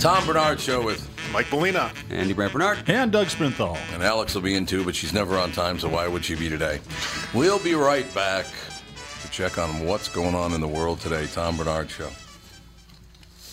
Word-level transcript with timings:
Tom 0.00 0.24
Barnard 0.24 0.58
Show 0.58 0.82
with 0.82 1.06
Mike 1.30 1.52
Molina. 1.52 1.92
Andy 2.08 2.32
Brant 2.32 2.54
Barnard. 2.54 2.88
And 2.88 3.12
Doug 3.12 3.26
Sprinthal. 3.26 3.76
And 3.92 4.02
Alex 4.02 4.34
will 4.34 4.40
be 4.40 4.54
in 4.54 4.64
too, 4.64 4.82
but 4.82 4.96
she's 4.96 5.12
never 5.12 5.36
on 5.36 5.52
time, 5.52 5.78
so 5.78 5.90
why 5.90 6.08
would 6.08 6.24
she 6.24 6.34
be 6.34 6.48
today? 6.48 6.80
We'll 7.34 7.58
be 7.58 7.74
right 7.74 8.12
back 8.14 8.46
to 9.20 9.30
check 9.30 9.58
on 9.58 9.84
what's 9.84 10.08
going 10.08 10.34
on 10.34 10.54
in 10.54 10.62
the 10.62 10.68
world 10.68 11.00
today. 11.00 11.26
Tom 11.26 11.58
Barnard 11.58 11.90
Show. 11.90 12.08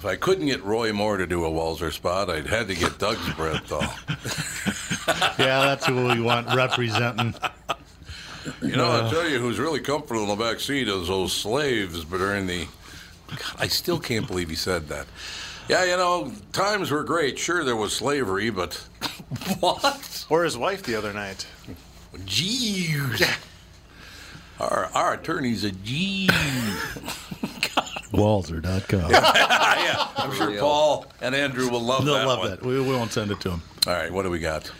if 0.00 0.06
I 0.06 0.16
couldn't 0.16 0.46
get 0.46 0.64
Roy 0.64 0.94
Moore 0.94 1.18
to 1.18 1.26
do 1.26 1.44
a 1.44 1.50
Walser 1.50 1.92
spot, 1.92 2.30
I'd 2.30 2.46
had 2.46 2.68
to 2.68 2.74
get 2.74 2.98
Doug's 2.98 3.34
breath, 3.34 3.68
though. 3.68 3.82
Yeah, 5.38 5.60
that's 5.60 5.86
who 5.86 6.06
we 6.06 6.20
want 6.20 6.54
representing. 6.54 7.34
You 8.62 8.76
know, 8.76 8.86
I'll 8.86 9.06
uh, 9.06 9.10
tell 9.10 9.28
you 9.28 9.38
who's 9.38 9.58
really 9.58 9.80
comfortable 9.80 10.22
in 10.22 10.28
the 10.28 10.36
back 10.36 10.60
seat 10.60 10.86
is 10.86 11.08
those 11.08 11.32
slaves 11.32 12.04
but 12.04 12.18
during 12.18 12.46
the. 12.46 12.66
God, 13.28 13.56
I 13.58 13.66
still 13.66 13.98
can't 13.98 14.26
believe 14.26 14.48
he 14.50 14.54
said 14.54 14.88
that. 14.88 15.06
Yeah, 15.68 15.84
you 15.84 15.96
know, 15.96 16.32
times 16.52 16.90
were 16.90 17.02
great. 17.02 17.38
Sure, 17.38 17.64
there 17.64 17.76
was 17.76 17.92
slavery, 17.92 18.50
but 18.50 18.74
what? 19.60 20.26
Or 20.28 20.44
his 20.44 20.56
wife 20.56 20.82
the 20.84 20.94
other 20.94 21.12
night. 21.12 21.46
Jeez. 22.14 23.38
Our, 24.60 24.90
our 24.94 25.14
attorney's 25.14 25.64
a 25.64 25.72
G. 25.72 26.28
Walser.com. 28.12 29.10
yeah, 29.10 30.08
I'm 30.16 30.32
sure 30.34 30.58
Paul 30.58 31.06
and 31.20 31.34
Andrew 31.34 31.68
will 31.70 31.80
love 31.82 32.04
They'll 32.04 32.14
that 32.14 32.26
love 32.26 32.38
one. 32.40 32.50
that. 32.50 32.62
We, 32.62 32.80
we 32.80 32.88
won't 32.88 33.12
send 33.12 33.30
it 33.30 33.40
to 33.40 33.50
them. 33.50 33.62
All 33.86 33.92
right, 33.92 34.12
what 34.12 34.22
do 34.24 34.30
we 34.30 34.38
got? 34.40 34.70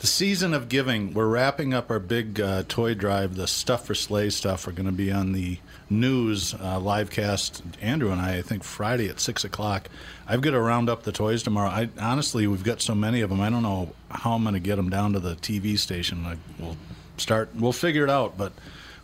The 0.00 0.06
season 0.06 0.54
of 0.54 0.68
giving. 0.68 1.12
We're 1.12 1.26
wrapping 1.26 1.74
up 1.74 1.90
our 1.90 1.98
big 1.98 2.40
uh, 2.40 2.62
toy 2.68 2.94
drive. 2.94 3.34
The 3.34 3.48
stuff 3.48 3.84
for 3.86 3.94
sleigh 3.96 4.30
stuff 4.30 4.66
are 4.68 4.72
going 4.72 4.86
to 4.86 4.92
be 4.92 5.10
on 5.10 5.32
the 5.32 5.58
news 5.90 6.54
uh, 6.54 6.78
live 6.78 7.10
cast. 7.10 7.62
Andrew 7.82 8.12
and 8.12 8.20
I, 8.20 8.36
I 8.38 8.42
think 8.42 8.62
Friday 8.62 9.08
at 9.08 9.18
six 9.18 9.44
o'clock. 9.44 9.88
I've 10.26 10.40
got 10.40 10.52
to 10.52 10.60
round 10.60 10.88
up 10.88 11.02
the 11.02 11.10
toys 11.10 11.42
tomorrow. 11.42 11.68
I 11.70 11.88
honestly, 12.00 12.46
we've 12.46 12.62
got 12.62 12.80
so 12.80 12.94
many 12.94 13.22
of 13.22 13.30
them. 13.30 13.40
I 13.40 13.50
don't 13.50 13.62
know 13.64 13.92
how 14.10 14.32
I'm 14.34 14.42
going 14.42 14.54
to 14.54 14.60
get 14.60 14.76
them 14.76 14.88
down 14.88 15.14
to 15.14 15.20
the 15.20 15.34
TV 15.34 15.76
station. 15.76 16.24
I, 16.24 16.36
we'll 16.60 16.76
start. 17.16 17.50
We'll 17.56 17.72
figure 17.72 18.04
it 18.04 18.10
out. 18.10 18.38
But 18.38 18.52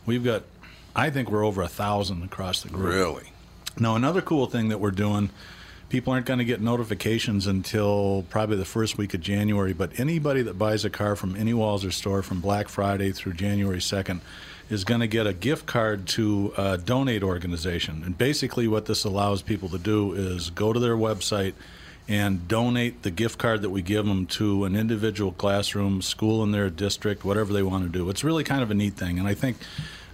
we've 0.06 0.23
got. 0.25 0.44
I 0.94 1.11
think 1.11 1.28
we're 1.28 1.44
over 1.44 1.62
a 1.62 1.69
thousand 1.69 2.23
across 2.23 2.62
the 2.62 2.69
group. 2.69 2.94
Really? 2.94 3.33
Now, 3.79 3.97
another 3.97 4.23
cool 4.23 4.47
thing 4.47 4.69
that 4.69 4.79
we're 4.79 4.93
doing, 4.93 5.31
people 5.89 6.12
aren't 6.12 6.27
going 6.27 6.39
to 6.39 6.45
get 6.45 6.61
notifications 6.61 7.47
until 7.47 8.25
probably 8.31 8.57
the 8.57 8.65
first 8.65 8.97
week 8.99 9.15
of 9.15 9.21
January, 9.21 9.73
but 9.73 9.99
anybody 9.99 10.43
that 10.43 10.59
buys 10.59 10.85
a 10.85 10.91
car 10.91 11.17
from 11.17 11.35
any 11.35 11.53
Walser 11.53 11.93
store 11.93 12.23
from 12.23 12.41
Black 12.41 12.69
Friday 12.69 13.11
through 13.11 13.33
January 13.33 13.79
2nd 13.79 14.21
is 14.71 14.85
going 14.85 15.01
to 15.01 15.07
get 15.07 15.27
a 15.27 15.33
gift 15.33 15.67
card 15.67 16.07
to 16.07 16.53
a 16.57 16.79
donate 16.79 17.23
organization. 17.23 18.03
And 18.05 18.17
basically, 18.17 18.69
what 18.69 18.87
this 18.87 19.05
allows 19.05 19.43
people 19.43 19.69
to 19.71 19.79
do 19.79 20.12
is 20.12 20.51
go 20.51 20.73
to 20.73 20.81
their 20.81 20.97
website 20.97 21.55
and 22.06 22.47
donate 22.47 23.03
the 23.03 23.11
gift 23.11 23.39
card 23.39 23.62
that 23.62 23.71
we 23.71 23.83
give 23.83 24.06
them 24.06 24.27
to 24.27 24.65
an 24.65 24.77
individual 24.77 25.33
classroom, 25.33 26.03
school 26.03 26.43
in 26.43 26.53
their 26.53 26.71
district, 26.71 27.25
whatever 27.25 27.53
they 27.53 27.62
want 27.62 27.85
to 27.85 27.91
do. 27.91 28.09
It's 28.11 28.23
really 28.23 28.45
kind 28.45 28.62
of 28.62 28.71
a 28.71 28.75
neat 28.75 28.95
thing. 28.95 29.19
And 29.19 29.27
I 29.27 29.35
think 29.35 29.56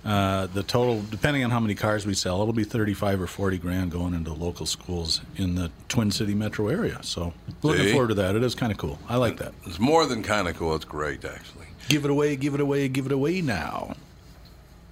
uh, 0.04 0.46
the 0.46 0.62
total, 0.62 1.02
depending 1.10 1.44
on 1.44 1.50
how 1.50 1.60
many 1.60 1.74
cars 1.74 2.06
we 2.06 2.14
sell, 2.14 2.40
it'll 2.40 2.54
be 2.54 2.64
35 2.64 3.20
or 3.22 3.26
40 3.26 3.58
grand 3.58 3.90
going 3.90 4.14
into 4.14 4.32
local 4.32 4.64
schools 4.66 5.20
in 5.36 5.54
the 5.56 5.70
Twin 5.88 6.10
City 6.10 6.34
metro 6.34 6.68
area. 6.68 6.98
So 7.02 7.34
looking 7.62 7.86
See? 7.86 7.92
forward 7.92 8.08
to 8.08 8.14
that. 8.14 8.34
It 8.34 8.42
is 8.42 8.54
kind 8.54 8.72
of 8.72 8.78
cool. 8.78 8.98
I 9.08 9.16
like 9.16 9.36
that. 9.38 9.52
It's 9.66 9.78
more 9.78 10.06
than 10.06 10.22
kind 10.22 10.48
of 10.48 10.56
cool. 10.56 10.74
It's 10.74 10.84
great, 10.84 11.24
actually. 11.24 11.66
Give 11.88 12.04
it 12.04 12.10
away, 12.10 12.36
give 12.36 12.54
it 12.54 12.60
away, 12.60 12.88
give 12.88 13.06
it 13.06 13.12
away 13.12 13.40
now. 13.42 13.94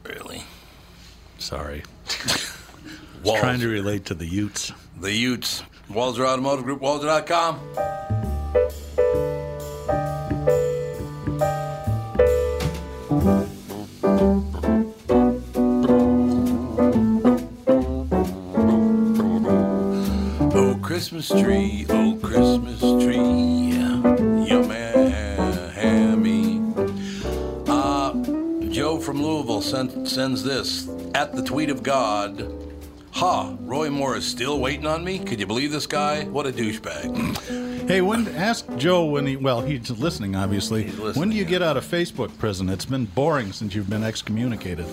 Really. 0.05 0.43
Sorry. 1.39 1.83
Walser. 3.23 3.41
Trying 3.41 3.61
to 3.61 3.69
relate 3.69 4.05
to 4.07 4.15
the 4.15 4.27
Utes. 4.27 4.73
The 5.01 5.13
Utes. 5.13 5.63
Walser 5.91 6.27
Automotive 6.27 6.65
Group, 6.65 6.81
Walser.com. 6.81 8.18
Christmas 21.29 21.47
tree, 21.47 21.87
oh, 21.91 22.19
Christmas 22.23 22.81
tree, 23.05 23.17
yeah, 23.17 24.17
you 24.47 24.63
mammy. 24.67 26.63
Uh, 27.67 28.15
Joe 28.71 28.99
from 28.99 29.23
Louisville 29.23 29.61
sent, 29.61 30.09
sends 30.09 30.43
this 30.43 30.89
at 31.15 31.35
the 31.37 31.43
tweet 31.43 31.69
of 31.69 31.83
God. 31.83 32.51
Ha, 33.11 33.55
Roy 33.61 33.91
Moore 33.91 34.17
is 34.17 34.27
still 34.27 34.59
waiting 34.59 34.87
on 34.87 35.05
me? 35.05 35.19
Could 35.19 35.39
you 35.39 35.47
believe 35.47 35.71
this 35.71 35.87
guy? 35.87 36.25
What 36.25 36.47
a 36.47 36.51
douchebag. 36.51 37.87
Hey, 37.87 38.01
when 38.01 38.29
ask 38.29 38.67
Joe 38.77 39.05
when 39.05 39.27
he 39.27 39.37
well 39.37 39.61
he's 39.61 39.91
listening 39.91 40.35
obviously. 40.35 40.85
listening, 40.85 41.15
when 41.15 41.29
do 41.29 41.37
you 41.37 41.45
yeah. 41.45 41.51
get 41.51 41.63
out 41.63 41.77
of 41.77 41.85
Facebook 41.85 42.37
prison? 42.39 42.71
It's 42.71 42.87
been 42.87 43.05
boring 43.05 43.53
since 43.53 43.75
you've 43.75 43.91
been 43.91 44.05
excommunicated. 44.05 44.87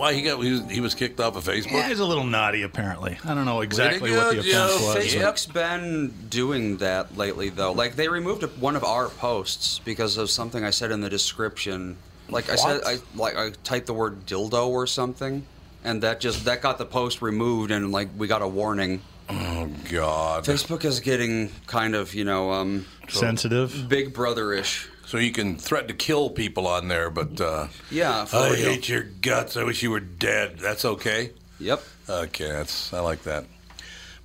Why 0.00 0.14
he 0.14 0.22
got 0.22 0.42
he 0.42 0.52
was, 0.52 0.70
he 0.70 0.80
was 0.80 0.94
kicked 0.94 1.20
off 1.20 1.36
of 1.36 1.44
Facebook? 1.44 1.72
Yeah, 1.72 1.86
he's 1.86 1.98
a 1.98 2.06
little 2.06 2.24
naughty 2.24 2.62
apparently. 2.62 3.18
I 3.22 3.34
don't 3.34 3.44
know 3.44 3.60
exactly 3.60 4.10
what 4.12 4.30
the 4.30 4.36
go, 4.36 4.42
Joe. 4.42 4.64
offense 4.64 4.82
was. 4.82 4.94
but- 4.94 5.04
Facebook's 5.04 5.46
been 5.46 6.14
doing 6.30 6.78
that 6.78 7.18
lately, 7.18 7.50
though. 7.50 7.72
Like 7.72 7.96
they 7.96 8.08
removed 8.08 8.42
one 8.58 8.76
of 8.76 8.82
our 8.82 9.10
posts 9.10 9.78
because 9.84 10.16
of 10.16 10.30
something 10.30 10.64
I 10.64 10.70
said 10.70 10.90
in 10.90 11.02
the 11.02 11.10
description. 11.10 11.98
Like 12.30 12.48
I 12.48 12.54
said, 12.54 12.80
I 12.86 12.96
like 13.14 13.36
I 13.36 13.50
typed 13.62 13.88
the 13.88 13.92
word 13.92 14.24
dildo 14.24 14.68
or 14.68 14.86
something, 14.86 15.44
and 15.84 16.02
that 16.02 16.20
just 16.20 16.46
that 16.46 16.62
got 16.62 16.78
the 16.78 16.86
post 16.86 17.20
removed, 17.20 17.70
and 17.70 17.92
like 17.92 18.08
we 18.16 18.26
got 18.26 18.40
a 18.40 18.48
warning. 18.48 19.02
Oh 19.28 19.68
God! 19.90 20.44
Facebook 20.44 20.86
is 20.86 21.00
getting 21.00 21.50
kind 21.66 21.94
of 21.94 22.14
you 22.14 22.24
know 22.24 22.52
um, 22.52 22.86
sensitive. 23.10 23.86
Big 23.90 24.14
Brother-ish. 24.14 24.88
So 25.10 25.18
you 25.18 25.32
can 25.32 25.56
threaten 25.56 25.88
to 25.88 25.94
kill 25.94 26.30
people 26.30 26.68
on 26.68 26.86
there, 26.86 27.10
but 27.10 27.40
uh, 27.40 27.66
Yeah, 27.90 28.26
for 28.26 28.36
I 28.36 28.50
real. 28.50 28.56
hate 28.58 28.88
your 28.88 29.02
guts. 29.02 29.56
I 29.56 29.64
wish 29.64 29.82
you 29.82 29.90
were 29.90 29.98
dead. 29.98 30.58
That's 30.60 30.84
okay. 30.84 31.32
Yep. 31.58 31.82
Okay, 32.08 32.46
that's 32.46 32.92
I 32.92 33.00
like 33.00 33.24
that. 33.24 33.44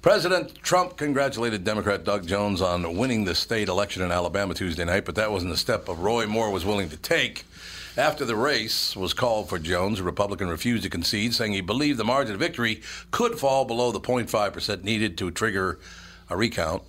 President 0.03 0.53
Trump 0.61 0.95
congratulated 0.95 1.63
Democrat 1.63 2.03
Doug 2.03 2.27
Jones 2.27 2.61
on 2.61 2.97
winning 2.97 3.25
the 3.25 3.33
state 3.33 3.67
election 3.67 4.03
in 4.03 4.11
Alabama 4.11 4.53
Tuesday 4.53 4.85
night, 4.85 5.05
but 5.05 5.15
that 5.15 5.31
wasn't 5.31 5.51
the 5.51 5.57
step 5.57 5.89
of 5.89 6.01
Roy 6.01 6.27
Moore 6.27 6.51
was 6.51 6.65
willing 6.65 6.89
to 6.89 6.97
take. 6.97 7.45
After 7.97 8.23
the 8.23 8.35
race 8.35 8.95
was 8.95 9.15
called 9.15 9.49
for 9.49 9.57
Jones, 9.57 9.99
a 9.99 10.03
Republican 10.03 10.49
refused 10.49 10.83
to 10.83 10.89
concede, 10.91 11.33
saying 11.33 11.53
he 11.53 11.61
believed 11.61 11.97
the 11.97 12.03
margin 12.03 12.35
of 12.35 12.39
victory 12.39 12.83
could 13.09 13.39
fall 13.39 13.65
below 13.65 13.91
the 13.91 13.99
0.5% 13.99 14.83
needed 14.83 15.17
to 15.17 15.31
trigger 15.31 15.79
a 16.29 16.37
recount. 16.37 16.83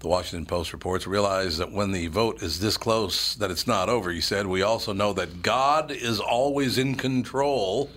The 0.00 0.08
Washington 0.08 0.46
Post 0.46 0.72
reports 0.72 1.08
realize 1.08 1.58
that 1.58 1.72
when 1.72 1.90
the 1.90 2.06
vote 2.06 2.40
is 2.40 2.60
this 2.60 2.76
close, 2.76 3.34
that 3.34 3.50
it's 3.50 3.66
not 3.66 3.88
over. 3.88 4.10
He 4.12 4.20
said, 4.20 4.46
"We 4.46 4.62
also 4.62 4.92
know 4.92 5.12
that 5.14 5.42
God 5.42 5.90
is 5.90 6.20
always 6.20 6.78
in 6.78 6.94
control." 6.94 7.90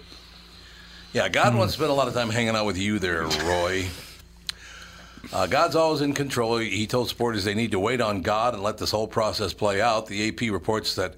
Yeah, 1.13 1.29
God 1.29 1.53
wants 1.53 1.73
to 1.73 1.77
spend 1.77 1.91
a 1.91 1.93
lot 1.93 2.07
of 2.07 2.13
time 2.15 2.29
hanging 2.29 2.55
out 2.55 2.65
with 2.65 2.77
you 2.77 2.97
there, 2.97 3.23
Roy. 3.23 3.89
Uh, 5.31 5.45
God's 5.45 5.75
always 5.75 6.01
in 6.01 6.13
control. 6.13 6.57
He 6.57 6.87
told 6.87 7.07
supporters 7.07 7.43
they 7.43 7.53
need 7.53 7.71
to 7.71 7.79
wait 7.79 8.01
on 8.01 8.21
God 8.21 8.55
and 8.55 8.63
let 8.63 8.79
this 8.79 8.91
whole 8.91 9.07
process 9.07 9.53
play 9.53 9.79
out. 9.79 10.07
The 10.07 10.29
AP 10.29 10.51
reports 10.51 10.95
that 10.95 11.15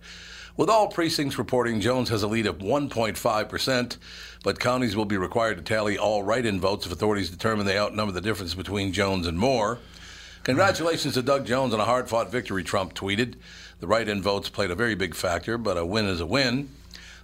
with 0.58 0.70
all 0.70 0.88
precincts 0.88 1.38
reporting, 1.38 1.80
Jones 1.80 2.10
has 2.10 2.22
a 2.24 2.28
lead 2.28 2.46
of 2.46 2.58
1.5%, 2.60 3.98
but 4.44 4.60
counties 4.60 4.96
will 4.96 5.06
be 5.06 5.18
required 5.18 5.58
to 5.58 5.64
tally 5.64 5.98
all 5.98 6.22
write 6.24 6.46
in 6.46 6.60
votes 6.60 6.86
if 6.86 6.92
authorities 6.92 7.30
determine 7.30 7.66
they 7.66 7.80
outnumber 7.80 8.12
the 8.12 8.22
difference 8.22 8.54
between 8.54 8.92
Jones 8.92 9.26
and 9.26 9.40
Moore. 9.40 9.80
Congratulations 10.44 11.14
to 11.14 11.22
Doug 11.22 11.46
Jones 11.46 11.74
on 11.74 11.80
a 11.80 11.86
hard 11.86 12.10
fought 12.10 12.30
victory, 12.32 12.64
Trump 12.64 12.94
tweeted. 12.94 13.36
The 13.80 13.88
write 13.88 14.10
in 14.10 14.22
votes 14.22 14.50
played 14.50 14.72
a 14.72 14.76
very 14.76 14.96
big 14.96 15.16
factor, 15.16 15.58
but 15.58 15.78
a 15.78 15.86
win 15.86 16.06
is 16.06 16.20
a 16.20 16.26
win. 16.26 16.70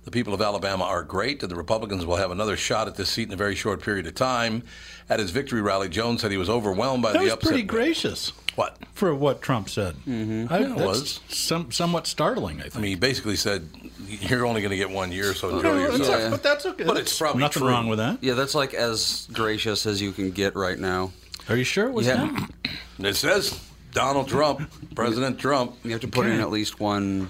The 0.05 0.11
people 0.11 0.33
of 0.33 0.41
Alabama 0.41 0.85
are 0.85 1.03
great, 1.03 1.43
and 1.43 1.51
the 1.51 1.55
Republicans 1.57 2.05
will 2.05 2.15
have 2.15 2.31
another 2.31 2.55
shot 2.55 2.87
at 2.87 2.95
this 2.95 3.09
seat 3.09 3.27
in 3.27 3.33
a 3.33 3.37
very 3.37 3.55
short 3.55 3.81
period 3.81 4.07
of 4.07 4.15
time. 4.15 4.63
At 5.09 5.19
his 5.19 5.31
victory 5.31 5.61
rally, 5.61 5.89
Jones 5.89 6.21
said 6.21 6.31
he 6.31 6.37
was 6.37 6.49
overwhelmed 6.49 7.03
by 7.03 7.11
That 7.11 7.19
the 7.19 7.23
was 7.25 7.33
upset. 7.33 7.49
pretty 7.49 7.63
gracious 7.63 8.31
What? 8.55 8.77
for 8.93 9.13
what 9.13 9.41
Trump 9.41 9.69
said. 9.69 9.95
Mm-hmm. 10.07 10.51
I, 10.51 10.59
Yeah, 10.59 10.71
it 10.75 10.85
was. 10.85 11.19
Some, 11.27 11.71
somewhat 11.71 12.07
startling, 12.07 12.59
I 12.59 12.63
think. 12.63 12.77
I 12.77 12.79
mean, 12.79 12.89
he 12.91 12.95
basically 12.95 13.35
said, 13.35 13.67
"You're 14.07 14.45
only 14.45 14.61
going 14.61 14.71
to 14.71 14.77
get 14.77 14.89
one 14.89 15.11
year, 15.11 15.33
so 15.33 15.49
enjoy 15.57 15.77
That's 15.79 15.97
yourself." 15.99 16.15
okay, 16.21 16.29
But 16.29 16.43
that's 16.43 16.65
okay. 16.65 16.83
But 16.85 16.97
it's 16.97 17.17
probably 17.17 17.41
nothing 17.41 17.61
true. 17.61 17.69
wrong 17.69 17.87
with 17.87 17.99
that. 17.99 18.23
Yeah, 18.23 18.35
that's 18.35 18.55
like 18.55 18.73
as 18.73 19.27
gracious 19.33 19.85
as 19.85 20.01
you 20.01 20.13
can 20.13 20.31
get 20.31 20.55
right 20.55 20.79
now. 20.79 21.11
Are 21.49 21.55
you 21.57 21.63
sure 21.63 21.87
it 21.87 21.93
was 21.93 22.07
Yeah. 22.07 22.27
him? 22.27 22.49
It 22.99 23.15
says 23.15 23.57
Donald 23.93 24.27
Trump, 24.27 24.69
President 24.95 25.39
Trump. 25.39 25.75
You 25.85 25.91
have 25.91 26.01
to 26.01 26.07
put 26.09 26.25
in 26.27 26.39
at 26.41 26.49
least 26.51 26.79
one. 26.79 27.29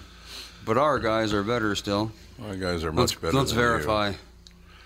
But 0.65 0.77
our 0.77 0.97
guys 0.99 1.31
are 1.33 1.43
better 1.43 1.75
still. 1.75 2.11
Our 2.47 2.55
guys 2.55 2.83
are 2.83 2.91
Let's, 2.91 3.13
much 3.13 3.21
better. 3.21 3.37
let's 3.37 3.51
than 3.51 3.59
you. 3.59 3.65
verify. 3.65 4.13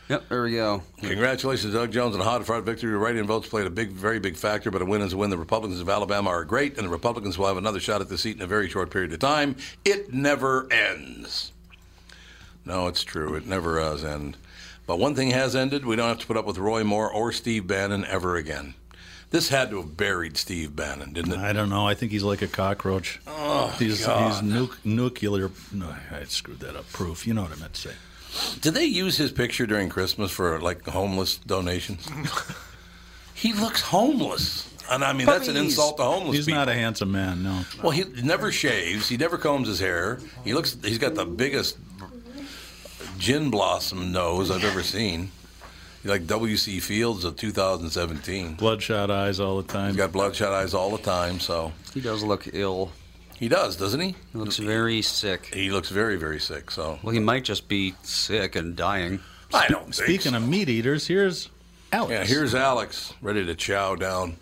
Yep, 0.10 0.28
there 0.28 0.44
we 0.44 0.52
go. 0.52 0.84
Congratulations, 1.02 1.74
Doug 1.74 1.92
Jones, 1.92 2.16
on 2.16 2.22
a 2.22 2.26
hard 2.26 2.46
fought 2.46 2.64
victory. 2.64 2.92
Write-in 2.94 3.26
votes 3.26 3.48
played 3.48 3.66
a 3.66 3.70
big, 3.70 3.92
very 3.92 4.20
big 4.20 4.36
factor, 4.36 4.70
but 4.70 4.82
a 4.82 4.86
win 4.86 5.02
is 5.02 5.14
a 5.14 5.18
win. 5.18 5.30
The 5.30 5.38
Republicans 5.38 5.80
of 5.80 5.88
Alabama 5.88 6.30
are 6.30 6.44
great, 6.44 6.78
and 6.78 6.86
the 6.86 6.92
Republicans 6.92 7.38
will 7.38 7.48
have 7.48 7.56
another 7.58 7.80
shot 7.80 8.02
at 8.02 8.10
the 8.10 8.18
seat 8.18 8.36
in 8.36 8.42
a 8.42 8.48
very 8.48 8.68
short 8.70 8.92
period 8.92 9.14
of 9.14 9.20
time. 9.20 9.56
It 9.86 10.14
never 10.14 10.68
ends. 10.72 11.54
No, 12.66 12.88
it's 12.88 13.04
true. 13.04 13.36
It 13.36 13.48
never 13.48 13.80
does 13.80 14.04
end. 14.04 14.36
But 14.86 15.00
one 15.00 15.16
thing 15.16 15.30
has 15.32 15.56
ended. 15.56 15.86
We 15.86 15.96
don't 15.96 16.10
have 16.10 16.20
to 16.20 16.28
put 16.28 16.36
up 16.36 16.46
with 16.46 16.58
Roy 16.58 16.84
Moore 16.84 17.10
or 17.12 17.32
Steve 17.32 17.66
Bannon 17.68 18.04
ever 18.06 18.36
again. 18.36 18.74
This 19.34 19.50
had 19.50 19.72
to 19.72 19.78
have 19.78 19.98
buried 19.98 20.38
Steve 20.38 20.76
Bannon, 20.76 21.12
didn't 21.12 21.32
it? 21.32 21.40
I 21.40 21.54
don't 21.54 21.70
know. 21.70 21.88
I 21.88 21.96
think 21.96 22.12
he's 22.12 22.22
like 22.22 22.44
a 22.44 22.48
cockroach. 22.48 23.20
Oh, 23.26 23.76
he's 23.80 24.06
God. 24.06 24.32
he's 24.32 24.44
nu- 24.44 24.70
nuclear. 24.84 25.50
No, 25.72 25.92
I 26.12 26.26
screwed 26.26 26.60
that 26.60 26.76
up. 26.76 26.88
Proof. 26.92 27.26
You 27.26 27.34
know 27.34 27.42
what 27.42 27.52
I 27.52 27.56
meant 27.56 27.74
to 27.74 27.90
say. 27.90 28.60
Did 28.62 28.76
they 28.76 28.86
use 28.86 29.18
his 29.18 29.32
picture 29.32 29.66
during 29.66 29.90
Christmas 29.90 30.30
for 30.30 30.62
like 30.62 30.86
homeless 30.86 31.38
donations? 31.38 32.08
he 33.34 33.54
looks 33.54 33.82
homeless. 33.82 34.70
And 34.92 35.04
I 35.04 35.14
mean, 35.14 35.26
that's 35.26 35.48
an 35.48 35.58
insult 35.58 35.98
to 35.98 36.04
homeless 36.04 36.20
people. 36.20 36.34
He's 36.34 36.46
people. 36.46 36.60
not 36.60 36.70
a 36.70 36.76
handsome 36.76 37.12
man. 37.12 37.42
No. 37.42 37.66
Well, 37.82 37.90
he 37.90 38.04
never 38.22 38.52
shaves. 38.52 39.10
He 39.10 39.18
never 39.18 39.40
combs 39.40 39.68
his 39.68 39.80
hair. 39.80 40.20
He 40.44 40.54
looks. 40.54 40.78
He's 40.84 41.00
got 41.00 41.16
the 41.16 41.26
biggest 41.26 41.80
gin 43.18 43.50
blossom 43.50 44.12
nose 44.12 44.52
I've 44.52 44.64
ever 44.64 44.84
seen. 44.84 45.32
He's 46.04 46.10
like 46.12 46.28
W.C. 46.28 46.80
Fields 46.82 47.24
of 47.24 47.36
2017. 47.38 48.56
Bloodshot 48.56 49.10
eyes 49.10 49.40
all 49.40 49.62
the 49.62 49.68
time. 49.72 49.88
He's 49.88 49.98
got 49.98 50.12
bloodshot 50.12 50.52
eyes 50.54 50.74
all 50.74 50.92
the 50.92 51.02
time. 51.02 51.40
So 51.40 51.72
He 51.94 52.02
does 52.02 52.24
look 52.24 52.48
ill. 52.54 52.92
he 53.40 53.48
does, 53.48 53.78
doesn't 53.78 54.00
he? 54.02 54.16
He 54.34 54.38
looks 54.38 54.58
very 54.58 55.02
sick. 55.02 55.46
He 55.54 55.72
looks 55.72 55.90
very, 55.90 56.18
very 56.18 56.40
sick. 56.42 56.70
So 56.72 57.00
Well, 57.04 57.14
he 57.14 57.20
might 57.20 57.46
just 57.46 57.68
be 57.70 57.96
sick 58.04 58.56
and 58.58 58.76
dying. 58.76 59.22
I 59.54 59.68
don't. 59.70 59.84
think 59.84 59.94
Speaking 59.96 60.32
so. 60.32 60.38
of 60.38 60.48
meat 60.48 60.68
eaters, 60.68 61.08
here's 61.08 61.50
Alex. 61.94 62.12
yeah, 62.12 62.26
here's 62.26 62.54
Alex 62.54 63.14
ready 63.22 63.46
to 63.46 63.56
chow 63.56 63.96
down. 63.96 64.36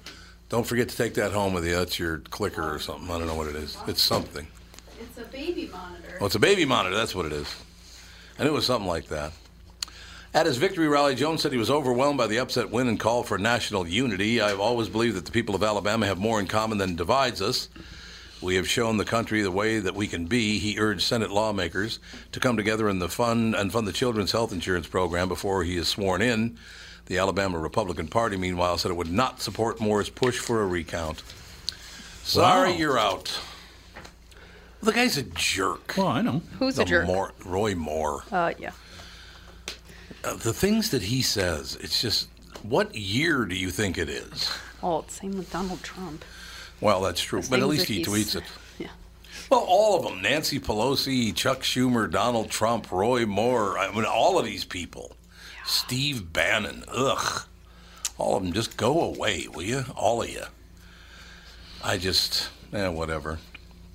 Don't 0.50 0.66
forget 0.66 0.90
to 0.90 0.98
take 0.98 1.14
that 1.14 1.32
home 1.32 1.54
with 1.54 1.66
you. 1.66 1.76
That's 1.76 2.00
your 2.00 2.20
clicker 2.20 2.74
or 2.74 2.80
something. 2.80 3.10
I 3.12 3.18
don't 3.20 3.28
know 3.28 3.36
what 3.36 3.48
it 3.48 3.56
is. 3.56 3.78
It's 3.88 4.02
something. 4.02 4.48
It's 5.00 5.18
a 5.18 5.26
baby 5.32 5.70
monitor. 5.72 6.18
Oh, 6.20 6.26
it's 6.26 6.36
a 6.36 6.40
baby 6.40 6.66
monitor. 6.66 6.96
That's 6.96 7.14
what 7.14 7.26
it 7.26 7.34
is. 7.34 7.48
And 8.40 8.48
it 8.48 8.52
was 8.52 8.66
something 8.66 8.88
like 8.88 9.08
that. 9.10 9.32
At 10.34 10.46
his 10.46 10.58
victory 10.58 10.88
rally, 10.88 11.14
Jones 11.16 11.42
said 11.42 11.52
he 11.52 11.58
was 11.58 11.70
overwhelmed 11.70 12.18
by 12.18 12.28
the 12.28 12.40
upset 12.40 12.70
win 12.72 12.88
and 12.88 13.00
called 13.00 13.28
for 13.28 13.38
national 13.38 13.86
unity. 13.88 14.40
I've 14.40 14.62
always 14.62 14.88
believed 14.88 15.18
that 15.18 15.26
the 15.26 15.32
people 15.32 15.56
of 15.56 15.64
Alabama 15.64 16.06
have 16.08 16.20
more 16.20 16.40
in 16.40 16.48
common 16.48 16.78
than 16.78 16.96
divides 16.96 17.42
us. 17.42 17.68
We 18.42 18.56
have 18.56 18.68
shown 18.68 18.96
the 18.98 19.06
country 19.06 19.42
the 19.42 19.52
way 19.52 19.80
that 19.80 19.94
we 19.94 20.08
can 20.08 20.26
be. 20.26 20.58
He 20.58 20.80
urged 20.80 21.02
Senate 21.04 21.32
lawmakers 21.32 22.00
to 22.32 22.40
come 22.40 22.56
together 22.56 22.88
in 22.90 23.00
the 23.00 23.10
fund 23.10 23.56
and 23.56 23.72
fund 23.74 23.86
the 23.86 23.92
children's 23.92 24.32
health 24.32 24.54
insurance 24.54 24.88
program 24.88 25.28
before 25.28 25.64
he 25.64 25.76
is 25.76 25.88
sworn 25.90 26.22
in. 26.22 26.58
The 27.08 27.18
Alabama 27.18 27.60
Republican 27.60 28.08
Party, 28.08 28.38
meanwhile, 28.38 28.78
said 28.78 28.90
it 28.90 28.96
would 28.96 29.12
not 29.12 29.42
support 29.42 29.82
Moore's 29.82 30.10
push 30.10 30.40
for 30.40 30.62
a 30.62 30.66
recount. 30.66 31.24
Sorry, 32.24 32.72
Wow. 32.72 32.78
you're 32.78 32.98
out. 32.98 33.38
The 34.82 34.94
guy's 34.94 35.18
a 35.18 35.24
jerk. 35.24 35.94
Well, 35.98 36.08
I 36.08 36.22
know. 36.22 36.42
Who's 36.58 36.76
The 36.78 36.84
a 36.84 36.86
jerk? 36.86 37.06
Moore, 37.08 37.34
Roy 37.46 37.76
Moore. 37.76 38.24
Uh, 38.32 38.54
yeah. 38.58 38.72
Uh, 40.24 40.36
the 40.36 40.54
things 40.54 40.92
that 40.92 41.02
he 41.04 41.22
says, 41.22 41.78
it's 41.82 42.02
just, 42.02 42.28
what 42.64 42.94
year 42.96 43.46
do 43.46 43.56
you 43.56 43.70
think 43.72 43.98
it 43.98 44.10
is? 44.10 44.52
Well, 44.82 45.00
it's 45.00 45.20
same 45.20 45.38
with 45.38 45.52
Donald 45.52 45.82
Trump. 45.84 46.24
Well, 46.80 47.02
that's 47.02 47.22
true, 47.22 47.42
The 47.42 47.50
but 47.50 47.60
at 47.60 47.68
least 47.68 47.88
he 47.88 48.04
tweets 48.04 48.36
it. 48.36 48.44
Yeah. 48.80 48.88
Well, 49.52 49.64
all 49.68 49.98
of 49.98 50.04
them 50.06 50.22
Nancy 50.24 50.60
Pelosi, 50.60 51.36
Chuck 51.36 51.60
Schumer, 51.62 52.10
Donald 52.10 52.50
Trump, 52.50 52.92
Roy 52.92 53.26
Moore. 53.28 53.78
I 53.78 53.92
mean, 53.94 54.06
all 54.06 54.40
of 54.40 54.46
these 54.46 54.66
people. 54.66 55.16
Steve 55.66 56.34
Bannon. 56.34 56.84
Ugh. 56.88 57.44
All 58.18 58.38
of 58.38 58.44
them. 58.44 58.54
Just 58.54 58.76
go 58.78 59.02
away, 59.02 59.48
will 59.54 59.62
you? 59.62 59.86
All 59.96 60.24
of 60.24 60.30
you. 60.30 60.44
I 61.84 61.98
just, 61.98 62.50
eh, 62.74 62.88
whatever. 62.88 63.38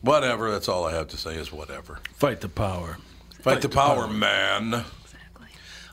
Whatever. 0.03 0.53
That's 0.53 0.69
all 0.69 0.85
I 0.85 0.93
have 0.93 1.09
to 1.09 1.17
say 1.17 1.35
is 1.35 1.51
whatever. 1.53 1.99
Fight 2.15 2.41
the 2.41 2.49
power. 2.49 2.99
Fight 3.41 3.63
the 3.63 3.69
power, 3.69 4.07
man. 4.07 4.85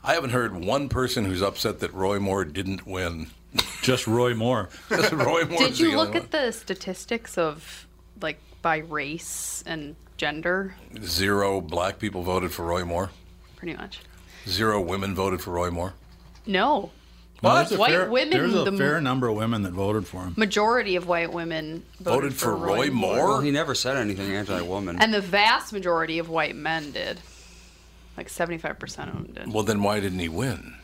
Exactly. 0.04 0.12
I 0.12 0.14
haven't 0.14 0.30
heard 0.30 0.64
one 0.64 0.88
person 0.88 1.24
who's 1.24 1.42
upset 1.42 1.80
that 1.80 1.92
Roy 1.94 2.18
Moore 2.20 2.44
didn't 2.44 2.86
win. 2.86 3.28
Just 3.82 4.06
Roy 4.06 4.34
Moore. 4.34 4.68
Roy 4.90 5.44
Moore's 5.44 5.68
Did 5.68 5.78
you 5.80 5.86
only 5.86 5.96
look 5.96 6.14
one. 6.14 6.22
at 6.22 6.30
the 6.30 6.52
statistics 6.52 7.38
of 7.38 7.86
like 8.20 8.38
by 8.62 8.78
race 8.78 9.62
and 9.66 9.96
gender? 10.16 10.74
Zero 11.02 11.60
black 11.60 11.98
people 11.98 12.22
voted 12.22 12.52
for 12.52 12.64
Roy 12.64 12.84
Moore. 12.84 13.10
Pretty 13.56 13.76
much. 13.76 14.00
Zero 14.48 14.80
women 14.80 15.14
voted 15.14 15.40
for 15.40 15.52
Roy 15.52 15.70
Moore. 15.70 15.94
No. 16.46 16.90
Well, 17.42 17.64
White 17.76 17.90
fair, 17.90 18.10
women, 18.10 18.30
There's 18.30 18.54
a 18.54 18.64
the 18.70 18.72
fair 18.72 19.00
number 19.02 19.28
of 19.28 19.36
women 19.36 19.62
that 19.64 19.72
voted 19.72 20.06
for 20.06 20.22
him. 20.22 20.34
Majority 20.36 20.96
of 20.96 21.06
white 21.06 21.30
women 21.30 21.84
voted, 22.00 22.32
Voted 22.32 22.34
for 22.34 22.56
Roy 22.56 22.90
Moore? 22.90 23.28
Well, 23.28 23.40
he 23.40 23.50
never 23.50 23.74
said 23.74 23.98
anything 23.98 24.30
anti-woman. 24.34 24.96
And 24.98 25.12
the 25.12 25.20
vast 25.20 25.70
majority 25.72 26.18
of 26.18 26.30
white 26.30 26.56
men 26.56 26.90
did. 26.92 27.20
Like 28.16 28.28
75% 28.28 29.08
of 29.08 29.14
them 29.14 29.30
did. 29.34 29.52
Well, 29.52 29.64
then 29.64 29.82
why 29.82 30.00
didn't 30.00 30.18
he 30.18 30.28
win? 30.28 30.74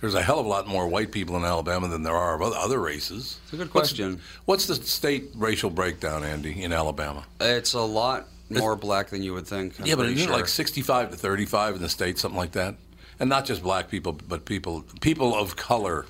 There's 0.00 0.14
a 0.14 0.22
hell 0.22 0.38
of 0.38 0.46
a 0.46 0.48
lot 0.48 0.68
more 0.68 0.86
white 0.86 1.10
people 1.10 1.36
in 1.36 1.44
Alabama 1.44 1.88
than 1.88 2.04
there 2.04 2.14
are 2.14 2.34
of 2.34 2.42
other- 2.42 2.56
other 2.56 2.78
races. 2.80 3.38
It's 3.44 3.52
a 3.52 3.56
good 3.56 3.70
question. 3.70 4.20
What's, 4.44 4.66
the 4.66 4.76
state 4.76 5.30
racial 5.34 5.70
breakdown, 5.70 6.22
Andy, 6.22 6.62
in 6.62 6.72
Alabama? 6.72 7.24
It's 7.40 7.72
a 7.72 7.80
lot 7.80 8.28
more 8.48 8.76
black 8.76 9.08
than 9.08 9.22
you 9.22 9.34
would 9.34 9.46
think. 9.46 9.78
I'm 9.80 9.86
yeah, 9.86 9.94
but 9.96 10.02
pretty 10.02 10.14
isn't 10.14 10.28
it 10.28 10.32
sure. 10.32 10.36
like 10.36 10.48
65 10.48 11.10
to 11.10 11.16
35 11.16 11.76
in 11.76 11.82
the 11.82 11.88
state, 11.88 12.18
something 12.18 12.38
like 12.38 12.52
that? 12.52 12.76
And 13.18 13.28
not 13.28 13.44
just 13.44 13.62
black 13.62 13.88
people, 13.90 14.12
but 14.12 14.44
people 14.44 14.84
people 15.00 15.34
of 15.34 15.56
color. 15.56 16.06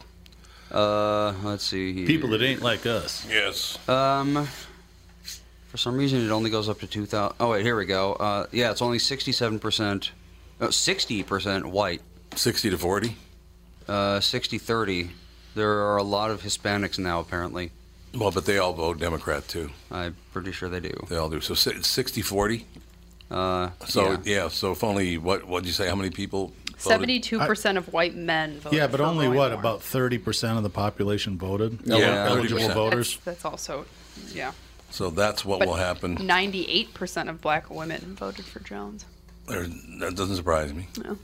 Uh, 0.70 1.32
let's 1.42 1.64
see. 1.64 1.94
Here. 1.94 2.06
People 2.06 2.28
that 2.30 2.42
ain't 2.42 2.60
like 2.60 2.84
us. 2.84 3.26
Yes. 3.30 3.78
Um, 3.88 4.46
for 5.68 5.76
some 5.76 5.96
reason, 5.96 6.24
it 6.24 6.30
only 6.30 6.50
goes 6.50 6.68
up 6.68 6.80
to 6.80 6.86
2,000. 6.86 7.36
Oh, 7.40 7.50
wait, 7.50 7.64
here 7.64 7.76
we 7.76 7.84
go. 7.86 8.14
Uh, 8.14 8.46
yeah, 8.52 8.70
it's 8.70 8.82
only 8.82 8.98
67%, 8.98 10.10
uh, 10.60 10.66
60% 10.66 11.64
white, 11.66 12.02
60 12.34 12.70
to 12.70 12.78
40. 12.78 13.16
uh, 13.88 14.20
60 14.20 14.58
30. 14.58 15.10
There 15.54 15.70
are 15.86 15.96
a 15.96 16.02
lot 16.02 16.30
of 16.30 16.42
Hispanics 16.42 16.98
now, 16.98 17.20
apparently. 17.20 17.72
Well, 18.14 18.30
but 18.30 18.46
they 18.46 18.58
all 18.58 18.72
vote 18.72 18.98
Democrat, 18.98 19.46
too. 19.48 19.70
I'm 19.90 20.16
pretty 20.32 20.52
sure 20.52 20.68
they 20.68 20.80
do. 20.80 20.94
They 21.08 21.16
all 21.16 21.28
do. 21.28 21.40
So 21.40 21.54
60 21.54 22.22
40. 22.22 22.66
Uh, 23.30 23.70
So, 23.86 24.12
yeah. 24.12 24.16
yeah. 24.24 24.48
so 24.48 24.72
if 24.72 24.82
only, 24.82 25.18
what 25.18 25.46
what'd 25.46 25.66
you 25.66 25.72
say? 25.72 25.88
How 25.88 25.94
many 25.96 26.10
people? 26.10 26.52
voted? 26.78 27.08
72% 27.08 27.76
of 27.76 27.92
white 27.92 28.14
men 28.14 28.60
voted 28.60 28.78
Yeah, 28.78 28.86
but 28.86 29.00
only 29.00 29.26
what? 29.28 29.50
Moore. 29.50 29.58
About 29.60 29.80
30% 29.80 30.56
of 30.56 30.62
the 30.62 30.70
population 30.70 31.36
voted? 31.36 31.80
Yeah, 31.84 32.26
eligible 32.28 32.62
30%. 32.62 32.74
voters? 32.74 33.10
That's, 33.24 33.24
that's 33.24 33.44
also, 33.44 33.84
yeah. 34.32 34.52
So 34.90 35.10
that's 35.10 35.44
what 35.44 35.60
But 35.60 35.68
will 35.68 35.74
happen. 35.74 36.16
98% 36.16 37.28
of 37.28 37.40
black 37.40 37.70
women 37.70 38.16
voted 38.16 38.44
for 38.44 38.60
Jones. 38.60 39.04
There, 39.46 39.66
that 40.00 40.14
doesn't 40.14 40.36
surprise 40.36 40.72
me. 40.72 40.88
No. 41.02 41.18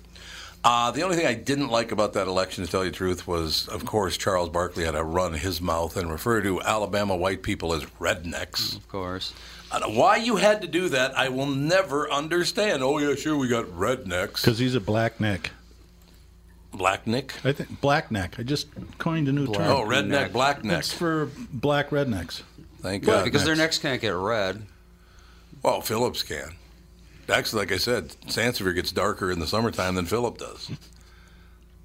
Uh, 0.62 0.90
the 0.90 1.02
only 1.02 1.14
thing 1.16 1.26
I 1.26 1.34
didn't 1.34 1.68
like 1.68 1.92
about 1.92 2.14
that 2.14 2.26
election, 2.26 2.64
to 2.64 2.70
tell 2.70 2.84
you 2.84 2.90
the 2.90 2.96
truth, 2.96 3.26
was, 3.26 3.68
of 3.68 3.84
course, 3.84 4.16
Charles 4.16 4.48
Barkley 4.48 4.84
had 4.84 4.92
to 4.92 5.02
run 5.02 5.34
his 5.34 5.60
mouth 5.60 5.94
and 5.98 6.10
refer 6.10 6.40
to 6.40 6.62
Alabama 6.62 7.14
white 7.14 7.42
people 7.42 7.74
as 7.74 7.84
rednecks. 8.00 8.74
Of 8.74 8.88
course. 8.88 9.34
I 9.70 9.78
don't 9.78 9.92
know 9.92 10.00
why 10.00 10.16
you 10.16 10.36
had 10.36 10.62
to 10.62 10.68
do 10.68 10.88
that, 10.88 11.16
I 11.18 11.28
will 11.28 11.46
never 11.46 12.10
understand. 12.10 12.82
Oh, 12.82 12.96
yeah, 12.96 13.14
sure, 13.14 13.36
we 13.36 13.48
got 13.48 13.66
rednecks. 13.66 14.36
Because 14.36 14.58
he's 14.58 14.74
a 14.74 14.80
black 14.80 15.20
neck. 15.20 15.50
Black 16.72 17.06
neck? 17.06 17.34
I 17.44 17.52
think 17.52 17.80
black 17.82 18.10
neck. 18.10 18.36
I 18.38 18.42
just 18.42 18.68
coined 18.98 19.28
a 19.28 19.32
new 19.32 19.46
term. 19.46 19.70
Oh, 19.70 19.84
redneck, 19.84 20.08
neck. 20.08 20.32
black 20.32 20.64
neck. 20.64 20.78
It's 20.78 20.92
for 20.92 21.28
black 21.52 21.90
rednecks. 21.90 22.42
Thank 22.84 23.06
Well, 23.06 23.20
God. 23.20 23.24
because 23.24 23.44
their 23.46 23.56
necks 23.56 23.78
can't 23.78 23.98
get 23.98 24.10
red. 24.10 24.60
Well, 25.62 25.80
Phillips 25.80 26.22
can. 26.22 26.56
Actually, 27.30 27.60
like 27.60 27.72
I 27.72 27.78
said, 27.78 28.10
Sansevier 28.26 28.74
gets 28.74 28.92
darker 28.92 29.30
in 29.30 29.38
the 29.38 29.46
summertime 29.46 29.94
than 29.94 30.04
Philip 30.04 30.36
does. 30.36 30.70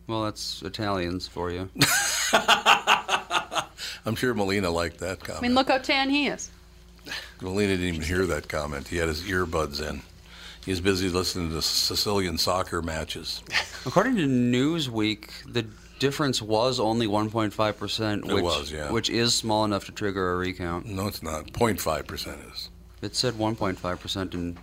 Well, 0.07 0.25
that's 0.25 0.61
Italians 0.61 1.25
for 1.25 1.51
you. 1.51 1.69
I'm 4.05 4.15
sure 4.15 4.33
Molina 4.33 4.69
liked 4.69 4.97
that 4.99 5.21
comment. 5.21 5.37
I 5.37 5.41
mean, 5.47 5.55
look 5.55 5.69
how 5.69 5.77
tan 5.77 6.09
he 6.09 6.27
is. 6.27 6.51
Molina 7.41 7.77
didn't 7.77 7.95
even 7.95 8.01
hear 8.01 8.25
that 8.25 8.49
comment. 8.49 8.89
He 8.89 8.97
had 8.97 9.07
his 9.07 9.21
earbuds 9.21 9.79
in. 9.87 10.01
He's 10.65 10.81
busy 10.81 11.07
listening 11.07 11.51
to 11.51 11.61
Sicilian 11.61 12.37
soccer 12.37 12.81
matches. 12.81 13.41
According 13.85 14.17
to 14.17 14.27
Newsweek, 14.27 15.29
the 15.45 15.65
difference 15.99 16.41
was 16.41 16.79
only 16.79 17.07
1.5%, 17.07 18.33
which, 18.33 18.43
was, 18.43 18.71
yeah. 18.71 18.91
which 18.91 19.09
is 19.09 19.35
small 19.35 19.65
enough 19.65 19.85
to 19.85 19.91
trigger 19.91 20.33
a 20.33 20.35
recount. 20.37 20.85
No, 20.85 21.07
it's 21.07 21.21
not. 21.21 21.47
0.5% 21.47 22.51
is. 22.51 22.69
It 23.01 23.15
said 23.15 23.35
1.5% 23.35 24.33
in 24.33 24.57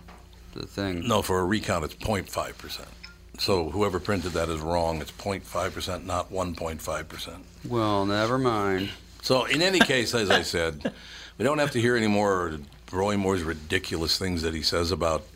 the 0.53 0.67
thing. 0.67 1.07
No, 1.07 1.21
for 1.21 1.39
a 1.39 1.45
recount, 1.45 1.85
it's 1.85 1.95
0.5%. 1.95 2.85
So 3.39 3.69
whoever 3.69 3.99
printed 3.99 4.31
that 4.33 4.49
is 4.49 4.59
wrong. 4.59 5.01
It's 5.01 5.11
0.5%, 5.11 6.05
not 6.05 6.31
1.5%. 6.31 7.37
Well, 7.67 8.05
never 8.05 8.37
mind. 8.37 8.89
So 9.21 9.45
in 9.45 9.61
any 9.61 9.79
case, 9.79 10.13
as 10.15 10.29
I 10.29 10.41
said, 10.41 10.91
we 11.37 11.45
don't 11.45 11.59
have 11.59 11.71
to 11.71 11.81
hear 11.81 11.95
any 11.95 12.07
more 12.07 12.57
Roy 12.91 13.17
Moore's 13.17 13.43
ridiculous 13.43 14.17
things 14.17 14.41
that 14.41 14.53
he 14.53 14.61
says 14.61 14.91
about, 14.91 15.27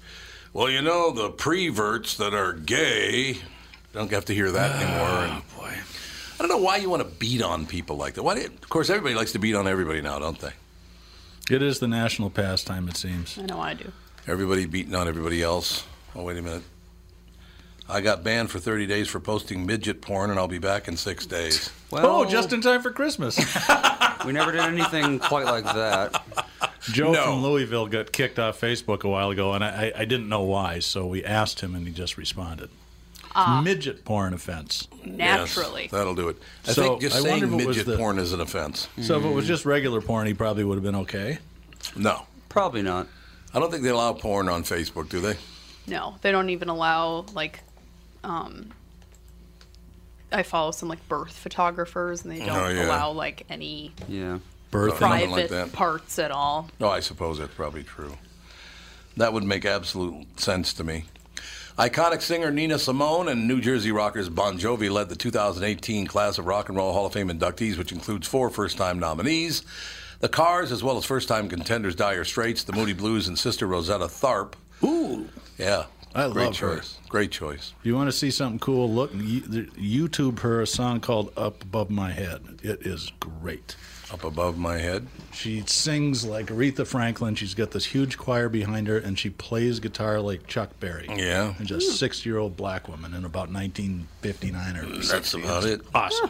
well, 0.53 0.70
you 0.70 0.81
know, 0.81 1.12
the 1.12 1.29
preverts 1.29 2.15
that 2.17 2.34
are 2.34 2.53
gay. 2.53 3.38
Don't 3.93 4.10
have 4.12 4.25
to 4.25 4.33
hear 4.33 4.51
that 4.51 4.71
ah, 4.74 4.79
anymore. 4.79 5.36
And 5.36 5.55
boy. 5.57 5.79
I 6.36 6.38
don't 6.38 6.50
know 6.50 6.63
why 6.63 6.77
you 6.77 6.89
want 6.89 7.03
to 7.03 7.10
beat 7.17 7.41
on 7.41 7.65
people 7.65 7.98
like 7.98 8.13
that. 8.15 8.24
Why? 8.24 8.36
Do 8.36 8.41
you, 8.41 8.48
of 8.48 8.69
course, 8.69 8.89
everybody 8.89 9.15
likes 9.15 9.31
to 9.33 9.39
beat 9.39 9.55
on 9.55 9.67
everybody 9.67 10.01
now, 10.01 10.19
don't 10.19 10.39
they? 10.39 10.53
It 11.50 11.62
is 11.62 11.79
the 11.79 11.88
national 11.88 12.29
pastime, 12.29 12.88
it 12.88 12.95
seems. 12.95 13.38
I 13.38 13.41
know 13.43 13.60
I 13.60 13.74
do. 13.74 13.91
Everybody 14.27 14.65
beating 14.65 14.95
on 14.95 15.07
everybody 15.07 15.43
else. 15.43 15.83
Oh, 16.15 16.24
wait 16.24 16.38
a 16.38 16.41
minute. 16.41 16.63
I 17.89 18.00
got 18.00 18.24
banned 18.24 18.50
for 18.50 18.60
30 18.60 18.88
days 18.88 19.10
for 19.10 19.19
posting 19.19 19.65
midget 19.65 20.01
porn, 20.01 20.29
and 20.29 20.39
I'll 20.39 20.48
be 20.48 20.60
back 20.60 20.88
in 20.88 20.95
six 20.95 21.25
days. 21.25 21.69
Oh, 21.91 21.98
well, 21.98 22.15
oh, 22.21 22.25
just 22.25 22.53
in 22.53 22.62
time 22.62 22.81
for 22.81 22.91
Christmas. 22.91 23.38
we 24.25 24.31
never 24.31 24.53
did 24.53 24.62
anything 24.62 25.19
quite 25.19 25.45
like 25.45 25.65
that. 25.65 26.24
Joe 26.83 27.12
No. 27.12 27.24
from 27.24 27.43
Louisville 27.43 27.88
got 27.88 28.13
kicked 28.13 28.39
off 28.39 28.62
Facebook 28.62 29.03
a 29.03 29.10
while 29.10 29.29
ago, 29.31 29.51
and 29.53 29.63
I, 29.63 29.91
I 29.93 30.05
didn't 30.05 30.29
know 30.29 30.43
why, 30.43 30.79
so 30.79 31.05
we 31.05 31.24
asked 31.25 31.60
him, 31.60 31.75
and 31.75 31.86
he 31.86 31.91
just 31.93 32.17
responded. 32.17 32.69
Midget 33.63 34.03
porn 34.05 34.33
offense. 34.33 34.88
Naturally. 35.05 35.83
Yes, 35.83 35.91
that'll 35.91 36.15
do 36.15 36.29
it. 36.29 36.38
I 36.67 36.71
So, 36.73 36.81
think 36.83 37.01
just 37.01 37.15
I 37.15 37.21
wonder 37.21 37.47
saying 37.47 37.59
if 37.61 37.67
midget 37.67 37.85
the- 37.85 37.97
porn 37.97 38.19
is 38.19 38.33
an 38.33 38.41
offense. 38.41 38.88
So 39.01 39.17
if 39.17 39.23
it 39.25 39.29
was 39.33 39.47
just 39.47 39.65
regular 39.65 40.01
porn, 40.01 40.27
he 40.27 40.33
probably 40.33 40.63
would 40.63 40.75
have 40.75 40.83
been 40.83 40.95
okay. 40.95 41.39
No. 41.95 42.25
Probably 42.50 42.81
not. 42.81 43.07
I 43.53 43.59
don't 43.59 43.71
think 43.71 43.83
they 43.83 43.89
allow 43.89 44.13
porn 44.13 44.47
on 44.50 44.63
Facebook, 44.63 45.09
do 45.09 45.19
they? 45.19 45.35
No, 45.88 46.15
they 46.21 46.31
don't 46.31 46.50
even 46.50 46.69
allow 46.69 47.25
like 47.33 47.61
um 48.23 48.71
I 50.31 50.43
follow 50.43 50.71
some 50.71 50.88
like 50.88 51.05
birth 51.09 51.33
photographers 51.38 52.23
and 52.23 52.31
they 52.31 52.39
don't 52.45 52.50
Oh, 52.55 52.69
yeah. 52.69 52.85
allow 52.88 53.11
like 53.11 53.45
any 53.50 53.91
Yeah. 54.07 54.39
Birth. 54.69 54.95
Private 54.97 55.29
like 55.29 55.50
that. 55.50 55.73
parts 55.73 56.17
at 56.19 56.31
all. 56.31 56.69
No, 56.79 56.88
I 56.89 57.01
suppose 57.01 57.39
that's 57.39 57.53
probably 57.53 57.83
true. 57.83 58.17
That 59.17 59.33
would 59.33 59.43
make 59.43 59.65
absolute 59.65 60.39
sense 60.39 60.71
to 60.75 60.85
me. 60.85 61.05
Iconic 61.77 62.21
singer 62.21 62.51
Nina 62.51 62.77
Simone 62.77 63.29
and 63.29 63.47
New 63.47 63.61
Jersey 63.61 63.91
rockers 63.91 64.27
Bon 64.29 64.59
Jovi 64.59 64.91
led 64.91 65.09
the 65.09 65.15
2018 65.15 66.05
class 66.05 66.37
of 66.37 66.45
Rock 66.45 66.67
and 66.69 66.77
Roll 66.77 66.91
Hall 66.91 67.05
of 67.05 67.13
Fame 67.13 67.29
inductees, 67.29 67.77
which 67.77 67.91
includes 67.91 68.27
four 68.27 68.49
first 68.49 68.77
time 68.77 68.99
nominees. 68.99 69.63
The 70.19 70.29
Cars, 70.29 70.71
as 70.71 70.83
well 70.83 70.97
as 70.97 71.05
first 71.05 71.27
time 71.27 71.47
contenders 71.49 71.95
Dire 71.95 72.25
Straits, 72.25 72.63
the 72.63 72.73
Moody 72.73 72.93
Blues, 72.93 73.27
and 73.27 73.39
sister 73.39 73.65
Rosetta 73.67 74.05
Tharpe. 74.05 74.53
Ooh. 74.83 75.29
Yeah. 75.57 75.85
I 76.13 76.27
Great 76.29 76.47
love 76.47 76.57
her. 76.57 76.75
choice. 76.75 76.97
Great 77.07 77.31
choice. 77.31 77.73
You 77.83 77.95
want 77.95 78.09
to 78.09 78.11
see 78.11 78.31
something 78.31 78.59
cool? 78.59 78.91
Look, 78.91 79.13
YouTube 79.13 80.39
her 80.39 80.61
a 80.61 80.67
song 80.67 80.99
called 80.99 81.31
"Up 81.37 81.63
Above 81.63 81.89
My 81.89 82.11
Head." 82.11 82.59
It 82.61 82.85
is 82.85 83.11
great. 83.21 83.77
Up 84.11 84.25
above 84.25 84.57
my 84.57 84.77
head. 84.77 85.07
She 85.31 85.63
sings 85.65 86.25
like 86.25 86.47
Aretha 86.47 86.85
Franklin. 86.85 87.35
She's 87.35 87.53
got 87.53 87.71
this 87.71 87.85
huge 87.85 88.17
choir 88.17 88.49
behind 88.49 88.87
her, 88.87 88.97
and 88.97 89.17
she 89.17 89.29
plays 89.29 89.79
guitar 89.79 90.19
like 90.19 90.47
Chuck 90.47 90.77
Berry. 90.81 91.07
Yeah. 91.15 91.53
And 91.57 91.65
just 91.65 91.97
six-year-old 91.97 92.57
black 92.57 92.89
woman 92.89 93.13
in 93.13 93.23
about 93.23 93.49
1959 93.49 94.75
or 94.77 94.85
That's 94.97 95.07
60. 95.29 95.41
about 95.43 95.63
it. 95.63 95.81
Awesome. 95.95 96.29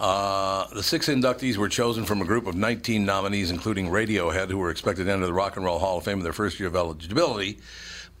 Uh, 0.00 0.66
the 0.72 0.82
six 0.82 1.08
inductees 1.08 1.56
were 1.56 1.68
chosen 1.68 2.04
from 2.04 2.22
a 2.22 2.24
group 2.24 2.46
of 2.46 2.54
19 2.54 3.04
nominees, 3.04 3.50
including 3.50 3.88
Radiohead, 3.88 4.48
who 4.48 4.56
were 4.56 4.70
expected 4.70 5.04
to 5.04 5.12
enter 5.12 5.26
the 5.26 5.32
Rock 5.34 5.56
and 5.56 5.64
Roll 5.66 5.78
Hall 5.80 5.98
of 5.98 6.04
Fame 6.04 6.18
in 6.18 6.24
their 6.24 6.32
first 6.32 6.58
year 6.58 6.68
of 6.68 6.76
eligibility, 6.76 7.58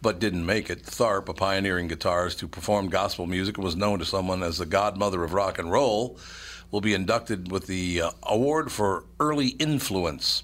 but 0.02 0.18
didn't 0.18 0.44
make 0.44 0.68
it. 0.70 0.82
Tharpe, 0.82 1.28
a 1.28 1.34
pioneering 1.34 1.88
guitarist 1.88 2.40
who 2.40 2.48
performed 2.48 2.90
gospel 2.90 3.26
music 3.26 3.56
and 3.56 3.64
was 3.64 3.76
known 3.76 4.00
to 4.00 4.04
someone 4.04 4.42
as 4.42 4.58
the 4.58 4.66
godmother 4.66 5.22
of 5.24 5.32
rock 5.32 5.58
and 5.58 5.70
roll, 5.70 6.18
will 6.70 6.80
be 6.80 6.94
inducted 6.94 7.50
with 7.50 7.66
the 7.66 8.02
uh, 8.02 8.10
Award 8.24 8.70
for 8.70 9.04
Early 9.18 9.48
Influence. 9.48 10.42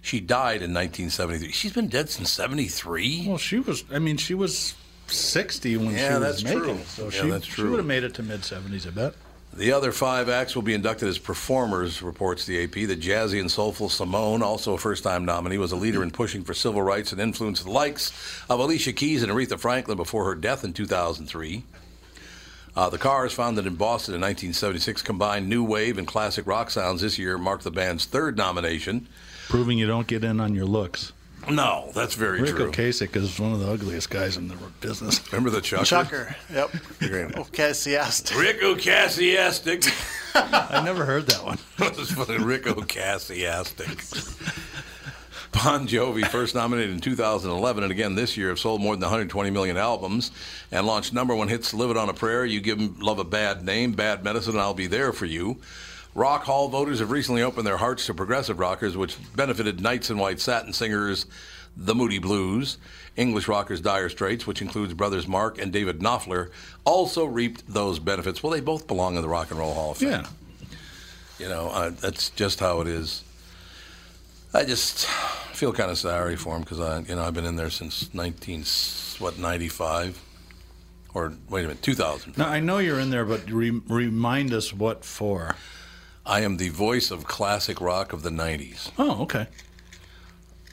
She 0.00 0.20
died 0.20 0.62
in 0.62 0.72
1973. 0.72 1.52
She's 1.52 1.72
been 1.72 1.88
dead 1.88 2.08
since 2.08 2.30
73? 2.30 3.26
Well, 3.28 3.36
she 3.38 3.58
was. 3.58 3.84
I 3.92 3.98
mean, 3.98 4.16
she 4.16 4.34
was 4.34 4.74
60 5.08 5.76
when 5.76 5.90
Yeah, 5.90 6.08
she 6.08 6.14
was 6.14 6.20
that's 6.20 6.44
making 6.44 6.60
true. 6.60 6.72
it. 6.74 6.86
So 6.86 7.04
Yeah, 7.04 7.10
she, 7.10 7.30
that's 7.30 7.44
she 7.46 7.62
would 7.62 7.78
have 7.78 7.86
made 7.86 8.04
it 8.04 8.14
to 8.14 8.22
mid 8.22 8.40
70s, 8.42 8.86
I 8.86 8.90
bet. 8.90 9.14
The 9.52 9.72
other 9.72 9.92
five 9.92 10.28
acts 10.28 10.54
will 10.54 10.62
be 10.62 10.74
inducted 10.74 11.08
as 11.08 11.18
performers, 11.18 12.02
reports 12.02 12.44
the 12.44 12.62
AP. 12.62 12.72
The 12.72 12.96
jazzy 12.96 13.40
and 13.40 13.50
soulful 13.50 13.88
Simone, 13.88 14.42
also 14.42 14.74
a 14.74 14.78
first 14.78 15.02
time 15.02 15.24
nominee, 15.24 15.58
was 15.58 15.72
a 15.72 15.76
leader 15.76 16.02
in 16.02 16.10
pushing 16.10 16.44
for 16.44 16.52
civil 16.54 16.82
rights 16.82 17.12
and 17.12 17.20
influenced 17.20 17.64
the 17.64 17.70
likes 17.70 18.12
of 18.48 18.60
Alicia 18.60 18.92
Keys 18.92 19.22
and 19.22 19.32
Aretha 19.32 19.58
Franklin 19.58 19.96
before 19.96 20.26
her 20.26 20.34
death 20.34 20.64
in 20.64 20.74
2003. 20.74 21.64
Uh, 22.76 22.88
the 22.88 22.98
Cars, 22.98 23.32
founded 23.32 23.66
in 23.66 23.74
Boston 23.74 24.14
in 24.14 24.20
1976, 24.20 25.02
combined 25.02 25.48
new 25.48 25.64
wave 25.64 25.98
and 25.98 26.06
classic 26.06 26.46
rock 26.46 26.70
sounds. 26.70 27.02
This 27.02 27.18
year 27.18 27.38
marked 27.38 27.64
the 27.64 27.70
band's 27.70 28.04
third 28.04 28.36
nomination. 28.36 29.08
Proving 29.48 29.78
you 29.78 29.86
don't 29.86 30.06
get 30.06 30.24
in 30.24 30.40
on 30.40 30.54
your 30.54 30.66
looks. 30.66 31.12
No, 31.48 31.90
that's 31.94 32.14
very 32.14 32.42
Rick 32.42 32.56
true. 32.56 32.66
Ric 32.66 32.74
Ocasek 32.74 33.16
is 33.16 33.40
one 33.40 33.52
of 33.52 33.60
the 33.60 33.70
ugliest 33.70 34.10
guys 34.10 34.36
in 34.36 34.48
the 34.48 34.56
business. 34.80 35.20
Remember 35.32 35.50
the 35.50 35.60
Chucker? 35.60 35.84
Chucker. 35.84 36.36
Yep. 36.52 36.70
Great. 36.98 37.36
Okay, 37.36 37.72
so 37.72 37.88
yes. 37.90 38.34
Ric 38.34 38.60
Ocasek. 38.60 39.90
I 40.34 40.82
never 40.84 41.06
heard 41.06 41.26
that 41.28 41.42
one. 41.44 41.58
That's 41.78 42.12
funny. 42.12 42.38
Ric 42.38 42.64
Ocasek. 42.64 43.38
Bon 45.52 45.88
Jovi, 45.88 46.26
first 46.26 46.54
nominated 46.54 46.90
in 46.94 47.00
2011 47.00 47.82
and 47.82 47.90
again 47.90 48.14
this 48.14 48.36
year, 48.36 48.48
have 48.48 48.58
sold 48.58 48.80
more 48.80 48.94
than 48.94 49.02
120 49.02 49.50
million 49.50 49.76
albums 49.76 50.30
and 50.70 50.86
launched 50.86 51.12
number 51.12 51.34
one 51.34 51.48
hits 51.48 51.72
Livin' 51.72 51.96
on 51.96 52.08
a 52.08 52.14
Prayer, 52.14 52.44
You 52.44 52.60
Give 52.60 53.00
Love 53.00 53.18
a 53.18 53.24
Bad 53.24 53.64
Name, 53.64 53.92
Bad 53.92 54.22
Medicine, 54.22 54.52
and 54.52 54.60
I'll 54.60 54.74
Be 54.74 54.86
There 54.86 55.12
for 55.12 55.24
You. 55.24 55.56
Rock 56.14 56.44
Hall 56.44 56.68
voters 56.68 57.00
have 57.00 57.10
recently 57.10 57.42
opened 57.42 57.66
their 57.66 57.76
hearts 57.78 58.04
to 58.06 58.14
progressive 58.14 58.58
rockers, 58.58 58.96
which 58.96 59.16
benefited 59.34 59.80
Nights 59.80 60.10
in 60.10 60.18
White 60.18 60.40
Satin 60.40 60.72
singers 60.72 61.26
The 61.76 61.94
Moody 61.94 62.18
Blues. 62.18 62.78
English 63.16 63.48
rockers 63.48 63.80
Dire 63.80 64.08
Straits, 64.08 64.46
which 64.46 64.62
includes 64.62 64.94
brothers 64.94 65.26
Mark 65.26 65.58
and 65.58 65.72
David 65.72 65.98
Knopfler, 65.98 66.50
also 66.84 67.24
reaped 67.24 67.64
those 67.72 67.98
benefits. 67.98 68.42
Well, 68.42 68.52
they 68.52 68.60
both 68.60 68.86
belong 68.86 69.16
in 69.16 69.22
the 69.22 69.28
Rock 69.28 69.50
and 69.50 69.58
Roll 69.58 69.74
Hall 69.74 69.90
of 69.92 69.98
Fame. 69.98 70.08
Yeah. 70.10 70.26
You 71.38 71.48
know, 71.48 71.68
uh, 71.68 71.90
that's 71.90 72.30
just 72.30 72.60
how 72.60 72.80
it 72.80 72.86
is. 72.86 73.22
I 74.54 74.64
just 74.64 75.06
feel 75.52 75.72
kind 75.72 75.90
of 75.90 75.98
sorry 75.98 76.36
for 76.36 76.56
him 76.56 76.62
because 76.62 76.80
I, 76.80 77.00
you 77.00 77.14
know, 77.16 77.22
I've 77.22 77.34
been 77.34 77.44
in 77.44 77.56
there 77.56 77.70
since 77.70 78.12
19 78.14 78.64
what 79.18 79.38
95 79.38 80.22
or 81.14 81.32
wait 81.48 81.64
a 81.64 81.68
minute 81.68 81.82
2000. 81.82 82.38
Now, 82.38 82.48
I 82.48 82.60
know 82.60 82.78
you're 82.78 83.00
in 83.00 83.10
there, 83.10 83.24
but 83.24 83.50
re- 83.50 83.82
remind 83.88 84.52
us 84.52 84.72
what 84.72 85.04
for. 85.04 85.56
I 86.24 86.40
am 86.42 86.56
the 86.58 86.68
voice 86.68 87.10
of 87.10 87.24
classic 87.24 87.80
rock 87.80 88.12
of 88.12 88.22
the 88.22 88.30
90s. 88.30 88.90
Oh, 88.98 89.22
okay. 89.22 89.46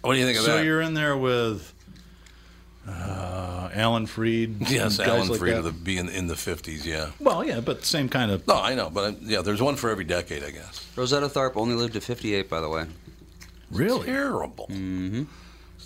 What 0.01 0.13
do 0.13 0.19
you 0.19 0.25
think 0.25 0.37
of 0.37 0.43
So 0.45 0.51
that? 0.51 0.57
So 0.59 0.63
you're 0.63 0.81
in 0.81 0.93
there 0.93 1.17
with 1.17 1.73
uh, 2.87 3.69
Alan 3.73 4.05
Freed. 4.05 4.69
yes, 4.69 4.99
Alan 4.99 5.29
like 5.29 5.39
Freed 5.39 5.53
that? 5.53 5.59
of 5.59 5.63
the 5.65 5.71
be 5.71 5.97
in, 5.97 6.09
in 6.09 6.27
the 6.27 6.35
50s. 6.35 6.85
Yeah. 6.85 7.11
Well, 7.19 7.43
yeah, 7.43 7.59
but 7.61 7.85
same 7.85 8.09
kind 8.09 8.31
of. 8.31 8.45
No, 8.47 8.61
I 8.61 8.75
know, 8.75 8.89
but 8.89 9.13
I, 9.13 9.17
yeah, 9.21 9.41
there's 9.41 9.61
one 9.61 9.75
for 9.75 9.89
every 9.89 10.05
decade, 10.05 10.43
I 10.43 10.51
guess. 10.51 10.85
Rosetta 10.95 11.27
Tharpe 11.27 11.55
only 11.57 11.75
lived 11.75 11.93
to 11.93 12.01
58, 12.01 12.49
by 12.49 12.61
the 12.61 12.69
way. 12.69 12.85
Really? 13.71 14.05
Terrible. 14.05 14.67
Mm-hmm. 14.67 15.23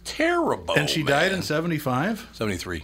Terrible. 0.05 0.75
And 0.75 0.89
she 0.89 1.03
died 1.03 1.31
in 1.31 1.39
man. 1.39 1.43
75? 1.43 2.29
73. 2.33 2.83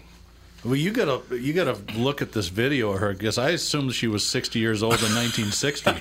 Well, 0.64 0.76
you 0.76 0.92
gotta 0.92 1.22
you 1.38 1.54
gotta 1.54 1.78
look 1.96 2.24
at 2.24 2.32
this 2.32 2.48
video 2.48 2.92
of 2.94 3.00
her 3.00 3.14
because 3.14 3.38
I 3.38 3.52
assumed 3.52 3.94
she 3.94 4.08
was 4.08 4.26
60 4.26 4.58
years 4.58 4.82
old 4.82 4.96
in 4.96 5.14
1960, 5.14 5.92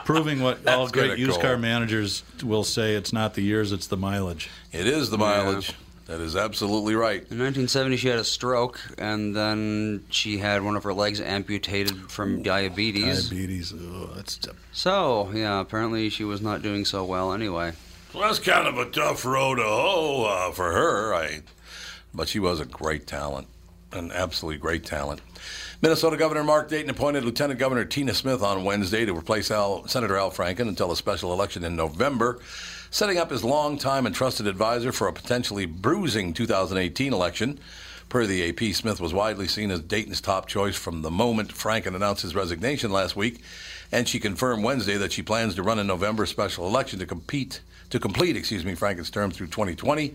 proving 0.04 0.40
what 0.40 0.66
all 0.66 0.88
great 0.88 1.16
used 1.16 1.40
car 1.40 1.56
managers 1.56 2.24
will 2.42 2.64
say: 2.64 2.96
it's 2.96 3.12
not 3.12 3.34
the 3.34 3.42
years, 3.42 3.70
it's 3.70 3.86
the 3.86 3.96
mileage. 3.96 4.50
It 4.72 4.88
is 4.88 5.10
the 5.10 5.18
mileage. 5.18 5.74
That 6.10 6.20
is 6.20 6.34
absolutely 6.34 6.96
right. 6.96 7.18
In 7.18 7.38
1970, 7.38 7.96
she 7.96 8.08
had 8.08 8.18
a 8.18 8.24
stroke, 8.24 8.80
and 8.98 9.34
then 9.34 10.04
she 10.10 10.38
had 10.38 10.60
one 10.60 10.74
of 10.74 10.82
her 10.82 10.92
legs 10.92 11.20
amputated 11.20 12.10
from 12.10 12.42
diabetes. 12.42 13.28
Diabetes, 13.28 13.72
ugh, 13.72 14.10
that's 14.16 14.40
So, 14.72 15.30
yeah, 15.32 15.60
apparently 15.60 16.08
she 16.08 16.24
was 16.24 16.42
not 16.42 16.62
doing 16.62 16.84
so 16.84 17.04
well 17.04 17.32
anyway. 17.32 17.74
Well, 18.12 18.24
that's 18.24 18.40
kind 18.40 18.66
of 18.66 18.76
a 18.76 18.90
tough 18.90 19.24
road 19.24 19.58
to 19.58 19.62
hoe 19.62 20.24
uh, 20.24 20.50
for 20.50 20.72
her. 20.72 21.14
I, 21.14 21.42
but 22.12 22.26
she 22.26 22.40
was 22.40 22.58
a 22.58 22.64
great 22.64 23.06
talent, 23.06 23.46
an 23.92 24.10
absolutely 24.10 24.58
great 24.58 24.84
talent. 24.84 25.20
Minnesota 25.80 26.16
Governor 26.16 26.42
Mark 26.42 26.68
Dayton 26.68 26.90
appointed 26.90 27.24
Lieutenant 27.24 27.60
Governor 27.60 27.84
Tina 27.84 28.14
Smith 28.14 28.42
on 28.42 28.64
Wednesday 28.64 29.04
to 29.04 29.16
replace 29.16 29.48
Al, 29.52 29.86
Senator 29.86 30.16
Al 30.16 30.32
Franken 30.32 30.66
until 30.66 30.90
a 30.90 30.96
special 30.96 31.32
election 31.32 31.62
in 31.62 31.76
November, 31.76 32.40
setting 32.90 33.18
up 33.18 33.30
his 33.30 33.44
longtime 33.44 34.04
and 34.04 34.14
trusted 34.14 34.46
advisor 34.46 34.90
for 34.90 35.06
a 35.06 35.12
potentially 35.12 35.64
bruising 35.64 36.32
2018 36.32 37.12
election. 37.12 37.58
Per 38.08 38.26
the 38.26 38.48
AP, 38.48 38.74
Smith 38.74 39.00
was 39.00 39.14
widely 39.14 39.46
seen 39.46 39.70
as 39.70 39.80
Dayton's 39.80 40.20
top 40.20 40.46
choice 40.46 40.74
from 40.74 41.02
the 41.02 41.10
moment 41.10 41.54
Franken 41.54 41.94
announced 41.94 42.22
his 42.22 42.34
resignation 42.34 42.90
last 42.90 43.14
week, 43.14 43.42
and 43.92 44.08
she 44.08 44.18
confirmed 44.18 44.64
Wednesday 44.64 44.96
that 44.96 45.12
she 45.12 45.22
plans 45.22 45.54
to 45.54 45.62
run 45.62 45.78
a 45.78 45.84
November 45.84 46.26
special 46.26 46.66
election 46.66 46.98
to 46.98 47.06
compete 47.06 47.60
to 47.90 47.98
complete, 47.98 48.36
excuse 48.36 48.64
me, 48.64 48.74
Franken's 48.74 49.10
term 49.10 49.32
through 49.32 49.48
2020. 49.48 50.14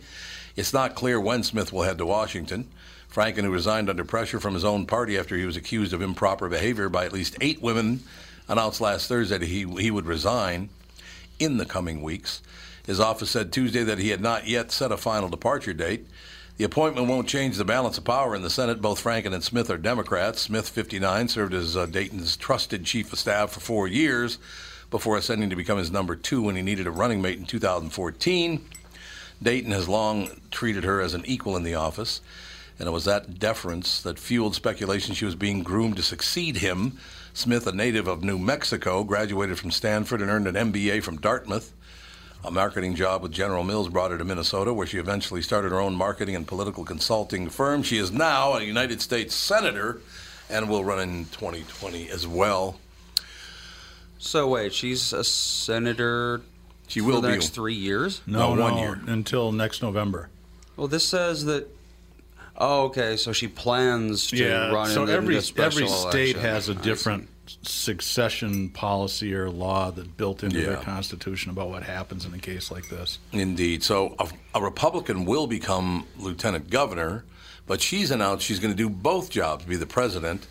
It's 0.55 0.73
not 0.73 0.95
clear 0.95 1.19
when 1.19 1.43
Smith 1.43 1.73
will 1.73 1.83
head 1.83 1.97
to 1.97 2.05
Washington. 2.05 2.69
Franken, 3.13 3.43
who 3.43 3.51
resigned 3.51 3.89
under 3.89 4.05
pressure 4.05 4.39
from 4.39 4.53
his 4.53 4.63
own 4.63 4.85
party 4.85 5.17
after 5.17 5.35
he 5.35 5.45
was 5.45 5.57
accused 5.57 5.93
of 5.93 6.01
improper 6.01 6.49
behavior 6.49 6.89
by 6.89 7.05
at 7.05 7.13
least 7.13 7.37
eight 7.41 7.61
women, 7.61 8.01
announced 8.47 8.79
last 8.79 9.07
Thursday 9.07 9.37
that 9.37 9.45
he, 9.45 9.65
he 9.81 9.91
would 9.91 10.05
resign 10.05 10.69
in 11.39 11.57
the 11.57 11.65
coming 11.65 12.01
weeks. 12.01 12.41
His 12.85 12.99
office 12.99 13.31
said 13.31 13.51
Tuesday 13.51 13.83
that 13.83 13.99
he 13.99 14.09
had 14.09 14.21
not 14.21 14.47
yet 14.47 14.71
set 14.71 14.91
a 14.91 14.97
final 14.97 15.29
departure 15.29 15.73
date. 15.73 16.05
The 16.57 16.63
appointment 16.63 17.07
won't 17.07 17.27
change 17.27 17.57
the 17.57 17.65
balance 17.65 17.97
of 17.97 18.05
power 18.05 18.35
in 18.35 18.41
the 18.41 18.49
Senate. 18.49 18.81
Both 18.81 19.03
Franken 19.03 19.33
and 19.33 19.43
Smith 19.43 19.69
are 19.69 19.77
Democrats. 19.77 20.41
Smith, 20.41 20.69
59, 20.69 21.27
served 21.27 21.53
as 21.53 21.75
uh, 21.75 21.85
Dayton's 21.85 22.37
trusted 22.37 22.85
chief 22.85 23.11
of 23.11 23.19
staff 23.19 23.51
for 23.51 23.59
four 23.59 23.87
years 23.87 24.37
before 24.89 25.17
ascending 25.17 25.49
to 25.49 25.55
become 25.57 25.77
his 25.77 25.91
number 25.91 26.15
two 26.15 26.41
when 26.41 26.55
he 26.55 26.61
needed 26.61 26.87
a 26.87 26.91
running 26.91 27.21
mate 27.21 27.37
in 27.37 27.45
2014. 27.45 28.65
Dayton 29.43 29.71
has 29.71 29.89
long 29.89 30.29
treated 30.51 30.85
her 30.85 31.01
as 31.01 31.13
an 31.13 31.25
equal 31.25 31.57
in 31.57 31.63
the 31.63 31.75
office, 31.75 32.21
and 32.79 32.87
it 32.87 32.91
was 32.91 33.03
that 33.03 33.37
deference 33.37 34.01
that 34.01 34.17
fueled 34.17 34.55
speculation 34.55 35.13
she 35.13 35.25
was 35.25 35.35
being 35.35 35.61
groomed 35.63 35.97
to 35.97 36.03
succeed 36.03 36.57
him. 36.57 36.97
Smith, 37.33 37.67
a 37.67 37.73
native 37.73 38.07
of 38.07 38.23
New 38.23 38.39
Mexico, 38.39 39.03
graduated 39.03 39.59
from 39.59 39.71
Stanford 39.71 40.21
and 40.21 40.31
earned 40.31 40.47
an 40.47 40.71
MBA 40.71 41.03
from 41.03 41.17
Dartmouth. 41.17 41.73
A 42.45 42.51
marketing 42.51 42.93
job 42.93 43.23
with 43.23 43.31
General 43.31 43.63
Mills 43.63 43.89
brought 43.89 44.11
her 44.11 44.19
to 44.19 44.23
Minnesota, 44.23 44.71
where 44.71 44.85
she 44.85 44.99
eventually 44.99 45.41
started 45.41 45.71
her 45.71 45.79
own 45.79 45.95
marketing 45.95 46.35
and 46.35 46.47
political 46.47 46.85
consulting 46.85 47.49
firm. 47.49 47.81
She 47.81 47.97
is 47.97 48.11
now 48.11 48.53
a 48.53 48.61
United 48.61 49.01
States 49.01 49.33
Senator 49.33 49.99
and 50.47 50.69
will 50.69 50.85
run 50.85 50.99
in 50.99 51.25
2020 51.25 52.07
as 52.09 52.27
well. 52.27 52.79
So, 54.19 54.47
wait, 54.47 54.73
she's 54.73 55.11
a 55.11 55.23
senator 55.23 56.41
She 56.87 56.99
for 56.99 57.07
will 57.07 57.21
the 57.21 57.29
be. 57.29 57.33
next 57.33 57.49
three 57.49 57.73
years? 57.73 58.21
no, 58.27 58.53
No, 58.53 58.61
one 58.61 58.77
year. 58.77 58.99
until 59.07 59.51
next 59.51 59.81
November. 59.81 60.29
Well, 60.77 60.87
this 60.87 61.03
says 61.07 61.45
that. 61.45 61.67
Oh, 62.57 62.83
okay, 62.85 63.17
so 63.17 63.33
she 63.33 63.47
plans 63.49 64.27
to 64.27 64.69
run 64.73 64.87
so 64.89 65.03
in 65.03 65.09
every 65.09 65.35
the 65.35 65.41
special 65.41 65.83
every 65.83 65.87
state 65.89 66.35
election. 66.35 66.41
has 66.41 66.69
a 66.69 66.75
different 66.75 67.27
succession 67.61 68.69
policy 68.69 69.33
or 69.33 69.49
law 69.49 69.91
that 69.91 70.17
built 70.17 70.43
into 70.43 70.61
their 70.61 70.77
constitution 70.77 71.51
about 71.51 71.69
what 71.69 71.83
happens 71.83 72.25
in 72.25 72.33
a 72.33 72.39
case 72.39 72.71
like 72.71 72.89
this. 72.89 73.19
Indeed. 73.31 73.83
So 73.83 74.15
a, 74.19 74.29
a 74.55 74.61
Republican 74.61 75.25
will 75.25 75.47
become 75.47 76.05
lieutenant 76.17 76.69
governor, 76.69 77.23
but 77.67 77.81
she's 77.81 78.11
announced 78.11 78.45
she's 78.45 78.59
going 78.59 78.73
to 78.73 78.77
do 78.77 78.89
both 78.89 79.29
jobs, 79.29 79.65
be 79.65 79.75
the 79.75 79.85
president 79.85 80.47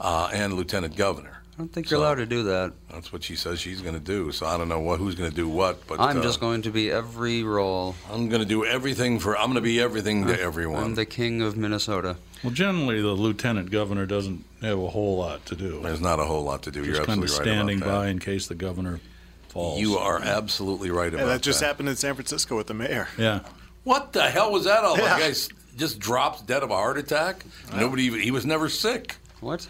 uh, 0.00 0.30
and 0.32 0.54
lieutenant 0.54 0.96
governor. 0.96 1.40
I 1.54 1.58
don't 1.58 1.72
think 1.72 1.86
so, 1.86 1.96
you're 1.96 2.04
allowed 2.04 2.16
to 2.16 2.26
do 2.26 2.42
that. 2.44 2.72
That's 2.90 3.12
what 3.12 3.22
she 3.22 3.36
says 3.36 3.60
she's 3.60 3.80
going 3.80 3.94
to 3.94 4.00
do. 4.00 4.32
So 4.32 4.44
I 4.44 4.58
don't 4.58 4.68
know 4.68 4.80
what 4.80 4.98
who's 4.98 5.14
going 5.14 5.30
to 5.30 5.36
do 5.36 5.48
what, 5.48 5.86
but 5.86 6.00
I'm 6.00 6.18
uh, 6.18 6.22
just 6.22 6.40
going 6.40 6.62
to 6.62 6.70
be 6.70 6.90
every 6.90 7.44
role. 7.44 7.94
I'm 8.10 8.28
going 8.28 8.42
to 8.42 8.48
do 8.48 8.64
everything 8.64 9.20
for. 9.20 9.36
I'm 9.36 9.46
going 9.46 9.54
to 9.56 9.60
be 9.60 9.80
everything 9.80 10.26
to 10.26 10.40
everyone. 10.40 10.82
I'm 10.82 10.94
the 10.96 11.06
king 11.06 11.42
of 11.42 11.56
Minnesota. 11.56 12.16
Well, 12.44 12.52
generally, 12.52 13.00
the 13.00 13.08
lieutenant 13.12 13.70
governor 13.70 14.04
doesn't 14.06 14.44
have 14.60 14.78
a 14.78 14.88
whole 14.88 15.16
lot 15.16 15.46
to 15.46 15.56
do. 15.56 15.80
There's 15.82 16.00
not 16.00 16.20
a 16.20 16.24
whole 16.24 16.44
lot 16.44 16.62
to 16.64 16.70
do. 16.70 16.84
Just 16.84 16.88
You're 16.98 17.06
kind 17.06 17.22
absolutely 17.22 17.50
of 17.52 17.56
standing 17.56 17.78
about 17.82 18.00
by 18.02 18.08
in 18.08 18.18
case 18.18 18.46
the 18.48 18.54
governor 18.54 19.00
falls. 19.48 19.80
You 19.80 19.96
are 19.96 20.20
absolutely 20.20 20.90
right 20.90 21.08
about 21.12 21.20
Yeah, 21.20 21.32
that 21.32 21.42
just 21.42 21.60
that. 21.60 21.66
happened 21.66 21.88
in 21.88 21.96
San 21.96 22.14
Francisco 22.14 22.56
with 22.56 22.66
the 22.66 22.74
mayor. 22.74 23.08
Yeah. 23.16 23.40
What 23.84 24.12
the 24.12 24.22
hell 24.24 24.52
was 24.52 24.64
that 24.64 24.84
all 24.84 24.94
about? 24.94 25.18
Yeah. 25.20 25.28
The 25.28 25.32
guy 25.32 25.54
just 25.78 25.98
dropped 25.98 26.46
dead 26.46 26.62
of 26.62 26.70
a 26.70 26.74
heart 26.74 26.98
attack. 26.98 27.44
Nobody. 27.74 28.04
Even, 28.04 28.20
he 28.20 28.30
was 28.30 28.44
never 28.44 28.68
sick. 28.68 29.16
What? 29.40 29.66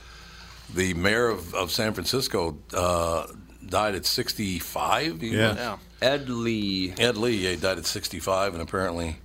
The 0.74 0.94
mayor 0.94 1.28
of, 1.28 1.54
of 1.54 1.70
San 1.70 1.92
Francisco 1.94 2.58
uh, 2.72 3.26
died 3.68 3.94
at 3.94 4.04
65. 4.04 5.22
Yeah. 5.22 5.54
Yeah. 5.54 5.76
Ed 6.02 6.28
Lee. 6.28 6.92
Ed 6.98 7.16
Lee 7.16 7.48
yeah, 7.48 7.56
died 7.56 7.78
at 7.78 7.86
65 7.86 8.54
and 8.54 8.62
apparently 8.62 9.16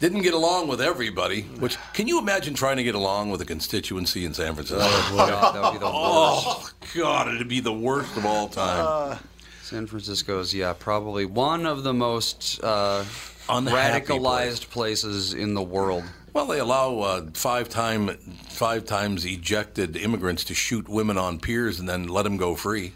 didn't 0.00 0.22
get 0.22 0.34
along 0.34 0.68
with 0.68 0.80
everybody. 0.80 1.42
Which 1.42 1.76
can 1.92 2.06
you 2.06 2.18
imagine 2.18 2.54
trying 2.54 2.76
to 2.76 2.84
get 2.84 2.94
along 2.94 3.30
with 3.30 3.40
a 3.40 3.44
constituency 3.44 4.24
in 4.24 4.34
San 4.34 4.54
Francisco? 4.54 4.78
God, 5.16 5.54
that 5.54 5.62
would 5.62 5.72
be 5.72 5.78
the 5.78 5.86
worst. 5.92 5.94
oh 5.94 6.70
God, 6.94 7.34
it'd 7.34 7.48
be 7.48 7.60
the 7.60 7.72
worst 7.72 8.16
of 8.16 8.24
all 8.24 8.48
time. 8.48 9.18
San 9.62 9.86
Francisco 9.86 10.40
is, 10.40 10.54
yeah, 10.54 10.72
probably 10.72 11.26
one 11.26 11.66
of 11.66 11.82
the 11.82 11.92
most 11.92 12.58
uh, 12.62 13.04
Unhappy 13.50 14.06
radicalized 14.06 14.70
places 14.70 15.34
in 15.34 15.54
the 15.54 15.62
world. 15.62 16.04
Well, 16.32 16.46
they 16.46 16.58
allow 16.58 16.98
uh, 17.00 17.26
five 17.34 17.68
time 17.68 18.08
five 18.48 18.84
times 18.84 19.24
ejected 19.24 19.96
immigrants 19.96 20.44
to 20.44 20.54
shoot 20.54 20.88
women 20.88 21.18
on 21.18 21.38
piers 21.40 21.80
and 21.80 21.88
then 21.88 22.06
let 22.08 22.22
them 22.22 22.36
go 22.36 22.54
free. 22.54 22.92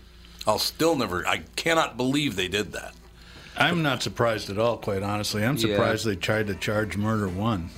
I'll 0.46 0.58
still 0.58 0.96
never. 0.96 1.26
I 1.26 1.42
cannot 1.56 1.96
believe 1.96 2.36
they 2.36 2.48
did 2.48 2.72
that. 2.72 2.94
I'm 3.56 3.82
not 3.82 4.02
surprised 4.02 4.50
at 4.50 4.58
all, 4.58 4.76
quite 4.78 5.02
honestly. 5.02 5.44
I'm 5.44 5.56
Yeah. 5.56 5.68
surprised 5.74 6.06
they 6.06 6.16
tried 6.16 6.46
to 6.48 6.54
charge 6.54 6.96
murder 6.96 7.28
one. 7.28 7.68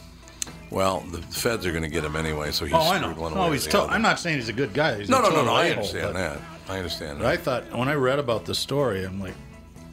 Well, 0.71 1.01
the 1.11 1.19
feds 1.23 1.67
are 1.67 1.71
going 1.71 1.83
to 1.85 1.89
get 1.89 2.05
him 2.05 2.17
anyway, 2.17 2.51
so 2.51 2.65
he's 2.65 2.75
oh, 2.75 2.79
I 2.81 2.99
know. 2.99 3.11
screwed 3.11 3.17
one 3.19 3.35
way 3.35 3.41
Oh, 3.41 3.49
or 3.49 3.53
he's 3.53 3.65
the 3.65 3.71
to- 3.73 3.81
other. 3.83 3.93
I'm 3.93 4.03
not 4.03 4.19
saying 4.19 4.39
he's 4.39 4.49
a 4.49 4.53
good 4.53 4.73
guy. 4.75 4.99
He's 4.99 5.09
No, 5.09 5.19
a 5.19 5.23
no, 5.23 5.29
no, 5.29 5.35
total 5.37 5.45
no. 5.47 5.55
I 5.55 5.65
a-hole, 5.67 5.77
understand 5.85 6.13
but- 6.15 6.19
that. 6.19 6.41
I 6.67 6.79
understand 6.79 7.19
But 7.19 7.27
I 7.27 7.37
thought 7.37 7.77
when 7.77 7.89
I 7.89 7.95
read 7.95 8.19
about 8.19 8.47
the 8.47 8.55
story, 8.55 9.05
I'm 9.05 9.21
like, 9.21 9.35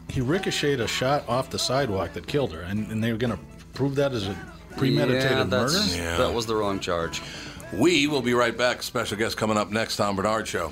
he 0.08 0.22
ricocheted 0.22 0.80
a 0.80 0.88
shot 0.88 1.28
off 1.28 1.50
the 1.50 1.60
sidewalk 1.60 2.14
that 2.14 2.28
killed 2.28 2.54
her, 2.54 2.62
and, 2.62 2.90
and 2.92 3.04
they 3.04 3.12
were 3.12 3.18
going 3.18 3.34
to 3.34 3.40
prove 3.74 3.96
that 3.96 4.14
as 4.14 4.28
a 4.28 4.36
premeditated 4.78 5.30
yeah, 5.32 5.44
murder. 5.44 5.80
Yeah. 5.90 6.18
That 6.18 6.34
was 6.34 6.46
the 6.46 6.56
wrong 6.56 6.80
charge. 6.80 7.22
We 7.74 8.08
will 8.08 8.22
be 8.22 8.34
right 8.34 8.58
back. 8.58 8.84
Special 8.84 9.18
guest 9.18 9.38
coming 9.38 9.58
up 9.58 9.70
next. 9.72 9.98
Tom 9.98 10.16
Barnard 10.16 10.48
Show. 10.48 10.72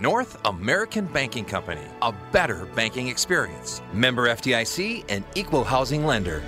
North 0.00 0.36
American 0.44 1.06
Banking 1.06 1.44
Company, 1.44 1.86
a 2.02 2.12
better 2.32 2.66
banking 2.74 3.06
experience. 3.06 3.80
Member 3.92 4.28
FDIC 4.28 5.04
and 5.08 5.22
equal 5.36 5.62
housing 5.62 6.04
lender. 6.04 6.42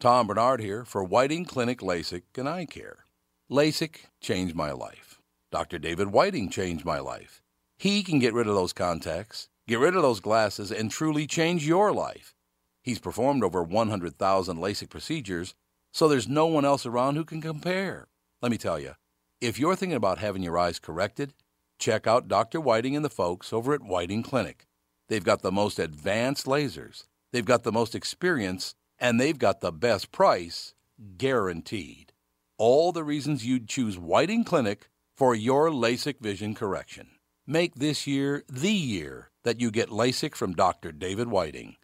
Tom 0.00 0.28
Barnard 0.28 0.60
here 0.60 0.86
for 0.86 1.04
Whiting 1.04 1.44
Clinic 1.44 1.80
LASIK 1.80 2.22
and 2.38 2.48
Eye 2.48 2.64
Care. 2.64 3.04
LASIK 3.50 4.06
changed 4.20 4.54
my 4.54 4.72
life. 4.72 5.20
Dr. 5.50 5.78
David 5.78 6.08
Whiting 6.08 6.48
changed 6.48 6.86
my 6.86 7.00
life. 7.00 7.42
He 7.76 8.02
can 8.02 8.18
get 8.18 8.32
rid 8.32 8.46
of 8.46 8.54
those 8.54 8.72
contacts, 8.72 9.48
get 9.66 9.78
rid 9.78 9.94
of 9.94 10.02
those 10.02 10.20
glasses, 10.20 10.72
and 10.72 10.90
truly 10.90 11.26
change 11.26 11.66
your 11.66 11.92
life. 11.92 12.34
He's 12.80 12.98
performed 12.98 13.44
over 13.44 13.62
100,000 13.62 14.56
LASIK 14.56 14.88
procedures, 14.88 15.54
so 15.92 16.08
there's 16.08 16.28
no 16.28 16.46
one 16.46 16.64
else 16.64 16.86
around 16.86 17.16
who 17.16 17.24
can 17.24 17.42
compare. 17.42 18.08
Let 18.40 18.50
me 18.50 18.56
tell 18.56 18.78
you, 18.78 18.94
if 19.40 19.58
you're 19.58 19.76
thinking 19.76 19.96
about 19.96 20.18
having 20.18 20.42
your 20.42 20.56
eyes 20.56 20.78
corrected, 20.78 21.34
check 21.78 22.06
out 22.06 22.28
Dr. 22.28 22.60
Whiting 22.60 22.96
and 22.96 23.04
the 23.04 23.10
folks 23.10 23.52
over 23.52 23.74
at 23.74 23.82
Whiting 23.82 24.22
Clinic. 24.22 24.66
They've 25.08 25.24
got 25.24 25.42
the 25.42 25.52
most 25.52 25.78
advanced 25.78 26.46
lasers, 26.46 27.04
they've 27.32 27.44
got 27.44 27.62
the 27.62 27.72
most 27.72 27.94
experience, 27.94 28.74
and 28.98 29.20
they've 29.20 29.38
got 29.38 29.60
the 29.60 29.72
best 29.72 30.12
price 30.12 30.74
guaranteed. 31.16 32.12
All 32.58 32.92
the 32.92 33.04
reasons 33.04 33.46
you'd 33.46 33.68
choose 33.68 33.98
Whiting 33.98 34.44
Clinic 34.44 34.90
for 35.16 35.34
your 35.34 35.70
LASIK 35.70 36.20
vision 36.20 36.54
correction. 36.54 37.08
Make 37.46 37.76
this 37.76 38.06
year 38.06 38.44
the 38.48 38.72
year 38.72 39.30
that 39.44 39.60
you 39.60 39.70
get 39.70 39.88
LASIK 39.88 40.34
from 40.34 40.54
Dr. 40.54 40.92
David 40.92 41.28
Whiting. 41.28 41.76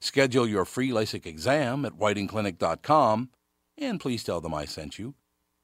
Schedule 0.00 0.46
your 0.46 0.64
free 0.64 0.90
LASIK 0.90 1.26
exam 1.26 1.84
at 1.84 1.94
whitingclinic.com 1.94 3.30
and 3.76 3.98
please 3.98 4.22
tell 4.22 4.40
them 4.40 4.54
I 4.54 4.66
sent 4.66 4.98
you. 4.98 5.14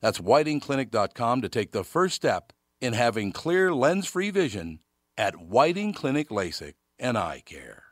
That's 0.01 0.19
whitingclinic.com 0.19 1.43
to 1.43 1.49
take 1.49 1.73
the 1.73 1.85
first 1.85 2.15
step 2.17 2.53
in 2.81 2.93
having 2.93 3.33
clear 3.33 3.73
lens 3.73 4.07
free 4.07 4.31
vision 4.31 4.81
at 5.17 5.37
Whiting 5.37 5.93
Clinic 5.93 6.29
LASIK 6.29 6.75
and 6.99 7.17
Eye 7.17 7.43
Care. 7.45 7.85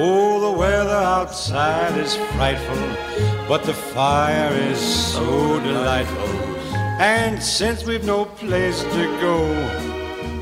Oh, 0.00 0.52
the 0.52 0.58
weather 0.58 0.90
outside 0.90 1.98
is 1.98 2.14
frightful, 2.34 2.76
but 3.48 3.64
the 3.64 3.74
fire 3.74 4.52
is 4.70 4.78
so 4.78 5.60
delightful. 5.60 6.28
And 7.00 7.42
since 7.42 7.84
we've 7.84 8.04
no 8.04 8.24
place 8.24 8.82
to 8.82 9.04
go, 9.20 9.97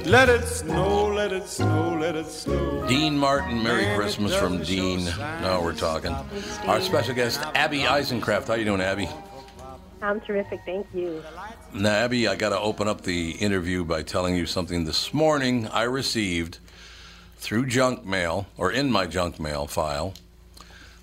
let 0.06 0.28
it 0.28 0.46
snow, 0.46 1.08
let 1.08 1.32
it 1.32 1.48
snow, 1.48 1.98
let 2.00 2.14
it 2.14 2.26
snow. 2.26 2.86
Dean 2.86 3.18
Martin, 3.18 3.62
Merry 3.62 3.94
Christmas 3.96 4.34
from 4.34 4.62
Dean. 4.62 5.04
Now 5.04 5.60
we're 5.62 5.74
talking. 5.74 6.14
Our 6.66 6.80
special 6.80 7.14
guest, 7.14 7.40
Abby 7.54 7.80
Eisenkraft. 7.80 8.46
How 8.46 8.54
you 8.54 8.64
doing, 8.64 8.80
Abby? 8.80 9.08
I'm 10.00 10.20
terrific, 10.20 10.60
thank 10.64 10.86
you. 10.94 11.22
Now, 11.74 11.90
Abby, 11.90 12.28
I 12.28 12.36
got 12.36 12.50
to 12.50 12.58
open 12.60 12.86
up 12.86 13.00
the 13.00 13.32
interview 13.32 13.84
by 13.84 14.02
telling 14.02 14.36
you 14.36 14.46
something. 14.46 14.84
This 14.84 15.12
morning, 15.12 15.66
I 15.68 15.82
received 15.82 16.58
through 17.38 17.66
junk 17.66 18.04
mail, 18.04 18.46
or 18.56 18.70
in 18.70 18.92
my 18.92 19.06
junk 19.06 19.40
mail 19.40 19.66
file, 19.66 20.14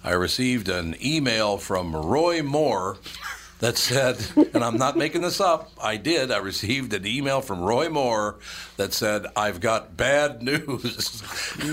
I 0.03 0.11
received 0.11 0.69
an 0.69 0.95
email 1.03 1.57
from 1.57 1.93
Roy 1.95 2.41
Moore 2.41 2.97
that 3.63 3.77
said, 3.77 4.17
and 4.53 4.61
I'm 4.61 4.77
not 4.77 4.97
making 4.97 5.21
this 5.21 5.39
up, 5.39 5.71
I 5.81 5.95
did. 5.95 6.31
I 6.31 6.39
received 6.39 6.91
an 6.93 7.07
email 7.07 7.39
from 7.39 7.61
Roy 7.61 7.87
Moore 7.87 8.35
that 8.75 8.91
said, 8.91 9.25
I've 9.37 9.61
got 9.61 9.95
bad 9.95 10.43
news. 10.49 11.23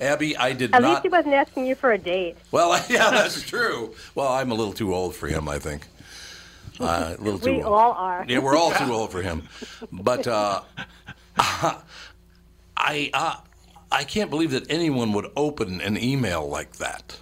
Abby, 0.00 0.36
I 0.36 0.52
did 0.52 0.74
At 0.74 0.82
not. 0.82 0.90
least 0.90 1.02
he 1.04 1.08
wasn't 1.08 1.34
asking 1.34 1.66
you 1.66 1.76
for 1.76 1.92
a 1.92 1.98
date. 1.98 2.36
Well, 2.50 2.72
yeah, 2.90 3.10
that's 3.10 3.42
true. 3.42 3.94
Well, 4.16 4.26
I'm 4.26 4.50
a 4.50 4.54
little 4.54 4.72
too 4.72 4.92
old 4.92 5.14
for 5.14 5.28
him, 5.28 5.48
I 5.48 5.60
think. 5.60 5.86
Uh, 6.80 7.14
a 7.16 7.22
little 7.22 7.38
too 7.38 7.52
We 7.52 7.62
old. 7.62 7.72
all 7.72 7.92
are. 7.92 8.24
Yeah, 8.26 8.38
we're 8.40 8.56
all 8.56 8.72
too 8.72 8.92
old 8.92 9.12
for 9.12 9.22
him. 9.22 9.44
But 9.92 10.26
uh, 10.26 10.62
I, 12.76 13.10
uh, 13.14 13.36
I 13.92 14.02
can't 14.02 14.30
believe 14.30 14.50
that 14.50 14.68
anyone 14.68 15.12
would 15.12 15.30
open 15.36 15.80
an 15.80 15.96
email 15.96 16.48
like 16.48 16.72
that. 16.78 17.20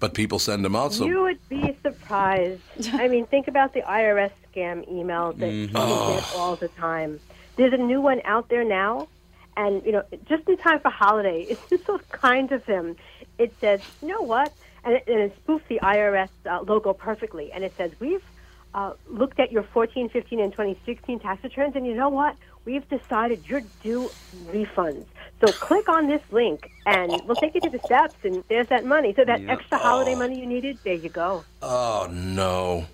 But 0.00 0.14
people 0.14 0.38
send 0.38 0.64
them 0.64 0.74
out, 0.74 0.92
so 0.94 1.04
You 1.04 1.22
would 1.22 1.38
be 1.48 1.76
surprised. 1.82 2.62
I 2.94 3.06
mean, 3.08 3.26
think 3.26 3.48
about 3.48 3.74
the 3.74 3.82
IRS 3.82 4.32
scam 4.52 4.90
emails 4.90 5.36
that 5.38 5.50
Mm-hmm. 5.50 5.76
you 5.76 6.20
get 6.20 6.34
all 6.34 6.56
the 6.56 6.68
time. 6.68 7.20
There's 7.56 7.74
a 7.74 7.76
new 7.76 8.00
one 8.00 8.20
out 8.24 8.48
there 8.48 8.64
now, 8.64 9.08
and 9.56 9.84
you 9.84 9.92
know, 9.92 10.02
just 10.28 10.48
in 10.48 10.56
time 10.56 10.80
for 10.80 10.90
holiday. 10.90 11.42
It's 11.50 11.68
just 11.68 11.84
so 11.86 11.98
kind 12.10 12.50
of 12.50 12.64
him. 12.64 12.96
It 13.38 13.54
says, 13.60 13.80
you 14.00 14.08
know 14.08 14.22
what? 14.22 14.52
And 14.84 14.94
it, 14.94 15.04
and 15.06 15.18
it 15.20 15.32
spoofs 15.46 15.66
the 15.68 15.78
IRS 15.82 16.30
uh, 16.46 16.62
logo 16.62 16.94
perfectly, 16.94 17.52
and 17.52 17.62
it 17.62 17.74
says, 17.76 17.92
we've 18.00 18.24
uh, 18.72 18.92
looked 19.08 19.38
at 19.38 19.52
your 19.52 19.64
14, 19.64 20.08
15, 20.08 20.40
and 20.40 20.52
2016 20.52 21.20
tax 21.20 21.44
returns, 21.44 21.76
and 21.76 21.86
you 21.86 21.94
know 21.94 22.08
what? 22.08 22.34
We've 22.64 22.86
decided 22.88 23.44
you're 23.48 23.62
due 23.82 24.10
refunds. 24.46 25.06
So 25.40 25.50
click 25.52 25.88
on 25.88 26.08
this 26.08 26.20
link, 26.30 26.70
and 26.84 27.10
we'll 27.26 27.36
take 27.36 27.54
you 27.54 27.60
to 27.62 27.70
the 27.70 27.78
steps, 27.80 28.16
and 28.24 28.44
there's 28.48 28.68
that 28.68 28.84
money. 28.84 29.14
So 29.14 29.24
that 29.24 29.40
Yeah. 29.40 29.52
extra 29.52 29.78
holiday 29.78 30.14
oh. 30.14 30.18
money 30.18 30.38
you 30.38 30.46
needed, 30.46 30.78
there 30.84 30.94
you 30.94 31.08
go. 31.08 31.44
oh 31.62 32.08
no. 32.10 32.86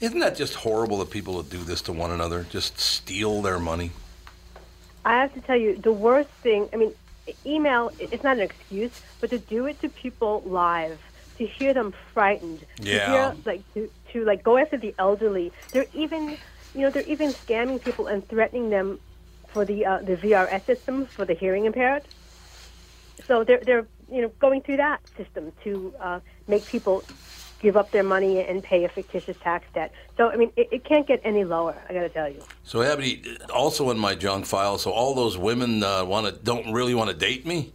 Isn't 0.00 0.20
that 0.20 0.36
just 0.36 0.54
horrible 0.56 0.98
that 0.98 1.10
people 1.10 1.34
would 1.34 1.48
do 1.50 1.58
this 1.58 1.80
to 1.82 1.92
one 1.92 2.10
another? 2.10 2.44
Just 2.50 2.78
steal 2.78 3.40
their 3.42 3.58
money? 3.58 3.92
I 5.04 5.14
have 5.20 5.32
to 5.34 5.40
tell 5.40 5.56
you, 5.56 5.76
the 5.76 5.92
worst 5.92 6.28
thing, 6.42 6.68
I 6.72 6.76
mean, 6.76 6.92
email, 7.46 7.90
it's 7.98 8.22
not 8.22 8.36
an 8.36 8.42
excuse, 8.42 8.90
but 9.20 9.30
to 9.30 9.38
do 9.38 9.66
it 9.66 9.80
to 9.80 9.88
people 9.88 10.42
live, 10.44 10.98
to 11.38 11.46
hear 11.46 11.72
them 11.72 11.94
frightened, 12.12 12.60
to 12.76 12.82
Yeah. 12.90 13.10
hear, 13.32 13.36
like, 13.44 13.62
to, 13.74 13.90
to, 14.12 14.24
like, 14.24 14.42
go 14.42 14.56
after 14.58 14.76
the 14.76 14.94
elderly. 14.98 15.52
They're 15.72 15.86
even, 15.94 16.36
you 16.76 16.82
know, 16.82 16.90
they're 16.90 17.02
even 17.04 17.30
scamming 17.30 17.82
people 17.82 18.06
and 18.06 18.26
threatening 18.28 18.68
them 18.70 19.00
for 19.48 19.64
the, 19.64 19.86
uh, 19.86 19.98
the 20.02 20.16
VRS 20.16 20.66
system 20.66 21.06
for 21.06 21.24
the 21.24 21.34
hearing 21.34 21.64
impaired. 21.64 22.02
So 23.26 23.44
they're, 23.44 23.60
they're, 23.64 23.86
you 24.10 24.22
know, 24.22 24.28
going 24.38 24.60
through 24.60 24.76
that 24.76 25.00
system 25.16 25.52
to 25.64 25.94
uh, 25.98 26.20
make 26.46 26.66
people 26.66 27.02
give 27.60 27.76
up 27.76 27.90
their 27.90 28.02
money 28.02 28.40
and 28.40 28.62
pay 28.62 28.84
a 28.84 28.88
fictitious 28.88 29.36
tax 29.38 29.66
debt. 29.72 29.90
So, 30.18 30.30
I 30.30 30.36
mean, 30.36 30.52
it, 30.56 30.68
it 30.70 30.84
can't 30.84 31.06
get 31.06 31.22
any 31.24 31.44
lower, 31.44 31.74
I 31.88 31.94
got 31.94 32.00
to 32.00 32.10
tell 32.10 32.28
you. 32.28 32.42
So, 32.64 32.82
Abby, 32.82 33.38
also 33.52 33.90
in 33.90 33.98
my 33.98 34.14
junk 34.14 34.44
file, 34.44 34.76
so 34.76 34.90
all 34.90 35.14
those 35.14 35.38
women 35.38 35.82
uh, 35.82 36.04
want 36.04 36.26
to 36.26 36.32
don't 36.32 36.72
really 36.72 36.94
want 36.94 37.08
to 37.08 37.16
date 37.16 37.46
me? 37.46 37.72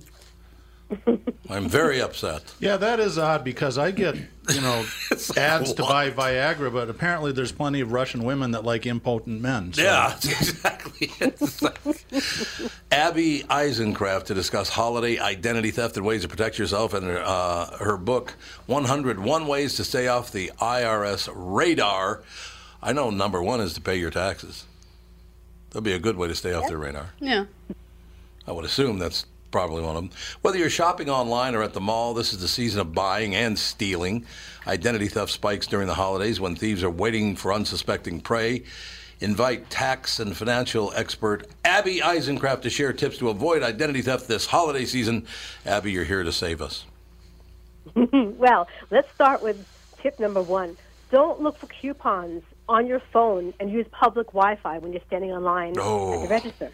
I'm 1.49 1.67
very 1.67 2.01
upset. 2.01 2.53
Yeah, 2.59 2.77
that 2.77 2.99
is 2.99 3.17
odd 3.17 3.43
because 3.43 3.77
I 3.77 3.91
get, 3.91 4.15
you 4.15 4.61
know, 4.61 4.85
ads 5.37 5.73
to 5.73 5.83
buy 5.83 6.11
Viagra, 6.11 6.71
but 6.71 6.89
apparently 6.89 7.31
there's 7.31 7.51
plenty 7.51 7.81
of 7.81 7.91
Russian 7.91 8.23
women 8.23 8.51
that 8.51 8.63
like 8.63 8.85
impotent 8.85 9.41
men. 9.41 9.73
So. 9.73 9.81
Yeah, 9.81 10.13
exactly 10.15 11.11
it. 11.19 11.39
Abby 12.91 13.43
Eisenkraft 13.43 14.25
to 14.25 14.33
discuss 14.33 14.69
holiday 14.69 15.19
identity 15.19 15.71
theft 15.71 15.97
and 15.97 16.05
ways 16.05 16.21
to 16.21 16.27
protect 16.27 16.57
yourself, 16.57 16.93
and 16.93 17.09
uh, 17.09 17.77
her 17.77 17.97
book, 17.97 18.35
101 18.67 19.47
Ways 19.47 19.75
to 19.75 19.83
Stay 19.83 20.07
Off 20.07 20.31
the 20.31 20.51
IRS 20.59 21.29
Radar. 21.33 22.23
I 22.81 22.93
know 22.93 23.09
number 23.09 23.41
one 23.41 23.61
is 23.61 23.73
to 23.73 23.81
pay 23.81 23.95
your 23.95 24.09
taxes. 24.09 24.65
That'd 25.69 25.83
be 25.83 25.93
a 25.93 25.99
good 25.99 26.17
way 26.17 26.27
to 26.27 26.35
stay 26.35 26.53
off 26.53 26.67
their 26.67 26.77
radar. 26.77 27.11
Yeah. 27.19 27.45
I 28.45 28.51
would 28.51 28.65
assume 28.65 28.99
that's 28.99 29.25
probably 29.51 29.81
one 29.81 29.95
of 29.95 30.03
them. 30.03 30.11
Whether 30.41 30.57
you're 30.57 30.69
shopping 30.69 31.09
online 31.09 31.55
or 31.55 31.63
at 31.63 31.73
the 31.73 31.81
mall, 31.81 32.13
this 32.13 32.33
is 32.33 32.39
the 32.39 32.47
season 32.47 32.79
of 32.81 32.93
buying 32.93 33.35
and 33.35 33.57
stealing. 33.59 34.25
Identity 34.65 35.07
theft 35.07 35.31
spikes 35.31 35.67
during 35.67 35.87
the 35.87 35.93
holidays 35.93 36.39
when 36.39 36.55
thieves 36.55 36.83
are 36.83 36.89
waiting 36.89 37.35
for 37.35 37.53
unsuspecting 37.53 38.21
prey. 38.21 38.63
Invite 39.19 39.69
tax 39.69 40.19
and 40.19 40.35
financial 40.35 40.91
expert 40.95 41.47
Abby 41.63 41.99
Eisenkraft 41.99 42.61
to 42.63 42.69
share 42.71 42.91
tips 42.91 43.19
to 43.19 43.29
avoid 43.29 43.61
identity 43.61 44.01
theft 44.01 44.27
this 44.27 44.47
holiday 44.47 44.85
season. 44.85 45.27
Abby, 45.65 45.91
you're 45.91 46.05
here 46.05 46.23
to 46.23 46.31
save 46.31 46.61
us. 46.61 46.85
Well, 48.13 48.67
let's 48.89 49.11
start 49.13 49.43
with 49.43 49.67
tip 50.01 50.19
number 50.19 50.41
one. 50.41 50.77
Don't 51.11 51.41
look 51.41 51.57
for 51.57 51.67
coupons 51.67 52.41
on 52.67 52.87
your 52.87 52.99
phone 52.99 53.53
and 53.59 53.69
use 53.71 53.85
public 53.91 54.27
Wi 54.27 54.55
Fi 54.55 54.77
when 54.79 54.93
you're 54.93 55.01
standing 55.07 55.31
online 55.31 55.75
Oh. 55.77 56.13
at 56.13 56.19
the 56.21 56.25
oh. 56.25 56.29
register. 56.29 56.71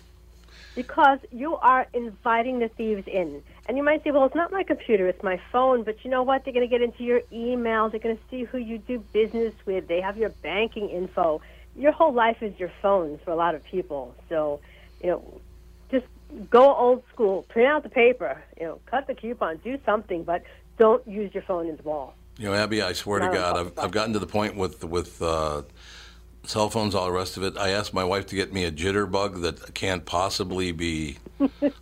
Because 0.77 1.19
you 1.31 1.57
are 1.57 1.87
inviting 1.93 2.59
the 2.59 2.69
thieves 2.69 3.07
in. 3.07 3.43
And 3.67 3.75
you 3.75 3.83
might 3.83 4.03
say, 4.03 4.11
well, 4.11 4.25
it's 4.25 4.35
not 4.35 4.51
my 4.51 4.63
computer, 4.63 5.07
it's 5.07 5.23
my 5.23 5.41
phone. 5.51 5.83
But 5.83 6.05
you 6.05 6.11
know 6.11 6.23
what? 6.23 6.45
They're 6.45 6.53
going 6.53 6.69
to 6.69 6.69
get 6.69 6.81
into 6.81 7.03
your 7.03 7.21
email. 7.33 7.89
They're 7.89 7.99
going 7.99 8.15
to 8.15 8.23
see 8.29 8.43
who 8.43 8.59
you 8.59 8.77
do 8.77 8.99
business 9.11 9.53
with. 9.65 9.87
They 9.87 9.99
have 10.01 10.17
your 10.17 10.29
banking 10.29 10.89
info. 10.89 11.41
Your 11.75 11.91
whole 11.91 12.13
life 12.13 12.41
is 12.41 12.57
your 12.59 12.71
phone 12.81 13.19
for 13.25 13.31
a 13.31 13.35
lot 13.35 13.55
of 13.55 13.63
people. 13.63 14.15
So, 14.29 14.61
you 15.03 15.09
know, 15.09 15.41
just 15.91 16.05
go 16.49 16.73
old 16.75 17.03
school. 17.11 17.41
Print 17.49 17.67
out 17.67 17.83
the 17.83 17.89
paper. 17.89 18.41
You 18.59 18.67
know, 18.67 18.79
cut 18.85 19.07
the 19.07 19.15
coupon. 19.15 19.57
Do 19.57 19.79
something, 19.85 20.23
but 20.23 20.43
don't 20.77 21.05
use 21.07 21.33
your 21.33 21.43
phone 21.43 21.69
as 21.69 21.83
well. 21.83 22.13
You 22.37 22.49
know, 22.49 22.53
Abby, 22.53 22.83
I 22.83 22.93
swear 22.93 23.19
to 23.19 23.29
God, 23.29 23.57
I've, 23.57 23.79
I've 23.79 23.91
gotten 23.91 24.13
to 24.13 24.19
the 24.19 24.27
point 24.27 24.55
with 24.55 24.83
with 24.83 25.19
uh, 25.23 25.63
cell 26.47 26.69
phones, 26.69 26.95
all 26.95 27.05
the 27.05 27.11
rest 27.11 27.37
of 27.37 27.43
it. 27.43 27.57
I 27.57 27.69
asked 27.69 27.93
my 27.93 28.03
wife 28.03 28.25
to 28.27 28.35
get 28.35 28.51
me 28.53 28.63
a 28.63 28.71
jitterbug 28.71 29.41
that 29.41 29.73
can't 29.73 30.05
possibly 30.05 30.71
be. 30.71 31.17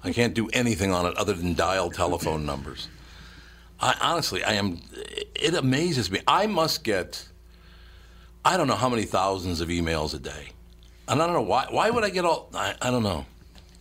I 0.04 0.12
can't 0.12 0.34
do 0.34 0.50
anything 0.50 0.92
on 0.92 1.06
it 1.06 1.16
other 1.18 1.34
than 1.34 1.54
dial 1.54 1.90
telephone 1.90 2.46
numbers. 2.46 2.90
I 3.80 3.96
honestly, 4.02 4.44
I 4.44 4.54
am. 4.54 4.82
It 5.36 5.54
amazes 5.54 6.10
me. 6.12 6.20
I 6.28 6.48
must 6.48 6.84
get. 6.84 7.28
I 8.44 8.58
don't 8.58 8.68
know 8.68 8.76
how 8.76 8.90
many 8.90 9.04
thousands 9.04 9.62
of 9.62 9.70
emails 9.70 10.14
a 10.14 10.20
day, 10.20 10.50
and 11.08 11.22
I 11.22 11.26
don't 11.26 11.36
know 11.36 11.42
why. 11.42 11.68
Why 11.70 11.90
would 11.90 12.04
I 12.04 12.10
get 12.10 12.26
all? 12.26 12.50
I, 12.54 12.76
I 12.82 12.92
don't 12.92 13.04
know. 13.04 13.26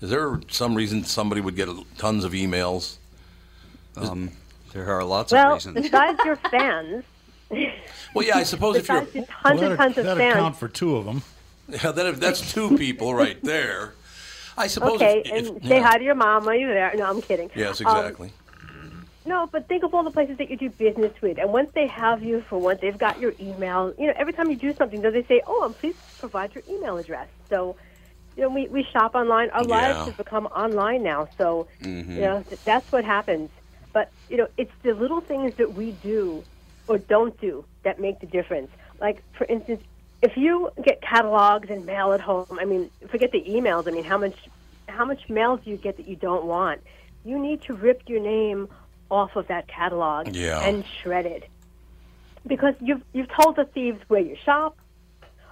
Is 0.00 0.10
there 0.10 0.40
some 0.48 0.74
reason 0.74 1.04
somebody 1.04 1.40
would 1.40 1.56
get 1.56 1.68
tons 1.96 2.24
of 2.24 2.32
emails? 2.32 2.96
Um, 3.96 4.32
there 4.72 4.90
are 4.90 5.04
lots 5.04 5.32
Well, 5.32 5.48
of 5.48 5.54
reasons. 5.54 5.80
besides 5.82 6.18
your 6.24 6.36
fans, 6.36 7.04
Well, 8.14 8.24
yeah, 8.26 8.36
I 8.36 8.42
suppose 8.44 8.76
if 8.76 8.88
you're. 8.88 9.00
besides 9.02 9.14
your 9.14 9.24
tons 9.26 9.60
Well, 9.60 9.70
and 9.70 9.78
tons 9.78 9.98
of 9.98 10.04
that'd 10.04 10.18
fans. 10.22 10.34
count 10.34 10.56
for 10.56 10.68
two 10.68 10.96
of 10.96 11.04
them. 11.04 11.22
Yeah, 11.68 11.92
that, 11.92 12.06
if 12.06 12.20
that's 12.20 12.52
two 12.52 12.76
people 12.76 13.14
right 13.14 13.42
there. 13.42 13.94
I 14.56 14.66
suppose. 14.68 14.96
Okay, 14.96 15.22
if, 15.24 15.32
and 15.32 15.56
if- 15.58 15.68
say 15.68 15.76
yeah. 15.78 15.82
hi 15.82 15.98
to 15.98 16.04
your 16.04 16.14
mom 16.14 16.44
while 16.44 16.54
you're 16.54 16.72
there. 16.72 16.92
No, 16.94 17.06
I'm 17.06 17.20
kidding. 17.22 17.50
Yes, 17.56 17.80
Um, 17.80 17.86
exactly. 17.88 18.32
no, 19.26 19.48
but 19.50 19.66
think 19.66 19.82
of 19.82 19.94
all 19.94 20.04
the 20.04 20.10
places 20.10 20.36
that 20.38 20.50
you 20.50 20.56
do 20.56 20.70
business 20.70 21.12
with, 21.22 21.38
and 21.38 21.52
once 21.52 21.70
they 21.74 21.86
have 21.86 22.22
you 22.22 22.42
for 22.42 22.58
once, 22.60 22.80
they've 22.80 22.96
got 22.98 23.18
your 23.18 23.32
email. 23.40 23.92
You 23.98 24.08
know, 24.08 24.12
every 24.16 24.32
time 24.32 24.50
you 24.50 24.56
do 24.56 24.74
something, 24.74 25.00
though, 25.02 25.10
they 25.10 25.24
say, 25.24 25.40
"Oh, 25.46 25.64
and 25.64 25.76
please 25.76 25.96
provide 26.20 26.54
your 26.54 26.62
email 26.68 26.98
address." 26.98 27.26
So, 27.48 27.74
you 28.36 28.42
know, 28.42 28.50
we, 28.50 28.68
we 28.68 28.84
shop 28.84 29.14
online. 29.14 29.50
Our 29.50 29.62
Yeah. 29.62 29.68
lives 29.94 30.06
have 30.06 30.16
become 30.18 30.46
online 30.46 31.02
now. 31.02 31.28
So, 31.38 31.66
you 31.80 32.02
know, 32.02 32.44
th- 32.48 32.62
that's 32.64 32.92
what 32.92 33.04
happens. 33.04 33.50
But 33.92 34.10
you 34.28 34.36
know, 34.36 34.48
it's 34.58 34.72
the 34.82 34.92
little 34.92 35.20
things 35.20 35.54
that 35.54 35.72
we 35.74 35.92
do 36.02 36.44
or 36.88 36.98
don't 36.98 37.38
do 37.40 37.64
that 37.84 38.00
make 38.00 38.20
the 38.20 38.26
difference. 38.26 38.70
Like 39.00 39.22
for 39.36 39.44
instance, 39.46 39.82
if 40.22 40.36
you 40.36 40.70
get 40.82 41.02
catalogs 41.02 41.68
and 41.70 41.84
mail 41.84 42.12
at 42.12 42.20
home, 42.20 42.46
I 42.50 42.64
mean, 42.64 42.90
forget 43.10 43.30
the 43.32 43.42
emails. 43.42 43.86
I 43.86 43.90
mean, 43.90 44.04
how 44.04 44.18
much 44.18 44.36
how 44.88 45.04
much 45.04 45.28
mail 45.28 45.56
do 45.56 45.70
you 45.70 45.76
get 45.76 45.96
that 45.96 46.08
you 46.08 46.16
don't 46.16 46.44
want? 46.46 46.80
You 47.24 47.38
need 47.38 47.62
to 47.62 47.74
rip 47.74 48.02
your 48.06 48.20
name 48.20 48.68
off 49.10 49.36
of 49.36 49.46
that 49.48 49.68
catalog 49.68 50.34
Yeah. 50.34 50.60
and 50.62 50.84
shred 51.02 51.26
it 51.26 51.44
because 52.46 52.74
you've 52.80 53.02
you've 53.12 53.28
told 53.40 53.56
the 53.56 53.64
thieves 53.64 54.00
where 54.08 54.20
you 54.20 54.36
shop, 54.44 54.76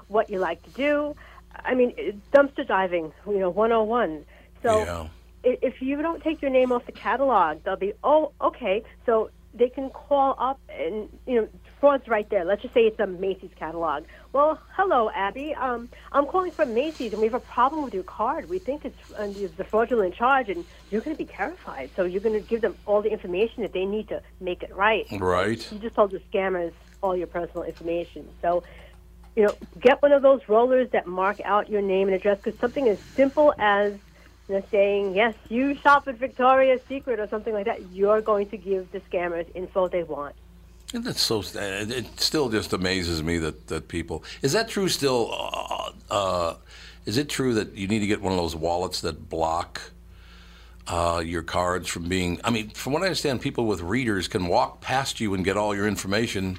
what 0.09 0.31
you 0.31 0.39
like 0.39 0.63
to 0.65 0.71
do. 0.71 1.15
I 1.55 1.75
mean, 1.75 2.23
dumpster 2.35 2.67
diving, 2.67 3.13
you 3.27 3.39
know, 3.39 3.51
101. 3.51 4.25
So 4.63 4.85
Yeah. 4.85 5.07
if 5.45 5.83
you 5.83 6.01
don't 6.01 6.23
take 6.23 6.41
your 6.41 6.51
name 6.51 6.73
off 6.73 6.87
the 6.87 6.93
catalog, 6.93 7.63
they'll 7.65 7.77
be, 7.77 7.93
oh, 8.03 8.33
okay. 8.41 8.83
So 9.05 9.31
they 9.55 9.69
can 9.69 9.91
call 9.91 10.35
up 10.39 10.59
and, 10.71 11.09
you 11.27 11.43
know, 11.43 11.49
fraud's 11.81 12.09
right 12.09 12.29
there. 12.31 12.45
Let's 12.45 12.63
just 12.63 12.75
say 12.75 12.83
it's 12.83 12.99
a 13.01 13.07
Macy's 13.07 13.51
catalog. 13.57 14.05
Well, 14.33 14.59
hello, 14.73 15.11
Abby. 15.11 15.55
Um, 15.55 15.89
I'm 16.13 16.27
calling 16.27 16.51
from 16.51 16.73
Macy's, 16.75 17.13
and 17.13 17.21
we 17.21 17.27
have 17.27 17.35
a 17.35 17.41
problem 17.41 17.83
with 17.85 17.93
your 17.93 18.05
card. 18.05 18.49
We 18.49 18.59
think 18.59 18.85
it's 18.85 19.13
uh, 19.13 19.27
the 19.57 19.65
fraudulent 19.65 20.15
charge, 20.15 20.49
and 20.49 20.65
you're 20.91 21.03
going 21.03 21.17
to 21.17 21.23
be 21.23 21.31
terrified. 21.31 21.91
So 21.97 22.05
you're 22.05 22.21
going 22.21 22.41
to 22.41 22.49
give 22.49 22.61
them 22.61 22.77
all 22.87 23.03
the 23.03 23.11
information 23.11 23.63
that 23.63 23.73
they 23.73 23.85
need 23.85 24.09
to 24.09 24.23
make 24.41 24.63
it 24.63 24.75
right. 24.75 25.07
Right. 25.13 25.71
You 25.71 25.79
just 25.79 25.95
told 25.95 26.13
the 26.13 26.21
scammers 26.33 26.73
all 27.03 27.17
your 27.17 27.27
personal 27.27 27.65
information. 27.65 28.29
So, 28.41 28.63
you 29.37 29.45
know, 29.45 29.55
get 29.81 30.01
one 30.01 30.13
of 30.13 30.23
those 30.23 30.41
rollers 30.49 30.89
that 30.91 31.07
mark 31.07 31.41
out 31.45 31.69
your 31.69 31.83
name 31.83 32.09
and 32.09 32.15
address 32.15 32.39
because 32.43 32.59
something 32.59 32.89
as 32.89 32.99
simple 33.17 33.55
as 33.59 33.95
saying, 34.71 35.15
yes, 35.15 35.35
you 35.49 35.75
shop 35.77 36.07
at 36.09 36.17
Victoria's 36.17 36.81
Secret 36.89 37.19
or 37.19 37.29
something 37.29 37.55
like 37.55 37.67
that, 37.67 37.81
you're 37.93 38.21
going 38.21 38.49
to 38.51 38.57
give 38.57 38.91
the 38.93 39.01
scammers 39.01 39.47
info 39.55 39.89
they 39.89 40.03
want. 40.03 40.35
And 40.95 41.05
that's 41.05 41.23
so. 41.23 41.41
It 41.41 41.91
it 41.91 42.21
still 42.21 42.51
just 42.51 42.73
amazes 42.75 43.23
me 43.23 43.39
that, 43.39 43.69
that 43.69 43.89
people. 43.89 44.25
Is 44.43 44.53
that 44.53 44.69
true? 44.69 44.89
Still, 44.89 45.33
uh, 45.33 45.93
uh, 46.11 46.55
is 47.07 47.17
it 47.17 47.31
true 47.31 47.55
that 47.55 47.75
you 47.75 47.89
need 47.89 48.01
to 48.01 48.07
get 48.07 48.21
one 48.21 48.33
of 48.33 48.39
those 48.39 48.55
wallets 48.55 49.01
that 49.01 49.31
block 49.31 49.81
uh, 50.87 51.23
your 51.25 51.43
cards 51.43 51.89
from 51.89 52.09
being? 52.09 52.41
I 52.45 52.51
mean, 52.51 52.69
from 52.71 52.93
what 52.93 53.01
I 53.03 53.07
understand, 53.07 53.41
people 53.41 53.65
with 53.65 53.81
readers 53.81 54.29
can 54.29 54.49
walk 54.49 54.83
past 54.83 55.19
you 55.19 55.33
and 55.33 55.43
get 55.43 55.57
all 55.57 55.75
your 55.75 55.89
information 55.89 56.59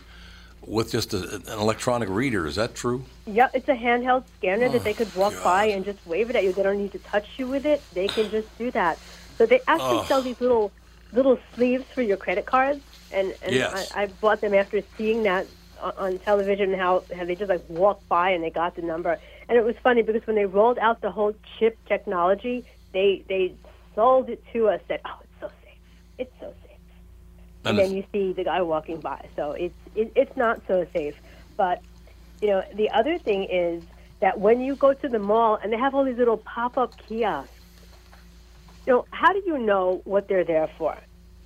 with 0.68 0.92
just 0.92 1.14
a, 1.14 1.36
an 1.36 1.60
electronic 1.60 2.10
reader. 2.10 2.46
Is 2.46 2.56
that 2.56 2.76
true? 2.76 3.06
Yep, 3.26 3.52
it's 3.54 3.68
a 3.70 3.74
handheld 3.74 4.24
scanner 4.38 4.70
that 4.70 4.84
they 4.84 4.94
could 4.94 5.12
oh, 5.16 5.20
walk 5.20 5.44
by 5.44 5.66
and 5.66 5.86
just 5.86 6.00
wave 6.06 6.30
it 6.30 6.36
at 6.36 6.44
you. 6.44 6.54
They 6.54 6.64
don't 6.64 6.78
need 6.78 6.92
to 6.92 7.00
touch 7.00 7.26
you 7.38 7.48
with 7.48 7.66
it. 7.66 7.84
They 7.94 8.08
can 8.08 8.30
just 8.30 8.48
do 8.58 8.72
that. 8.72 9.00
So 9.38 9.46
they 9.46 9.62
actually 9.68 10.00
Oh. 10.00 10.06
sell 10.08 10.22
these 10.22 10.40
little 10.40 10.72
little 11.14 11.38
sleeves 11.56 11.86
for 11.94 12.02
your 12.02 12.18
credit 12.18 12.46
cards, 12.46 12.82
and 13.12 13.34
and 13.42 13.56
Yes. 13.56 13.88
I, 13.92 14.04
I 14.04 14.06
bought 14.08 14.42
them 14.42 14.54
after 14.54 14.82
seeing 14.98 15.24
that 15.24 15.48
on, 15.82 15.94
on 15.98 16.20
television 16.20 16.74
how 16.74 17.04
how 17.16 17.26
they 17.26 17.36
just 17.36 17.50
like 17.50 17.64
walked 17.70 18.08
by 18.10 18.32
and 18.32 18.44
they 18.44 18.50
got 18.50 18.76
the 18.76 18.82
number. 18.82 19.18
And 19.48 19.58
it 19.58 19.64
was 19.64 19.76
funny 19.84 20.02
because 20.02 20.26
when 20.26 20.36
they 20.36 20.46
rolled 20.46 20.80
out 20.80 21.02
the 21.02 21.12
whole 21.12 21.34
chip 21.60 21.78
technology, 21.88 22.66
they 22.94 23.24
they 23.30 23.56
sold 23.96 24.30
it 24.30 24.44
to 24.54 24.70
us 24.70 24.82
that 24.90 25.02
oh 25.06 25.20
it's 25.22 25.32
so 25.40 25.48
safe, 25.64 25.78
it's 26.18 26.32
so 26.40 26.48
safe 26.62 26.63
and 27.66 27.78
then 27.80 27.92
you 27.94 28.04
see 28.12 28.34
the 28.34 28.44
guy 28.44 28.62
walking 28.62 29.00
by. 29.00 29.30
So 29.36 29.52
it's 29.52 29.76
it, 29.96 30.12
it's 30.16 30.36
not 30.36 30.62
so 30.68 30.86
safe. 30.94 31.16
But 31.58 31.82
you 32.42 32.50
know, 32.50 32.64
the 32.76 32.90
other 32.92 33.18
thing 33.20 33.46
is 33.46 33.84
that 34.20 34.40
when 34.40 34.62
you 34.62 34.76
go 34.76 34.94
to 34.94 35.08
the 35.08 35.20
mall 35.20 35.58
and 35.62 35.72
they 35.72 35.78
have 35.78 35.94
all 35.96 36.04
these 36.04 36.18
little 36.18 36.38
pop-up 36.38 36.94
kiosks, 37.08 37.50
you 38.86 38.94
know, 38.94 39.06
how 39.12 39.32
do 39.34 39.42
you 39.46 39.58
know 39.58 40.02
what 40.04 40.28
they're 40.28 40.44
there 40.44 40.70
for? 40.78 40.98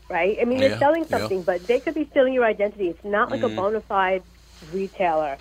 Right? 0.10 0.38
I 0.42 0.46
mean, 0.46 0.60
Yeah, 0.62 0.70
they're 0.70 0.80
selling 0.80 1.06
yeah. 1.10 1.20
something, 1.20 1.44
but 1.44 1.68
they 1.68 1.80
could 1.80 1.94
be 1.94 2.08
stealing 2.12 2.34
your 2.34 2.46
identity. 2.46 2.90
It's 2.90 3.04
not 3.04 3.30
like 3.30 3.42
Mhm. 3.42 3.52
a 3.54 3.56
bona 3.56 3.82
fide 3.82 4.24
retailer. 4.72 5.38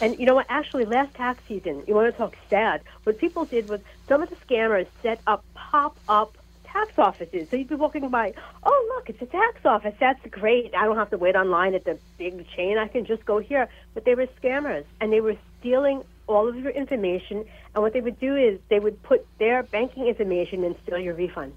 And 0.00 0.18
you 0.18 0.26
know 0.26 0.34
what? 0.34 0.46
Actually, 0.48 0.84
last 0.84 1.14
tax 1.14 1.42
season, 1.48 1.82
you 1.86 1.94
want 1.94 2.12
to 2.12 2.18
talk 2.18 2.36
sad. 2.50 2.82
What 3.04 3.18
people 3.18 3.44
did 3.46 3.68
was 3.68 3.80
some 4.08 4.22
of 4.22 4.28
the 4.28 4.36
scammers 4.36 4.86
set 5.02 5.20
up 5.26 5.44
pop-up 5.54 6.36
tax 6.74 6.92
offices. 6.98 7.48
So 7.50 7.56
you'd 7.56 7.68
be 7.68 7.76
walking 7.76 8.08
by, 8.10 8.34
oh 8.64 8.92
look, 8.94 9.08
it's 9.08 9.22
a 9.22 9.26
tax 9.26 9.64
office. 9.64 9.94
That's 10.00 10.20
great. 10.30 10.74
I 10.74 10.84
don't 10.84 10.96
have 10.96 11.10
to 11.10 11.18
wait 11.18 11.36
online 11.36 11.74
at 11.74 11.84
the 11.84 11.98
big 12.18 12.46
chain. 12.54 12.76
I 12.78 12.88
can 12.88 13.06
just 13.06 13.24
go 13.24 13.38
here. 13.38 13.68
But 13.94 14.04
they 14.04 14.14
were 14.14 14.28
scammers, 14.42 14.84
and 15.00 15.12
they 15.12 15.20
were 15.20 15.36
stealing 15.60 16.02
all 16.26 16.48
of 16.48 16.56
your 16.56 16.72
information. 16.72 17.44
And 17.74 17.82
what 17.82 17.92
they 17.94 18.00
would 18.00 18.18
do 18.18 18.36
is 18.36 18.58
they 18.70 18.80
would 18.80 19.02
put 19.02 19.26
their 19.38 19.62
banking 19.62 20.06
information 20.06 20.64
and 20.64 20.74
steal 20.82 20.98
your 20.98 21.14
refund, 21.14 21.52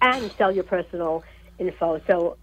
and 0.00 0.30
sell 0.38 0.52
your 0.52 0.64
personal 0.64 1.24
info. 1.58 2.00
So 2.08 2.36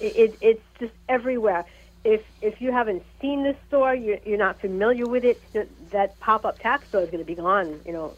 it, 0.00 0.12
it, 0.16 0.38
it's 0.40 0.66
just 0.80 0.92
everywhere. 1.08 1.64
If 2.04 2.22
if 2.40 2.60
you 2.60 2.72
haven't 2.72 3.02
seen 3.20 3.42
this 3.42 3.56
store, 3.68 3.94
you're, 3.94 4.18
you're 4.24 4.38
not 4.38 4.60
familiar 4.60 5.06
with 5.06 5.24
it. 5.24 5.42
th- 5.52 5.68
That 5.90 6.18
pop 6.20 6.44
up 6.44 6.58
tax 6.60 6.88
store 6.88 7.02
is 7.02 7.10
going 7.10 7.24
to 7.26 7.32
be 7.34 7.34
gone. 7.34 7.80
You 7.84 7.92
know, 7.92 8.16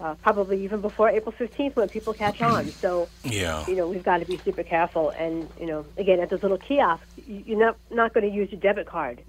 uh, 0.00 0.14
probably 0.22 0.62
even 0.64 0.80
before 0.80 1.08
April 1.08 1.34
15th 1.38 1.74
when 1.76 1.88
people 1.88 2.12
catch 2.14 2.40
on. 2.40 2.66
So 2.66 3.08
Yeah. 3.24 3.66
you 3.66 3.74
know 3.76 3.88
we've 3.88 4.04
got 4.04 4.18
to 4.18 4.24
be 4.26 4.36
super 4.38 4.62
careful. 4.62 5.10
And 5.10 5.48
you 5.60 5.66
know, 5.66 5.84
again, 5.96 6.20
at 6.20 6.30
those 6.30 6.42
little 6.42 6.58
kiosks, 6.58 7.06
you- 7.26 7.42
you're 7.46 7.58
not 7.58 7.76
not 7.90 8.14
going 8.14 8.28
to 8.28 8.34
use 8.34 8.50
your 8.52 8.60
debit 8.60 8.86
card. 8.86 9.22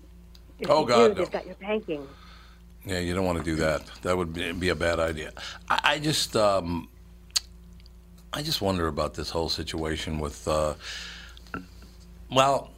If 0.59 0.69
Oh, 0.69 0.83
God, 0.85 0.95
do, 0.95 1.07
no. 1.09 1.13
they've 1.15 1.31
got 1.31 1.45
your 1.45 1.55
banking. 1.55 2.05
Yeah, 2.85 2.99
you 2.99 3.13
don't 3.13 3.25
want 3.25 3.37
to 3.37 3.43
do 3.43 3.55
that. 3.57 3.81
That 4.03 4.17
would 4.17 4.33
be, 4.33 4.51
be 4.51 4.69
a 4.69 4.75
bad 4.75 4.99
idea. 4.99 5.31
I, 5.69 5.79
I 5.95 5.99
just, 5.99 6.35
um, 6.35 6.87
I 8.33 8.41
just 8.41 8.61
wonder 8.61 8.87
about 8.87 9.13
this 9.15 9.29
whole 9.29 9.49
situation 9.49 10.19
with, 10.19 10.47
uh, 10.47 10.73
well, 12.31 12.71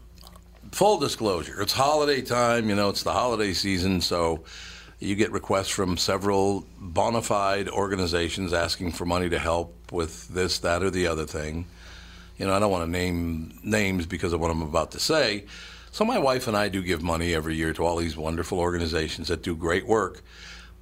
full 0.72 0.98
disclosure, 1.00 1.62
it's 1.62 1.74
holiday 1.74 2.22
time. 2.22 2.70
You 2.70 2.76
know, 2.76 2.90
it's 2.90 3.04
the 3.04 3.12
holiday 3.12 3.54
season, 3.54 4.00
so 4.02 4.44
you 5.02 5.16
get 5.16 5.32
requests 5.32 5.70
from 5.70 5.98
several 5.98 6.64
bona 6.80 7.24
fide 7.24 7.68
organizations 7.68 8.54
asking 8.54 8.92
for 8.92 9.04
money 9.04 9.30
to 9.30 9.40
help 9.40 9.92
with 9.92 10.28
this, 10.28 10.60
that, 10.60 10.84
or 10.84 10.92
the 10.92 11.08
other 11.08 11.26
thing. 11.26 11.66
You 12.38 12.46
know, 12.46 12.54
I 12.54 12.60
don't 12.60 12.72
want 12.72 12.86
to 12.86 12.92
name 12.92 13.60
names 13.64 14.06
because 14.06 14.32
of 14.32 14.40
what 14.40 14.52
I'm 14.52 14.62
about 14.62 14.92
to 14.92 15.00
say. 15.00 15.46
So 15.92 16.06
my 16.06 16.20
wife 16.20 16.48
and 16.48 16.56
I 16.56 16.70
do 16.70 16.84
give 16.84 17.02
money 17.02 17.34
every 17.34 17.56
year 17.56 17.74
to 17.74 17.84
all 17.84 17.98
these 17.98 18.16
wonderful 18.16 18.60
organizations 18.60 19.28
that 19.30 19.42
do 19.42 19.56
great 19.56 19.88
work. 19.88 20.22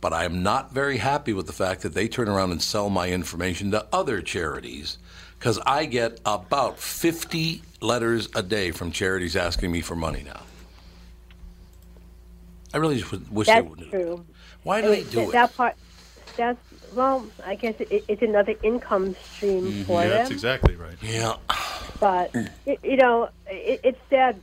But 0.02 0.14
I'm 0.14 0.44
not 0.44 0.74
very 0.74 0.98
happy 0.98 1.32
with 1.32 1.48
the 1.48 1.54
fact 1.54 1.82
that 1.82 1.94
they 1.94 2.10
turn 2.10 2.28
around 2.28 2.52
and 2.52 2.62
sell 2.62 2.90
my 2.90 3.10
information 3.10 3.72
to 3.72 3.88
other 3.92 4.22
charities 4.22 4.98
because 5.38 5.60
I 5.66 5.86
get 5.86 6.20
about 6.26 6.78
50 6.78 7.62
letters 7.80 8.28
a 8.36 8.44
day 8.44 8.72
from 8.72 8.92
charities 8.92 9.38
asking 9.38 9.72
me 9.72 9.80
for 9.80 9.96
money 9.96 10.24
now. 10.26 10.42
I 12.74 12.78
really 12.78 12.98
just 12.98 13.12
would- 13.12 13.30
wish 13.32 13.48
they 13.48 13.54
That's 13.54 13.68
would. 13.70 13.90
true. 13.90 14.26
Why 14.64 14.82
do 14.82 14.88
I 14.88 14.96
they 14.96 15.04
do 15.04 15.10
th- 15.10 15.30
it? 15.30 15.32
That 15.32 15.56
part. 15.56 15.76
That's 16.38 16.60
well. 16.94 17.26
I 17.46 17.56
guess 17.56 17.76
it, 17.80 18.04
it's 18.08 18.22
another 18.22 18.56
income 18.64 19.16
stream 19.36 19.64
mm-hmm. 19.66 19.84
for 19.84 20.02
Yeah, 20.02 20.10
them. 20.10 20.18
that's 20.20 20.32
exactly 20.32 20.76
right. 20.76 20.96
Yeah. 21.02 21.36
But 22.00 22.34
it, 22.66 22.80
you 22.84 22.98
know, 22.98 23.30
it, 23.48 23.82
it's 23.84 24.00
sad. 24.10 24.40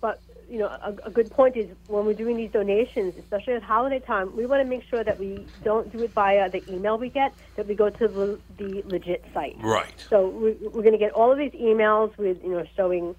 But 0.00 0.20
you 0.50 0.58
know, 0.58 0.66
a, 0.66 0.94
a 1.04 1.10
good 1.10 1.30
point 1.30 1.56
is 1.56 1.68
when 1.88 2.04
we're 2.04 2.12
doing 2.14 2.36
these 2.36 2.50
donations, 2.50 3.16
especially 3.16 3.54
at 3.54 3.62
holiday 3.62 4.00
time, 4.00 4.34
we 4.36 4.44
want 4.44 4.62
to 4.62 4.68
make 4.68 4.82
sure 4.82 5.02
that 5.02 5.18
we 5.18 5.46
don't 5.64 5.90
do 5.92 6.02
it 6.02 6.10
via 6.10 6.50
the 6.50 6.62
email 6.70 6.98
we 6.98 7.08
get. 7.08 7.32
That 7.56 7.66
we 7.66 7.74
go 7.74 7.88
to 7.88 8.08
the, 8.08 8.38
the 8.58 8.82
legit 8.86 9.24
site. 9.32 9.56
Right. 9.60 9.94
So 10.10 10.28
we, 10.28 10.52
we're 10.68 10.82
going 10.82 10.92
to 10.92 10.98
get 10.98 11.12
all 11.12 11.30
of 11.32 11.38
these 11.38 11.52
emails 11.52 12.16
with 12.18 12.42
you 12.42 12.50
know 12.50 12.66
showing 12.76 13.14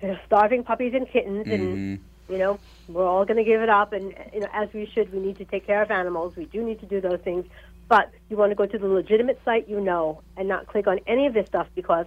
you 0.00 0.08
know, 0.08 0.18
starving 0.26 0.64
puppies 0.64 0.94
and 0.94 1.06
kittens, 1.08 1.46
and 1.46 1.98
mm-hmm. 1.98 2.04
You 2.30 2.38
know 2.38 2.58
we're 2.88 3.06
all 3.06 3.24
going 3.24 3.36
to 3.36 3.44
give 3.44 3.60
it 3.60 3.68
up, 3.68 3.92
and 3.92 4.14
you 4.32 4.40
know 4.40 4.48
as 4.52 4.72
we 4.72 4.86
should. 4.86 5.12
We 5.12 5.20
need 5.20 5.36
to 5.38 5.44
take 5.44 5.66
care 5.66 5.82
of 5.82 5.90
animals. 5.90 6.36
We 6.36 6.46
do 6.46 6.62
need 6.62 6.80
to 6.80 6.86
do 6.86 7.00
those 7.00 7.20
things, 7.20 7.46
but 7.88 8.10
you 8.28 8.36
want 8.36 8.50
to 8.50 8.56
go 8.56 8.66
to 8.66 8.78
the 8.78 8.86
legitimate 8.86 9.40
site 9.44 9.68
you 9.68 9.80
know, 9.80 10.22
and 10.36 10.48
not 10.48 10.66
click 10.66 10.86
on 10.86 11.00
any 11.06 11.26
of 11.26 11.34
this 11.34 11.46
stuff 11.46 11.66
because, 11.74 12.06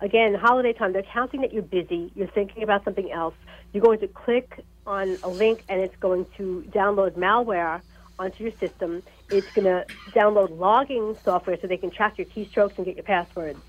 again, 0.00 0.34
holiday 0.34 0.72
time 0.72 0.92
they're 0.92 1.02
counting 1.02 1.40
that 1.42 1.52
you're 1.52 1.62
busy. 1.62 2.10
You're 2.14 2.28
thinking 2.28 2.62
about 2.62 2.84
something 2.84 3.10
else. 3.10 3.34
You're 3.72 3.82
going 3.82 4.00
to 4.00 4.08
click 4.08 4.60
on 4.86 5.16
a 5.22 5.28
link, 5.28 5.64
and 5.68 5.80
it's 5.80 5.96
going 5.96 6.26
to 6.36 6.64
download 6.70 7.12
malware 7.12 7.80
onto 8.18 8.44
your 8.44 8.52
system. 8.58 9.02
It's 9.30 9.50
going 9.52 9.64
to 9.64 9.86
download 10.10 10.58
logging 10.58 11.16
software 11.24 11.58
so 11.60 11.66
they 11.66 11.76
can 11.76 11.90
track 11.90 12.18
your 12.18 12.26
keystrokes 12.26 12.76
and 12.76 12.84
get 12.84 12.96
your 12.96 13.04
passwords, 13.04 13.60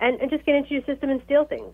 and, 0.00 0.20
and 0.20 0.30
just 0.30 0.44
get 0.44 0.54
into 0.56 0.74
your 0.74 0.84
system 0.84 1.10
and 1.10 1.22
steal 1.24 1.44
things. 1.44 1.72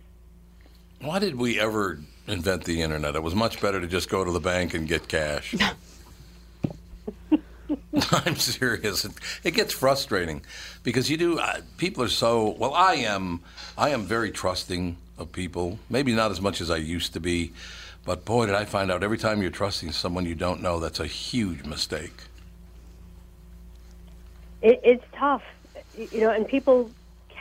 Why 1.01 1.19
did 1.19 1.35
we 1.37 1.59
ever 1.59 1.99
invent 2.27 2.65
the 2.65 2.83
internet? 2.83 3.17
It 3.17 3.23
was 3.23 3.35
much 3.35 3.61
better 3.61 3.81
to 3.81 3.87
just 3.87 4.09
go 4.09 4.25
to 4.25 4.31
the 4.31 4.41
bank 4.41 4.75
and 4.75 4.89
get 4.89 5.09
cash. 5.09 5.55
I'm 8.11 8.37
serious. 8.37 9.05
It, 9.05 9.13
it 9.45 9.51
gets 9.53 9.73
frustrating 9.73 10.43
because 10.83 11.11
you 11.11 11.17
do. 11.17 11.39
Uh, 11.39 11.61
people 11.77 12.03
are 12.03 12.09
so 12.09 12.51
well. 12.51 12.75
I 12.75 12.95
am. 12.95 13.41
I 13.77 13.91
am 13.91 14.05
very 14.05 14.31
trusting 14.31 14.97
of 15.19 15.33
people. 15.33 15.79
Maybe 15.91 16.15
not 16.15 16.31
as 16.31 16.41
much 16.41 16.61
as 16.61 16.71
I 16.71 16.77
used 16.77 17.13
to 17.15 17.21
be, 17.21 17.53
but 18.05 18.25
boy, 18.25 18.47
did 18.47 18.55
I 18.55 18.65
find 18.65 18.91
out 18.91 19.03
every 19.03 19.19
time 19.19 19.43
you're 19.43 19.51
trusting 19.51 19.93
someone 19.93 20.25
you 20.25 20.35
don't 20.35 20.63
know, 20.63 20.81
that's 20.81 21.01
a 21.01 21.07
huge 21.07 21.65
mistake. 21.65 22.15
It, 24.63 24.81
it's 24.83 25.05
tough, 25.15 25.43
you 25.97 26.21
know, 26.21 26.31
and 26.31 26.47
people 26.47 26.91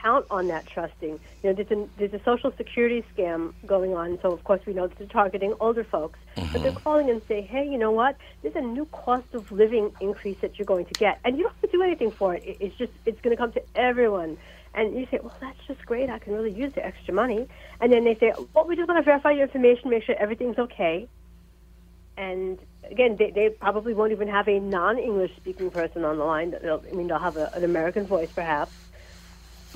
count 0.01 0.25
on 0.29 0.47
that 0.47 0.65
trusting. 0.67 1.19
You 1.43 1.49
know, 1.49 1.53
there's 1.53 1.71
a, 1.71 1.87
there's 1.97 2.13
a 2.13 2.23
social 2.23 2.51
security 2.57 3.03
scam 3.15 3.53
going 3.65 3.93
on, 3.95 4.19
so 4.21 4.31
of 4.31 4.43
course 4.43 4.61
we 4.65 4.73
know 4.73 4.87
they're 4.87 5.07
targeting 5.07 5.53
older 5.59 5.83
folks. 5.83 6.19
But 6.35 6.61
they're 6.61 6.71
mm-hmm. 6.71 6.83
calling 6.83 7.09
and 7.09 7.21
say, 7.27 7.41
hey, 7.41 7.67
you 7.67 7.77
know 7.77 7.91
what? 7.91 8.15
There's 8.41 8.55
a 8.55 8.61
new 8.61 8.85
cost 8.85 9.33
of 9.33 9.51
living 9.51 9.91
increase 9.99 10.37
that 10.41 10.57
you're 10.57 10.65
going 10.65 10.85
to 10.85 10.93
get, 10.93 11.19
and 11.23 11.37
you 11.37 11.43
don't 11.43 11.53
have 11.53 11.69
to 11.71 11.77
do 11.77 11.83
anything 11.83 12.11
for 12.11 12.35
it. 12.35 12.43
It- 12.43 12.57
It's 12.59 12.77
just 12.77 12.93
it's 13.05 13.19
going 13.21 13.35
to 13.35 13.37
come 13.37 13.51
to 13.53 13.63
everyone. 13.75 14.37
And 14.73 14.95
you 14.97 15.05
say, 15.11 15.19
well, 15.21 15.35
that's 15.41 15.59
just 15.67 15.85
great. 15.85 16.09
I 16.09 16.19
can 16.19 16.33
really 16.33 16.51
use 16.51 16.71
the 16.73 16.85
extra 16.85 17.13
money. 17.13 17.47
And 17.81 17.91
then 17.91 18.05
they 18.05 18.15
say, 18.15 18.33
well, 18.53 18.65
we 18.65 18.75
just 18.77 18.87
want 18.87 18.99
to 18.99 19.03
verify 19.03 19.31
your 19.31 19.43
information, 19.43 19.89
make 19.89 20.03
sure 20.03 20.15
everything's 20.17 20.57
okay. 20.57 21.09
And 22.15 22.57
again, 22.89 23.17
they, 23.17 23.31
they 23.31 23.49
probably 23.49 23.93
won't 23.93 24.13
even 24.13 24.29
have 24.29 24.47
a 24.47 24.59
non-English 24.59 25.35
speaking 25.35 25.71
person 25.71 26.05
on 26.05 26.17
the 26.17 26.23
line. 26.23 26.55
They'll, 26.61 26.83
I 26.89 26.95
mean, 26.95 27.07
they'll 27.07 27.19
have 27.19 27.35
a, 27.35 27.51
an 27.53 27.63
American 27.65 28.05
voice, 28.05 28.31
perhaps. 28.31 28.71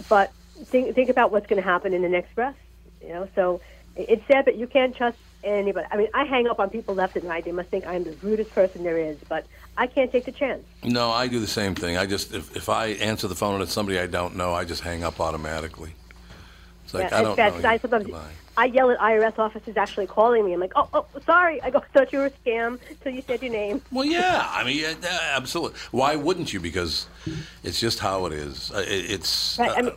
But 0.10 0.32
think 0.66 0.96
think 0.96 1.10
about 1.10 1.32
what's 1.32 1.48
going 1.48 1.62
to 1.62 1.68
happen 1.68 1.94
in 1.94 2.02
the 2.02 2.10
next 2.10 2.34
breath. 2.36 2.56
You 3.02 3.10
know, 3.10 3.28
so 3.36 3.62
it's 3.96 4.26
sad 4.28 4.46
that 4.46 4.56
you 4.56 4.68
can't 4.68 4.96
trust 4.96 5.18
anybody. 5.44 5.88
I 5.92 5.98
mean, 5.98 6.08
I 6.14 6.24
hang 6.26 6.48
up 6.48 6.60
on 6.60 6.70
people 6.70 6.96
left 6.96 7.16
and 7.16 7.26
right. 7.26 7.44
They 7.44 7.52
must 7.52 7.70
think 7.70 7.86
I'm 7.86 8.04
the 8.04 8.16
rudest 8.22 8.52
person 8.52 8.84
there 8.84 8.98
is, 8.98 9.18
but 9.30 9.46
I 9.78 9.88
can't 9.88 10.12
take 10.12 10.26
the 10.26 10.32
chance. 10.32 10.64
No, 10.84 11.12
I 11.12 11.28
do 11.28 11.40
the 11.40 11.48
same 11.48 11.76
thing. 11.76 11.98
I 11.98 12.06
just 12.06 12.34
if, 12.34 12.56
if 12.56 12.70
I 12.70 12.88
answer 12.88 13.28
the 13.28 13.36
phone 13.36 13.56
and 13.56 13.64
it's 13.64 13.74
somebody 13.74 14.00
I 14.00 14.08
don't 14.08 14.36
know, 14.36 14.54
I 14.54 14.66
just 14.66 14.82
hang 14.82 15.04
up 15.04 15.20
automatically. 15.20 15.94
It's 16.84 16.94
like 16.94 17.12
yeah, 17.12 17.20
I 17.20 17.22
don't 17.24 17.38
know. 17.38 17.70
I 17.70 17.78
sometimes. 17.78 18.14
I 18.58 18.66
yell 18.66 18.90
at 18.92 19.00
IRS 19.00 19.38
offices 19.38 19.78
actually 19.78 20.08
calling 20.08 20.46
me. 20.46 20.54
I'm 20.54 20.60
like, 20.60 20.74
oh, 20.76 20.88
oh, 20.94 21.06
sorry. 21.26 21.62
I 21.62 21.70
go, 21.70 21.84
thought 21.94 22.12
you 22.14 22.20
were 22.20 22.28
a 22.28 22.32
scam 22.32 22.80
until 22.90 23.14
you 23.14 23.22
said 23.22 23.42
your 23.42 23.52
name. 23.52 23.82
Well, 23.92 24.06
yeah. 24.06 24.48
I 24.50 24.64
mean, 24.64 24.78
yeah, 24.78 24.96
absolutely. 25.36 25.80
Why 25.92 26.16
wouldn't 26.16 26.54
you? 26.54 26.60
Because 26.60 27.08
it's 27.64 27.80
just 27.80 28.00
how 28.00 28.26
it 28.26 28.34
is. 28.34 28.72
Uh, 28.72 28.84
it's. 28.88 29.60
Right, 29.60 29.72
I 29.72 29.80
uh, 29.80 29.84
mean, 29.84 29.94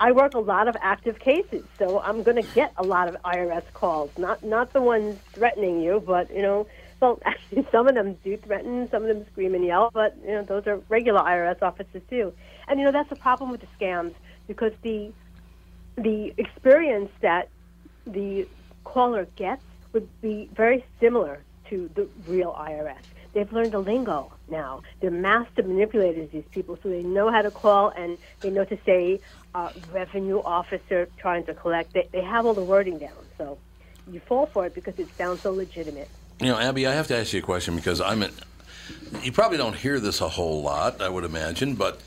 I 0.00 0.12
work 0.12 0.34
a 0.34 0.38
lot 0.38 0.68
of 0.68 0.76
active 0.80 1.18
cases, 1.18 1.64
so 1.76 2.00
I'm 2.00 2.22
going 2.22 2.40
to 2.40 2.48
get 2.54 2.72
a 2.76 2.84
lot 2.84 3.08
of 3.08 3.16
IRS 3.24 3.64
calls. 3.74 4.10
Not 4.16 4.44
not 4.44 4.72
the 4.72 4.80
ones 4.80 5.18
threatening 5.32 5.80
you, 5.80 6.02
but 6.06 6.32
you 6.32 6.42
know, 6.42 6.68
well, 7.00 7.20
actually, 7.24 7.66
some 7.72 7.88
of 7.88 7.94
them 7.94 8.16
do 8.22 8.36
threaten, 8.36 8.88
some 8.90 9.02
of 9.02 9.08
them 9.08 9.26
scream 9.32 9.54
and 9.54 9.64
yell, 9.64 9.90
but 9.92 10.16
you 10.22 10.32
know, 10.32 10.42
those 10.42 10.66
are 10.68 10.80
regular 10.88 11.20
IRS 11.20 11.62
officers 11.62 12.02
too. 12.08 12.32
And 12.68 12.78
you 12.78 12.86
know, 12.86 12.92
that's 12.92 13.10
the 13.10 13.16
problem 13.16 13.50
with 13.50 13.60
the 13.60 13.66
scams 13.78 14.14
because 14.46 14.72
the 14.82 15.12
the 15.98 16.32
experience 16.38 17.10
that 17.20 17.48
the 18.06 18.46
caller 18.84 19.26
gets 19.36 19.62
would 19.92 20.08
be 20.20 20.48
very 20.54 20.84
similar 21.00 21.42
to 21.70 21.90
the 21.94 22.08
real 22.26 22.52
IRS. 22.58 22.96
They've 23.34 23.52
learned 23.52 23.72
the 23.72 23.78
lingo 23.78 24.32
now. 24.48 24.82
They're 25.00 25.10
master 25.10 25.62
manipulators, 25.62 26.30
these 26.30 26.44
people, 26.50 26.78
so 26.82 26.88
they 26.88 27.02
know 27.02 27.30
how 27.30 27.42
to 27.42 27.50
call 27.50 27.90
and 27.90 28.16
they 28.40 28.50
know 28.50 28.64
to 28.64 28.78
say 28.86 29.20
uh, 29.54 29.70
revenue 29.92 30.40
officer 30.40 31.08
trying 31.18 31.44
to 31.44 31.54
collect. 31.54 31.92
They, 31.92 32.08
they 32.10 32.22
have 32.22 32.46
all 32.46 32.54
the 32.54 32.64
wording 32.64 32.98
down. 32.98 33.12
So 33.36 33.58
you 34.10 34.20
fall 34.20 34.46
for 34.46 34.66
it 34.66 34.74
because 34.74 34.98
it 34.98 35.08
sounds 35.16 35.42
so 35.42 35.52
legitimate. 35.52 36.08
You 36.40 36.46
know, 36.46 36.58
Abby, 36.58 36.86
I 36.86 36.94
have 36.94 37.06
to 37.08 37.16
ask 37.16 37.32
you 37.32 37.40
a 37.40 37.42
question 37.42 37.76
because 37.76 38.00
I'm. 38.00 38.22
In, 38.22 38.32
you 39.22 39.32
probably 39.32 39.58
don't 39.58 39.76
hear 39.76 40.00
this 40.00 40.20
a 40.20 40.28
whole 40.28 40.62
lot, 40.62 41.02
I 41.02 41.08
would 41.08 41.24
imagine, 41.24 41.74
but 41.74 42.00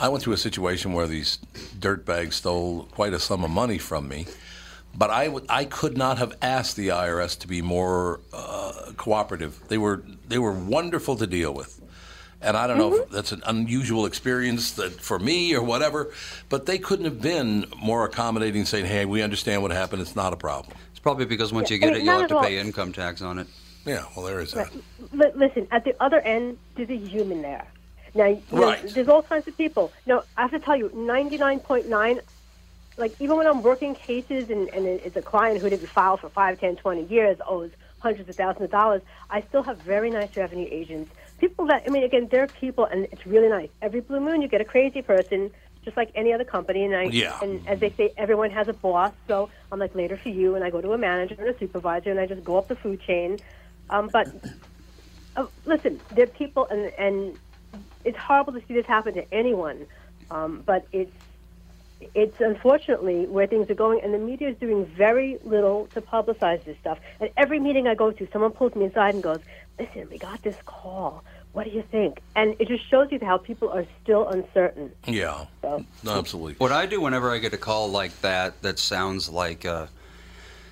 I 0.00 0.08
went 0.08 0.22
through 0.24 0.32
a 0.32 0.38
situation 0.38 0.92
where 0.94 1.06
these 1.06 1.38
dirtbags 1.78 2.32
stole 2.34 2.84
quite 2.92 3.12
a 3.12 3.18
sum 3.20 3.44
of 3.44 3.50
money 3.50 3.78
from 3.78 4.08
me. 4.08 4.26
But 4.96 5.10
I, 5.10 5.26
w- 5.26 5.46
I 5.48 5.66
could 5.66 5.96
not 5.96 6.18
have 6.18 6.36
asked 6.42 6.74
the 6.76 6.88
IRS 6.88 7.38
to 7.40 7.46
be 7.46 7.62
more 7.62 8.20
uh, 8.32 8.92
cooperative. 8.96 9.60
They 9.68 9.78
were 9.78 10.02
they 10.26 10.38
were 10.38 10.52
wonderful 10.52 11.14
to 11.16 11.28
deal 11.28 11.54
with, 11.54 11.80
and 12.42 12.56
I 12.56 12.66
don't 12.66 12.76
know 12.78 12.94
if 12.96 13.08
that's 13.10 13.30
an 13.30 13.40
unusual 13.46 14.04
experience 14.04 14.72
that 14.72 14.90
for 15.00 15.20
me 15.20 15.54
or 15.54 15.62
whatever. 15.62 16.12
But 16.48 16.66
they 16.66 16.78
couldn't 16.78 17.04
have 17.04 17.20
been 17.20 17.66
more 17.80 18.04
accommodating, 18.04 18.64
saying, 18.64 18.86
"Hey, 18.86 19.04
we 19.04 19.22
understand 19.22 19.62
what 19.62 19.70
happened. 19.70 20.02
It's 20.02 20.16
not 20.16 20.32
a 20.32 20.36
problem." 20.36 20.76
It's 20.90 20.98
probably 20.98 21.24
because 21.24 21.52
once 21.52 21.70
Yeah, 21.70 21.74
you 21.76 21.80
get 21.82 21.96
it, 21.96 22.02
you'll 22.02 22.18
have 22.18 22.28
to 22.30 22.38
all. 22.38 22.42
pay 22.42 22.58
income 22.58 22.92
tax 22.92 23.22
on 23.22 23.38
it. 23.38 23.46
Yeah, 23.86 24.04
well, 24.16 24.26
there 24.26 24.40
is 24.40 24.50
that. 24.54 24.72
Li- 25.12 25.30
listen, 25.36 25.68
at 25.70 25.84
the 25.84 25.94
other 26.02 26.18
end, 26.22 26.58
there's 26.74 26.90
a 26.90 26.96
human 26.96 27.42
there. 27.42 27.64
Now, 28.14 28.26
you 28.26 28.42
know, 28.52 28.66
there's 28.82 29.08
all 29.08 29.22
kinds 29.22 29.46
of 29.46 29.56
people. 29.56 29.92
Now, 30.06 30.24
I 30.36 30.42
have 30.42 30.50
to 30.50 30.58
tell 30.58 30.76
you, 30.76 30.88
99.9, 30.90 32.20
like, 32.96 33.14
even 33.20 33.36
when 33.36 33.46
I'm 33.46 33.62
working 33.62 33.94
cases 33.94 34.50
and, 34.50 34.68
and 34.70 34.86
it's 34.86 35.16
a 35.16 35.22
client 35.22 35.60
who 35.60 35.70
didn't 35.70 35.88
file 35.88 36.16
for 36.16 36.28
5, 36.28 36.60
10, 36.60 36.76
20 36.76 37.04
years, 37.04 37.38
owes 37.46 37.70
hundreds 38.00 38.28
of 38.28 38.36
thousands 38.36 38.64
of 38.64 38.70
dollars, 38.70 39.02
I 39.30 39.42
still 39.42 39.62
have 39.62 39.78
very 39.78 40.10
nice 40.10 40.36
revenue 40.36 40.66
agents. 40.70 41.10
People 41.38 41.66
that, 41.66 41.84
I 41.86 41.90
mean, 41.90 42.02
again, 42.02 42.28
they're 42.30 42.46
people, 42.46 42.84
and 42.86 43.06
it's 43.12 43.24
really 43.26 43.48
nice. 43.48 43.68
Every 43.80 44.00
blue 44.00 44.20
moon, 44.20 44.42
you 44.42 44.48
get 44.48 44.60
a 44.60 44.64
crazy 44.64 45.02
person, 45.02 45.50
just 45.84 45.96
like 45.96 46.10
any 46.14 46.32
other 46.32 46.44
company. 46.44 46.84
And 46.84 46.94
I, 46.96 47.04
Yeah. 47.04 47.38
and 47.40 47.66
as 47.68 47.78
they 47.80 47.90
say, 47.90 48.12
everyone 48.16 48.50
has 48.50 48.68
a 48.68 48.72
boss. 48.72 49.12
So 49.28 49.50
I'm 49.70 49.78
like, 49.78 49.94
later 49.94 50.16
for 50.16 50.30
you, 50.30 50.54
and 50.56 50.64
I 50.64 50.70
go 50.70 50.80
to 50.80 50.92
a 50.92 50.98
manager 50.98 51.36
and 51.38 51.48
a 51.54 51.58
supervisor, 51.58 52.10
and 52.10 52.18
I 52.18 52.26
just 52.26 52.44
go 52.44 52.58
up 52.58 52.68
the 52.68 52.76
food 52.76 53.00
chain. 53.02 53.38
Um, 53.88 54.08
but 54.12 54.28
uh, 55.36 55.46
listen, 55.64 56.00
they're 56.14 56.26
people, 56.26 56.66
and 56.70 56.92
and 56.98 57.38
it's 58.04 58.18
horrible 58.18 58.52
to 58.52 58.62
see 58.66 58.74
this 58.74 58.86
happen 58.86 59.14
to 59.14 59.34
anyone. 59.34 59.86
Um, 60.30 60.62
but 60.64 60.86
it's 60.92 61.12
it's 62.14 62.40
unfortunately 62.40 63.26
where 63.26 63.46
things 63.46 63.68
are 63.70 63.74
going, 63.74 64.00
and 64.02 64.14
the 64.14 64.18
media 64.18 64.48
is 64.48 64.56
doing 64.56 64.86
very 64.86 65.38
little 65.44 65.86
to 65.88 66.00
publicize 66.00 66.64
this 66.64 66.78
stuff. 66.78 66.98
At 67.20 67.32
every 67.36 67.60
meeting 67.60 67.86
I 67.86 67.94
go 67.94 68.10
to, 68.10 68.28
someone 68.32 68.52
pulls 68.52 68.74
me 68.74 68.86
aside 68.86 69.14
and 69.14 69.22
goes, 69.22 69.40
"Listen, 69.78 70.08
we 70.10 70.18
got 70.18 70.42
this 70.42 70.56
call. 70.64 71.22
What 71.52 71.64
do 71.64 71.70
you 71.70 71.82
think?" 71.82 72.20
And 72.36 72.56
it 72.58 72.68
just 72.68 72.88
shows 72.88 73.12
you 73.12 73.18
how 73.20 73.36
people 73.38 73.68
are 73.70 73.84
still 74.02 74.28
uncertain. 74.28 74.92
Yeah, 75.06 75.44
So 75.60 75.84
absolutely. 76.06 76.54
What 76.54 76.72
I 76.72 76.86
do 76.86 77.00
whenever 77.00 77.30
I 77.30 77.38
get 77.38 77.52
a 77.52 77.58
call 77.58 77.88
like 77.90 78.18
that, 78.22 78.62
that 78.62 78.78
sounds 78.78 79.28
like, 79.28 79.66
uh, 79.66 79.86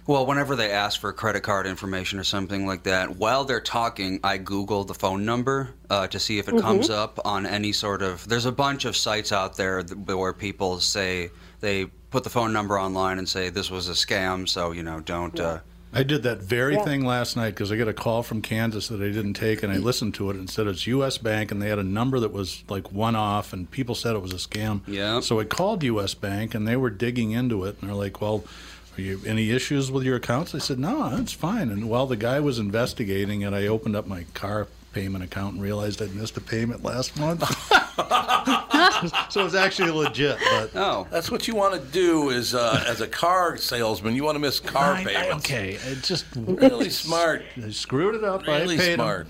well, 0.08 0.24
whenever 0.26 0.56
they 0.56 0.70
ask 0.72 1.00
for 1.00 1.12
credit 1.12 1.42
card 1.42 1.66
information 1.66 2.18
or 2.18 2.24
something 2.24 2.66
like 2.66 2.82
that, 2.84 3.16
while 3.16 3.44
they're 3.44 3.60
talking, 3.60 4.18
I 4.24 4.38
Google 4.38 4.82
the 4.84 4.94
phone 4.94 5.24
number 5.24 5.68
uh, 5.90 6.06
to 6.08 6.18
see 6.18 6.38
if 6.38 6.48
it 6.48 6.58
comes 6.60 6.88
up 6.88 7.20
on 7.26 7.44
any 7.46 7.72
sort 7.72 8.00
of. 8.02 8.26
There's 8.26 8.46
a 8.46 8.52
bunch 8.52 8.86
of 8.86 8.96
sites 8.96 9.32
out 9.32 9.56
there 9.58 9.82
where 9.82 10.32
people 10.32 10.80
say 10.80 11.30
they 11.60 11.84
put 12.10 12.24
the 12.24 12.30
phone 12.30 12.54
number 12.54 12.80
online 12.80 13.18
and 13.18 13.28
say 13.28 13.50
this 13.50 13.70
was 13.70 13.90
a 13.90 13.92
scam, 13.92 14.48
so 14.48 14.72
you 14.72 14.82
know 14.82 15.00
don't. 15.00 15.38
Uh, 15.38 15.58
I 15.92 16.02
did 16.02 16.22
that 16.24 16.38
very 16.42 16.74
Yeah. 16.74 16.84
thing 16.84 17.04
last 17.04 17.36
night 17.36 17.50
because 17.50 17.70
I 17.72 17.76
got 17.76 17.88
a 17.88 17.92
call 17.94 18.22
from 18.22 18.40
Kansas 18.42 18.88
that 18.88 19.00
I 19.02 19.10
didn't 19.10 19.34
take, 19.34 19.62
and 19.62 19.70
I 19.70 19.76
listened 19.76 20.14
to 20.14 20.30
it 20.30 20.36
and 20.36 20.48
said 20.48 20.66
it's 20.66 20.86
U.S. 20.86 21.18
Bank, 21.18 21.50
and 21.50 21.60
they 21.60 21.68
had 21.68 21.78
a 21.78 21.82
number 21.84 22.18
that 22.20 22.32
was 22.32 22.62
like 22.68 22.92
one 22.92 23.14
off, 23.16 23.52
and 23.52 23.70
people 23.70 23.94
said 23.94 24.14
it 24.14 24.22
was 24.22 24.32
a 24.32 24.36
scam. 24.36 24.80
Yeah. 24.86 25.20
So 25.20 25.38
I 25.38 25.44
called 25.44 25.82
U.S. 25.84 26.14
Bank, 26.14 26.54
and 26.54 26.66
they 26.66 26.76
were 26.76 26.90
digging 26.90 27.32
into 27.32 27.64
it, 27.64 27.76
and 27.80 27.88
they're 27.90 27.96
like, 27.96 28.20
"Well, 28.22 28.36
are 28.36 28.77
you 29.02 29.20
any 29.26 29.50
issues 29.50 29.90
with 29.90 30.04
your 30.04 30.16
accounts?" 30.16 30.54
I 30.54 30.58
said, 30.58 30.78
"No, 30.78 31.16
it's 31.16 31.32
fine." 31.32 31.70
And 31.70 31.88
while 31.88 32.06
the 32.06 32.16
guy 32.16 32.40
was 32.40 32.58
investigating 32.58 33.42
it, 33.42 33.52
I 33.52 33.66
opened 33.66 33.96
up 33.96 34.06
my 34.06 34.24
car 34.34 34.66
payment 34.92 35.22
account 35.22 35.54
and 35.54 35.62
realized 35.62 36.00
I'd 36.02 36.14
missed 36.14 36.36
a 36.36 36.40
payment 36.40 36.82
last 36.82 37.18
month. 37.18 37.42
so 39.30 39.44
it's 39.44 39.54
actually 39.54 39.90
legit, 39.90 40.38
but. 40.50 40.70
oh, 40.74 41.06
That's 41.10 41.30
what 41.30 41.46
you 41.46 41.54
want 41.54 41.74
to 41.80 41.88
do 41.90 42.30
is 42.30 42.54
uh, 42.54 42.82
as 42.86 43.00
a 43.00 43.06
car 43.08 43.56
salesman. 43.56 44.14
You 44.16 44.24
want 44.24 44.36
to 44.36 44.40
miss 44.40 44.60
car 44.60 44.94
I- 44.94 45.00
I- 45.00 45.04
payments. 45.04 45.44
okay, 45.44 45.72
it 45.86 46.02
just 46.02 46.24
Really 46.36 46.90
smart. 46.90 47.42
I 47.62 47.70
screwed 47.70 48.14
it 48.14 48.24
up. 48.24 48.48
I 48.48 48.60
Really 48.60 48.76
paid 48.76 48.92
'em. 48.92 48.96
smart. 48.96 49.26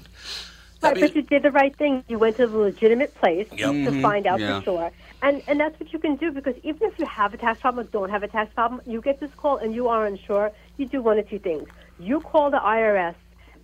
Right, 0.81 0.91
Abby- 0.93 1.01
but 1.01 1.17
you 1.17 1.23
did 1.23 1.43
the 1.43 1.51
right 1.51 1.75
thing. 1.77 2.05
You 2.09 2.19
went 2.19 2.37
to 2.37 2.47
the 2.47 2.57
legitimate 2.57 3.15
place 3.17 3.49
Yep. 3.57 3.73
to 3.73 4.01
find 4.01 4.27
out 4.29 4.39
yeah. 4.41 4.61
for 4.61 4.65
sure. 4.65 4.93
And 5.23 5.43
and 5.49 5.59
that's 5.59 5.79
what 5.81 5.93
you 5.93 5.99
can 5.99 6.17
do 6.17 6.31
because 6.31 6.55
even 6.63 6.89
if 6.89 6.99
you 6.99 7.07
have 7.07 7.35
a 7.35 7.37
tax 7.37 7.61
problem 7.61 7.87
or 7.87 7.91
don't 7.91 8.11
have 8.11 8.23
a 8.23 8.29
tax 8.29 8.53
problem, 8.55 8.81
you 8.87 9.01
get 9.01 9.19
this 9.19 9.31
call 9.37 9.57
and 9.57 9.75
you 9.75 9.89
are 9.89 10.07
unsure, 10.07 10.53
you 10.77 10.87
do 10.87 11.03
one 11.03 11.19
of 11.19 11.29
two 11.29 11.39
things. 11.39 11.69
You 11.99 12.21
call 12.21 12.51
the 12.51 12.59
IRS 12.59 13.17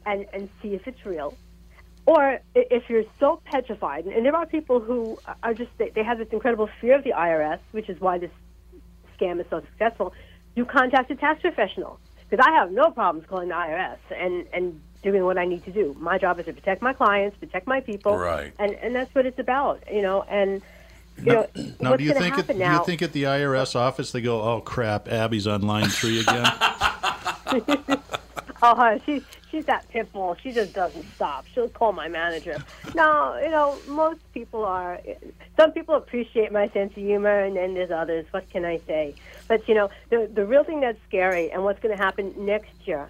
and, 0.04 0.26
and 0.32 0.48
see 0.60 0.74
if 0.74 0.86
it's 0.88 1.06
real. 1.06 1.36
Or 2.06 2.40
if 2.54 2.90
you're 2.90 3.04
so 3.18 3.40
petrified, 3.44 4.04
and 4.04 4.26
there 4.26 4.36
are 4.36 4.44
people 4.44 4.78
who 4.78 5.18
are 5.42 5.54
just, 5.54 5.70
they, 5.78 5.88
they 5.88 6.02
have 6.02 6.18
this 6.18 6.28
incredible 6.32 6.68
fear 6.80 6.96
of 6.96 7.04
the 7.04 7.12
IRS, 7.12 7.60
which 7.70 7.88
is 7.88 7.98
why 7.98 8.18
this 8.18 8.30
scam 9.18 9.40
is 9.40 9.46
so 9.48 9.60
successful, 9.60 10.12
you 10.54 10.66
contact 10.66 11.10
a 11.10 11.16
tax 11.16 11.40
professional. 11.40 11.98
Because 12.28 12.44
I 12.46 12.52
have 12.52 12.72
no 12.72 12.90
problems 12.90 13.26
calling 13.26 13.48
the 13.48 13.54
IRS 13.54 13.96
and, 14.14 14.44
and 14.52 14.80
doing 15.02 15.24
what 15.24 15.38
I 15.38 15.46
need 15.46 15.64
to 15.64 15.70
do. 15.70 15.96
My 15.98 16.18
job 16.18 16.38
is 16.40 16.46
to 16.46 16.52
protect 16.52 16.82
my 16.82 16.92
clients, 16.92 17.38
protect 17.38 17.66
my 17.66 17.80
people. 17.80 18.18
Right. 18.18 18.52
And, 18.58 18.72
and 18.74 18.94
that's 18.94 19.14
what 19.14 19.24
it's 19.24 19.38
about, 19.38 19.82
you 19.90 20.02
know. 20.02 20.22
And, 20.22 20.60
you 21.18 21.32
know, 21.32 21.46
Now, 21.80 21.96
do 21.96 22.04
you 22.04 22.12
think 22.12 22.34
at, 22.38 22.46
happen 22.46 22.58
do 22.58 22.64
you 22.64 22.84
think 22.84 23.02
at 23.02 23.12
the 23.12 23.24
IRS 23.24 23.76
office 23.76 24.12
they 24.12 24.20
go, 24.20 24.42
"Oh 24.42 24.60
crap, 24.60 25.08
Abby's 25.08 25.46
on 25.46 25.62
line 25.62 25.88
three 25.88 26.20
again"? 26.20 26.44
Oh, 26.46 27.62
uh-huh, 28.62 28.74
her, 28.74 29.00
she, 29.04 29.22
she's 29.50 29.64
that 29.66 29.88
pit 29.90 30.12
bull. 30.12 30.36
She 30.42 30.52
just 30.52 30.72
doesn't 30.72 31.04
stop. 31.14 31.46
She'll 31.54 31.68
call 31.68 31.92
my 31.92 32.08
manager. 32.08 32.56
No, 32.94 33.38
you 33.42 33.50
know, 33.50 33.78
most 33.88 34.20
people 34.32 34.64
are. 34.64 35.00
Some 35.56 35.72
people 35.72 35.94
appreciate 35.94 36.50
my 36.52 36.68
sense 36.70 36.90
of 36.96 37.02
humor, 37.02 37.40
and 37.44 37.56
then 37.56 37.74
there's 37.74 37.90
others. 37.90 38.26
What 38.32 38.48
can 38.50 38.64
I 38.64 38.80
say? 38.86 39.14
But 39.48 39.68
you 39.68 39.74
know, 39.74 39.90
the 40.10 40.28
the 40.32 40.44
real 40.46 40.64
thing 40.64 40.80
that's 40.80 40.98
scary, 41.08 41.50
and 41.50 41.62
what's 41.64 41.80
going 41.80 41.96
to 41.96 42.02
happen 42.02 42.34
next 42.38 42.72
year, 42.86 43.08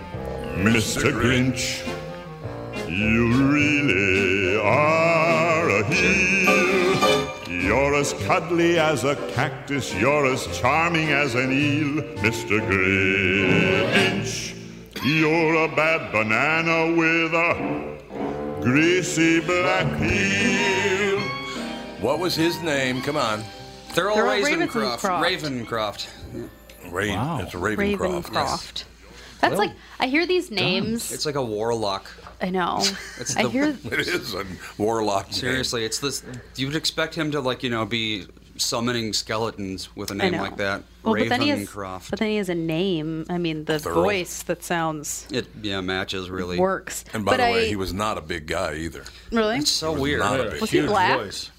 Mr. 0.61 1.11
Grinch. 1.11 1.81
You 2.87 3.51
really 3.51 4.59
are 4.59 5.69
a 5.69 5.83
heel. 5.85 7.31
You're 7.49 7.95
as 7.95 8.13
cuddly 8.25 8.77
as 8.77 9.03
a 9.03 9.15
cactus. 9.33 9.91
You're 9.95 10.27
as 10.27 10.45
charming 10.59 11.09
as 11.09 11.33
an 11.33 11.51
eel, 11.51 12.03
Mr. 12.17 12.59
Grinch. 12.69 14.55
You're 15.03 15.65
a 15.65 15.75
bad 15.75 16.11
banana 16.11 16.95
with 16.95 17.33
a 17.33 18.61
greasy 18.61 19.39
black 19.39 19.87
peel. 19.97 21.19
What 22.01 22.19
was 22.19 22.35
his 22.35 22.61
name? 22.61 23.01
Come 23.01 23.17
on. 23.17 23.43
Thurl 23.89 24.13
Thurl 24.13 24.43
Ravencroft. 24.43 24.99
Ravencroft. 24.99 25.65
Ravencroft. 25.65 26.07
Raven. 26.91 27.15
Wow. 27.15 27.39
It's 27.41 27.53
Ravencroft. 27.53 28.25
Ravencroft. 28.25 28.83
That's 29.41 29.57
like 29.57 29.71
I 29.99 30.07
hear 30.07 30.25
these 30.25 30.51
names. 30.51 31.11
It's 31.11 31.25
like 31.25 31.35
a 31.35 31.43
warlock. 31.43 32.09
I 32.41 32.49
know. 32.49 32.79
It's 33.19 33.35
I 33.35 33.43
the- 33.43 33.49
hear 33.49 33.63
It 33.85 33.99
is 34.07 34.33
a 34.33 34.45
warlock. 34.77 35.25
name. 35.27 35.33
Seriously, 35.33 35.85
it's 35.85 35.99
this. 35.99 36.23
You 36.55 36.67
would 36.67 36.75
expect 36.75 37.15
him 37.15 37.31
to 37.31 37.41
like 37.41 37.63
you 37.63 37.69
know 37.69 37.85
be 37.85 38.25
summoning 38.57 39.11
skeletons 39.13 39.95
with 39.95 40.11
a 40.11 40.13
name 40.15 40.33
like 40.33 40.57
that. 40.57 40.83
Well, 41.03 41.15
but 41.15 41.29
then 41.29 41.41
he 41.41 41.49
has, 41.49 41.67
Ravencroft. 41.67 42.11
but 42.11 42.19
then 42.19 42.29
he 42.29 42.37
has 42.37 42.49
a 42.49 42.53
name. 42.55 43.25
I 43.29 43.39
mean, 43.39 43.65
the 43.65 43.73
Thurl. 43.79 43.93
voice 43.95 44.43
that 44.43 44.63
sounds 44.63 45.27
It 45.31 45.47
yeah 45.63 45.81
matches 45.81 46.29
really. 46.29 46.59
works. 46.59 47.03
And 47.13 47.25
by 47.25 47.31
but 47.33 47.37
the 47.37 47.43
I, 47.45 47.51
way, 47.53 47.67
he 47.69 47.75
was 47.75 47.91
not 47.93 48.17
a 48.19 48.21
big 48.21 48.45
guy 48.45 48.75
either. 48.75 49.03
really. 49.31 49.57
It's 49.57 49.71
so 49.71 49.95
He 49.95 50.01
weird. 50.01 50.19
not 50.19 50.39
a 50.39 50.51
big 50.51 50.61
Was 50.61 50.69
he 50.69 50.77
huge 50.79 50.89
black? 50.89 51.19
voice. 51.19 51.49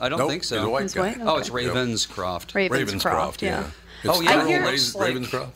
I 0.00 0.08
don't 0.08 0.18
Nope, 0.18 0.30
think 0.30 0.44
so. 0.44 0.56
He's 0.56 0.64
a 0.64 0.68
white 0.70 0.82
He's 0.82 0.94
guy. 0.94 1.00
white? 1.12 1.18
Oh, 1.20 1.36
it's 1.38 1.50
Okay. 1.50 1.66
Ravenscroft. 1.68 2.52
Ravenscroft. 2.52 3.42
yeah. 3.42 3.64
Oh, 4.06 4.10
it's 4.10 4.18
Oh, 4.18 4.20
yeah, 4.22 4.30
Thurl 4.42 4.48
he 4.48 4.54
Ravens- 4.58 4.94
like- 4.94 5.14
Ravenscroft. 5.14 5.50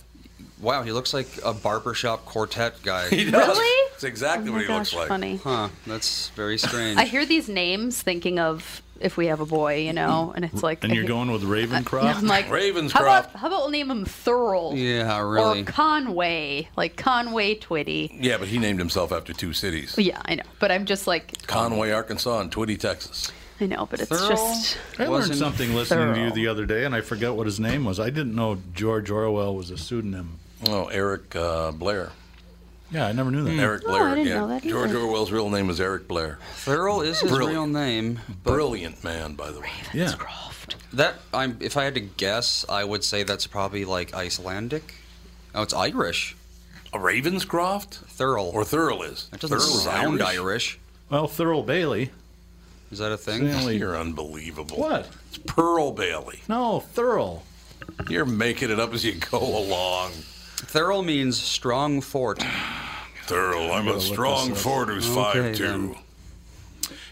Wow, 0.61 0.83
he 0.83 0.93
looks 0.93 1.15
like 1.15 1.29
a 1.45 1.53
barbershop 1.55 2.25
quartet 2.25 2.83
guy. 2.83 3.09
He 3.11 3.31
does. 3.31 3.47
Really? 3.49 3.91
It's 3.95 4.05
oh 4.05 4.09
exactly 4.09 4.51
Oh 4.51 4.53
what 4.55 4.61
he 4.63 4.67
gosh, 4.69 4.93
looks 4.93 4.95
like. 4.95 5.09
funny. 5.09 5.37
Huh? 5.37 5.69
That's 5.87 6.29
very 6.31 6.59
strange. 6.69 6.99
I 6.99 7.05
hear 7.05 7.25
these 7.27 7.49
names 7.49 8.01
thinking 8.03 8.39
of 8.39 8.83
if 9.01 9.17
we 9.17 9.27
have 9.27 9.39
a 9.41 9.47
boy, 9.47 9.77
you 9.77 9.93
know, 9.93 10.33
and 10.35 10.45
it's 10.45 10.63
like 10.63 10.83
And 10.83 10.93
you're 10.93 11.05
going 11.17 11.31
with 11.31 11.43
Ravencroft. 11.43 12.17
I'm 12.17 12.27
like 12.27 12.47
Ravenscroft. 12.47 12.91
How 12.93 13.03
about 13.03 13.31
how 13.37 13.47
about 13.47 13.61
we'll 13.61 13.71
name 13.71 13.91
him 13.91 14.05
Thurl? 14.05 14.77
Yeah, 14.77 15.21
really. 15.21 15.61
Or 15.61 15.65
Conway, 15.65 16.69
like 16.77 16.97
Conway 16.97 17.55
Twitty. 17.57 18.17
Yeah, 18.21 18.39
but 18.39 18.49
he 18.49 18.59
named 18.59 18.79
himself 18.81 19.13
after 19.13 19.33
two 19.33 19.53
cities. 19.53 19.95
Yeah, 19.97 20.21
I 20.25 20.35
know, 20.37 20.43
but 20.59 20.73
I'm 20.73 20.85
just 20.85 21.07
like 21.07 21.47
Conway, 21.47 21.93
Arkansas, 21.93 22.41
and 22.41 22.51
Twitty, 22.51 22.79
Texas. 22.79 23.31
I 23.61 23.67
know, 23.67 23.87
but 23.91 24.01
it's 24.01 24.11
Thurl? 24.11 24.29
just 24.29 24.79
I 24.99 25.07
learned 25.07 25.35
something 25.35 25.75
listening 25.75 26.15
to 26.15 26.21
you 26.21 26.31
the 26.33 26.47
other 26.49 26.67
day, 26.67 26.85
and 26.85 26.95
I 26.95 27.01
forgot 27.01 27.37
what 27.37 27.47
his 27.47 27.59
name 27.61 27.85
was. 27.85 27.99
I 28.01 28.11
didn't 28.11 28.35
know 28.35 28.59
George 28.75 29.11
Orwell 29.11 29.55
was 29.55 29.71
a 29.71 29.79
pseudonym. 29.79 30.39
Oh, 30.67 30.87
Eric 30.87 31.35
uh, 31.37 31.71
Blair. 31.73 32.11
Yeah, 32.91 33.07
I 33.07 33.13
never 33.13 33.31
knew 33.31 33.45
that. 33.45 33.53
Eric 33.63 33.83
Oh, 33.87 33.91
Blair. 33.91 34.03
I 34.05 34.15
didn't 34.15 34.29
yeah. 34.29 34.35
know 34.39 34.49
that 34.49 34.63
George. 34.63 34.91
Orwell's 34.91 35.31
real 35.31 35.51
name 35.51 35.69
is 35.71 35.81
Eric 35.81 36.09
Blair. 36.09 36.39
Thurl 36.65 37.05
is 37.05 37.21
his 37.21 37.31
Brilliant. 37.31 37.53
real 37.53 37.67
name. 37.67 38.21
but 38.43 38.53
Brilliant 38.53 39.05
man, 39.05 39.35
by 39.35 39.51
the 39.51 39.61
way. 39.61 39.71
Yeah. 39.93 40.15
That 40.95 41.17
I'm. 41.35 41.59
If 41.61 41.77
I 41.77 41.85
had 41.85 41.95
to 41.95 42.01
guess, 42.01 42.65
I 42.69 42.85
would 42.85 43.05
say 43.05 43.23
that's 43.23 43.47
probably 43.47 43.85
like 43.85 44.15
Icelandic. 44.15 44.95
Oh, 45.55 45.63
it's 45.63 45.75
Irish. 45.75 46.35
A 46.95 46.99
Ravenscroft? 46.99 48.05
Thurl. 48.17 48.53
Or 48.55 48.63
Thurl 48.65 49.05
is. 49.05 49.29
that 49.31 49.41
doesn't 49.41 49.59
Thurl 49.59 49.61
is 49.77 49.83
sound 49.83 50.23
Irish. 50.23 50.79
Well, 51.11 51.29
Thurl 51.29 51.65
Bailey. 51.65 52.11
Is 52.91 52.99
that 53.01 53.13
a 53.13 53.19
thing? 53.19 53.49
Stanley- 53.49 53.77
You're 53.79 53.97
unbelievable. 53.99 54.79
What? 54.79 55.09
It's 55.29 55.39
Pearl 55.39 55.93
Bailey. 55.93 56.41
No, 56.49 56.83
Thurl. 56.95 57.43
You're 58.09 58.25
making 58.25 58.71
it 58.71 58.81
up 58.81 58.95
as 58.95 59.05
you 59.05 59.15
go 59.15 59.39
along. 59.39 60.13
Thurl 60.67 61.05
means 61.05 61.41
strong 61.41 62.01
fort. 62.01 62.39
Thurl, 63.27 63.73
I'm 63.73 63.87
gotta 63.87 63.99
a 63.99 64.01
strong 64.01 64.55
fort 64.55 64.89
who's 64.89 65.09
Okay, 65.09 65.15
five 65.15 65.57
two. 65.57 65.97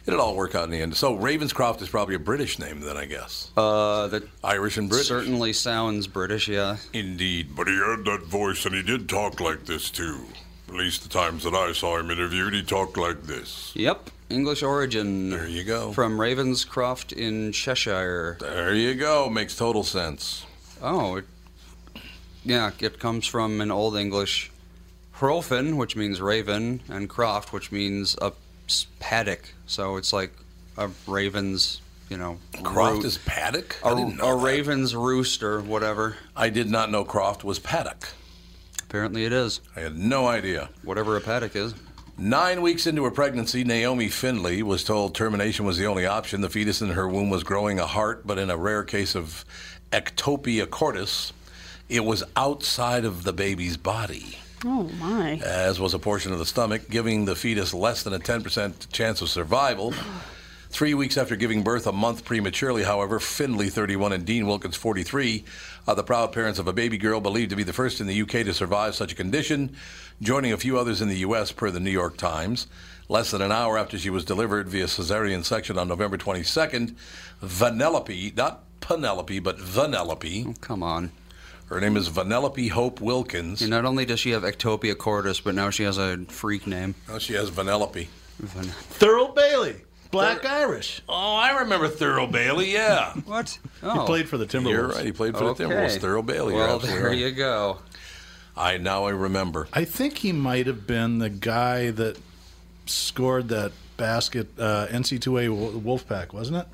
It'll 0.06 0.20
all 0.20 0.36
work 0.36 0.54
out 0.54 0.64
in 0.64 0.70
the 0.70 0.80
end. 0.80 0.96
So 0.96 1.16
Ravenscroft 1.16 1.82
is 1.82 1.88
probably 1.88 2.14
a 2.14 2.20
British 2.20 2.60
name 2.60 2.80
then, 2.80 2.96
I 2.96 3.06
guess. 3.06 3.50
Uh, 3.56 4.06
that 4.08 4.22
Irish 4.44 4.76
and 4.76 4.88
British. 4.88 5.08
certainly 5.08 5.52
sounds 5.52 6.06
British. 6.06 6.46
Yeah. 6.46 6.76
Indeed. 6.92 7.56
But 7.56 7.66
he 7.66 7.74
had 7.74 8.04
that 8.04 8.22
voice 8.24 8.64
and 8.66 8.74
he 8.74 8.82
did 8.82 9.08
talk 9.08 9.40
like 9.40 9.66
this 9.66 9.90
too. 9.90 10.20
At 10.68 10.74
least 10.74 11.02
the 11.02 11.08
times 11.08 11.42
that 11.44 11.54
I 11.54 11.72
saw 11.72 11.98
him 11.98 12.10
interviewed, 12.10 12.54
he 12.54 12.62
talked 12.62 12.96
like 12.96 13.24
this. 13.24 13.72
Yep. 13.74 14.10
English 14.30 14.62
origin. 14.62 15.30
There 15.30 15.48
you 15.48 15.64
go. 15.64 15.92
From 15.92 16.18
Ravenscroft 16.18 17.12
in 17.12 17.52
Cheshire. 17.52 18.36
There 18.40 18.74
you 18.74 18.94
go. 18.94 19.28
Makes 19.28 19.56
total 19.56 19.82
sense. 19.82 20.44
Oh, 20.82 21.16
it, 21.16 21.24
yeah. 22.46 22.70
It 22.80 22.98
comes 22.98 23.26
from 23.26 23.60
an 23.60 23.70
Old 23.70 23.96
English 23.96 24.50
Hrolfin, 25.18 25.76
which 25.76 25.96
means 25.96 26.20
raven, 26.20 26.80
and 26.88 27.08
croft, 27.08 27.52
which 27.52 27.72
means 27.72 28.16
a 28.22 28.32
paddock. 29.00 29.52
So 29.66 29.96
it's 29.96 30.12
like 30.12 30.32
a 30.76 30.90
raven's, 31.06 31.80
you 32.10 32.16
know, 32.16 32.38
Croft 32.62 32.96
root- 32.96 33.04
is 33.04 33.18
paddock? 33.18 33.76
a, 33.82 33.88
I 33.88 33.94
didn't 33.94 34.16
know 34.18 34.28
a 34.28 34.36
raven's 34.36 34.94
roost 34.94 35.42
or 35.42 35.60
whatever. 35.60 36.16
I 36.36 36.50
did 36.50 36.70
not 36.70 36.90
know 36.90 37.04
Croft 37.04 37.44
was 37.44 37.58
paddock. 37.58 38.08
Apparently, 38.82 39.24
it 39.24 39.32
is. 39.32 39.60
I 39.74 39.80
had 39.80 39.98
no 39.98 40.26
idea. 40.28 40.68
Whatever 40.84 41.16
a 41.16 41.20
paddock 41.20 41.56
is. 41.56 41.74
Nine 42.18 42.62
weeks 42.62 42.86
into 42.86 43.04
her 43.04 43.10
pregnancy, 43.10 43.62
Naomi 43.64 44.08
Finley 44.08 44.62
was 44.62 44.84
told 44.84 45.14
termination 45.14 45.66
was 45.66 45.76
the 45.76 45.86
only 45.86 46.06
option. 46.06 46.40
The 46.40 46.48
fetus 46.48 46.80
in 46.80 46.90
her 46.90 47.06
womb 47.08 47.28
was 47.28 47.42
growing 47.44 47.78
a 47.78 47.86
heart, 47.86 48.26
but 48.26 48.38
in 48.38 48.48
a 48.48 48.56
rare 48.56 48.84
case 48.84 49.14
of 49.14 49.44
ectopia 49.92 50.68
cordis, 50.70 51.32
it 51.88 52.04
was 52.04 52.24
outside 52.36 53.04
of 53.04 53.22
the 53.24 53.32
baby's 53.32 53.76
body, 53.76 54.38
Oh 54.64 54.84
my. 54.98 55.34
as 55.44 55.78
was 55.78 55.94
a 55.94 55.98
portion 55.98 56.32
of 56.32 56.38
the 56.38 56.46
stomach, 56.46 56.88
giving 56.90 57.24
the 57.24 57.36
fetus 57.36 57.72
less 57.74 58.02
than 58.02 58.12
a 58.12 58.18
10% 58.18 58.90
chance 58.92 59.20
of 59.22 59.28
survival. 59.28 59.94
Three 60.68 60.94
weeks 60.94 61.16
after 61.16 61.36
giving 61.36 61.62
birth, 61.62 61.86
a 61.86 61.92
month 61.92 62.24
prematurely, 62.24 62.82
however, 62.82 63.20
Finley, 63.20 63.68
31, 63.70 64.12
and 64.12 64.26
Dean 64.26 64.46
Wilkins, 64.46 64.76
43, 64.76 65.44
are 65.86 65.94
the 65.94 66.02
proud 66.02 66.32
parents 66.32 66.58
of 66.58 66.66
a 66.66 66.72
baby 66.72 66.98
girl 66.98 67.20
believed 67.20 67.50
to 67.50 67.56
be 67.56 67.62
the 67.62 67.72
first 67.72 68.00
in 68.00 68.06
the 68.08 68.20
UK 68.22 68.30
to 68.44 68.52
survive 68.52 68.94
such 68.94 69.12
a 69.12 69.16
condition, 69.16 69.74
joining 70.20 70.52
a 70.52 70.56
few 70.58 70.76
others 70.76 71.00
in 71.00 71.08
the 71.08 71.18
US, 71.18 71.52
per 71.52 71.70
the 71.70 71.80
New 71.80 71.90
York 71.90 72.16
Times. 72.16 72.66
Less 73.08 73.30
than 73.30 73.40
an 73.40 73.52
hour 73.52 73.78
after 73.78 73.96
she 73.96 74.10
was 74.10 74.24
delivered 74.24 74.68
via 74.68 74.86
cesarean 74.86 75.44
section 75.44 75.78
on 75.78 75.86
November 75.86 76.18
22nd, 76.18 76.96
Vanellope, 77.42 78.36
not 78.36 78.64
Penelope, 78.80 79.38
but 79.38 79.58
Vanellope. 79.58 80.46
Oh, 80.48 80.54
come 80.60 80.82
on. 80.82 81.12
Her 81.66 81.80
name 81.80 81.96
is 81.96 82.08
Vanellope 82.08 82.70
Hope 82.70 83.00
Wilkins. 83.00 83.60
And 83.60 83.70
not 83.70 83.84
only 83.84 84.04
does 84.04 84.20
she 84.20 84.30
have 84.30 84.42
Ectopia 84.44 84.96
cordis, 84.96 85.40
but 85.40 85.54
now 85.54 85.70
she 85.70 85.82
has 85.82 85.98
a 85.98 86.18
freak 86.28 86.66
name. 86.66 86.94
Now 87.08 87.18
she 87.18 87.34
has 87.34 87.50
Vanellope. 87.50 88.06
Van- 88.38 88.64
Thurl 88.64 89.34
Bailey, 89.34 89.76
Black 90.12 90.44
Irish. 90.44 91.02
Oh, 91.08 91.34
I 91.34 91.58
remember 91.60 91.88
Thurl 91.88 92.30
Bailey, 92.30 92.72
yeah. 92.72 93.12
what? 93.24 93.58
Oh. 93.82 94.00
He 94.00 94.06
played 94.06 94.28
for 94.28 94.38
the 94.38 94.46
Timberwolves. 94.46 94.70
You're 94.70 94.88
right, 94.88 95.04
he 95.06 95.12
played 95.12 95.36
for 95.36 95.44
Okay. 95.44 95.64
the 95.64 95.70
Timberwolves. 95.70 95.98
Thurl 95.98 96.24
Bailey. 96.24 96.54
you're 96.54 96.66
Well, 96.66 96.78
there 96.78 97.06
right. 97.08 97.18
you 97.18 97.32
go. 97.32 97.78
I 98.56 98.76
now 98.78 99.04
I 99.04 99.10
remember. 99.10 99.68
I 99.72 99.84
think 99.84 100.18
he 100.18 100.32
might 100.32 100.66
have 100.66 100.86
been 100.86 101.18
the 101.18 101.28
guy 101.28 101.90
that 101.90 102.16
scored 102.86 103.48
that 103.48 103.72
basket 103.96 104.46
uh, 104.58 104.86
NC2A 104.88 105.82
Wolfpack, 105.82 106.32
wasn't 106.32 106.58
it? 106.58 106.66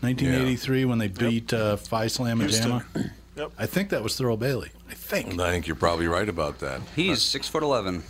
1983 0.00 0.84
when 0.84 0.98
they 0.98 1.08
beat 1.08 1.52
uh, 1.52 1.76
Phi 1.76 2.08
Slam 2.08 2.40
and 2.40 2.50
Houston. 2.50 2.70
Jama. 2.70 2.84
Yep. 3.36 3.52
I 3.58 3.66
think 3.66 3.88
that 3.90 4.02
was 4.02 4.18
Thurl 4.18 4.38
Bailey. 4.38 4.70
I 4.88 4.94
think. 4.94 5.40
I 5.40 5.50
think 5.50 5.66
you're 5.66 5.76
probably 5.76 6.06
right 6.06 6.28
about 6.28 6.60
that. 6.60 6.80
He's 6.94 7.22
six 7.22 7.48
foot 7.48 7.62
eleven. 7.62 8.02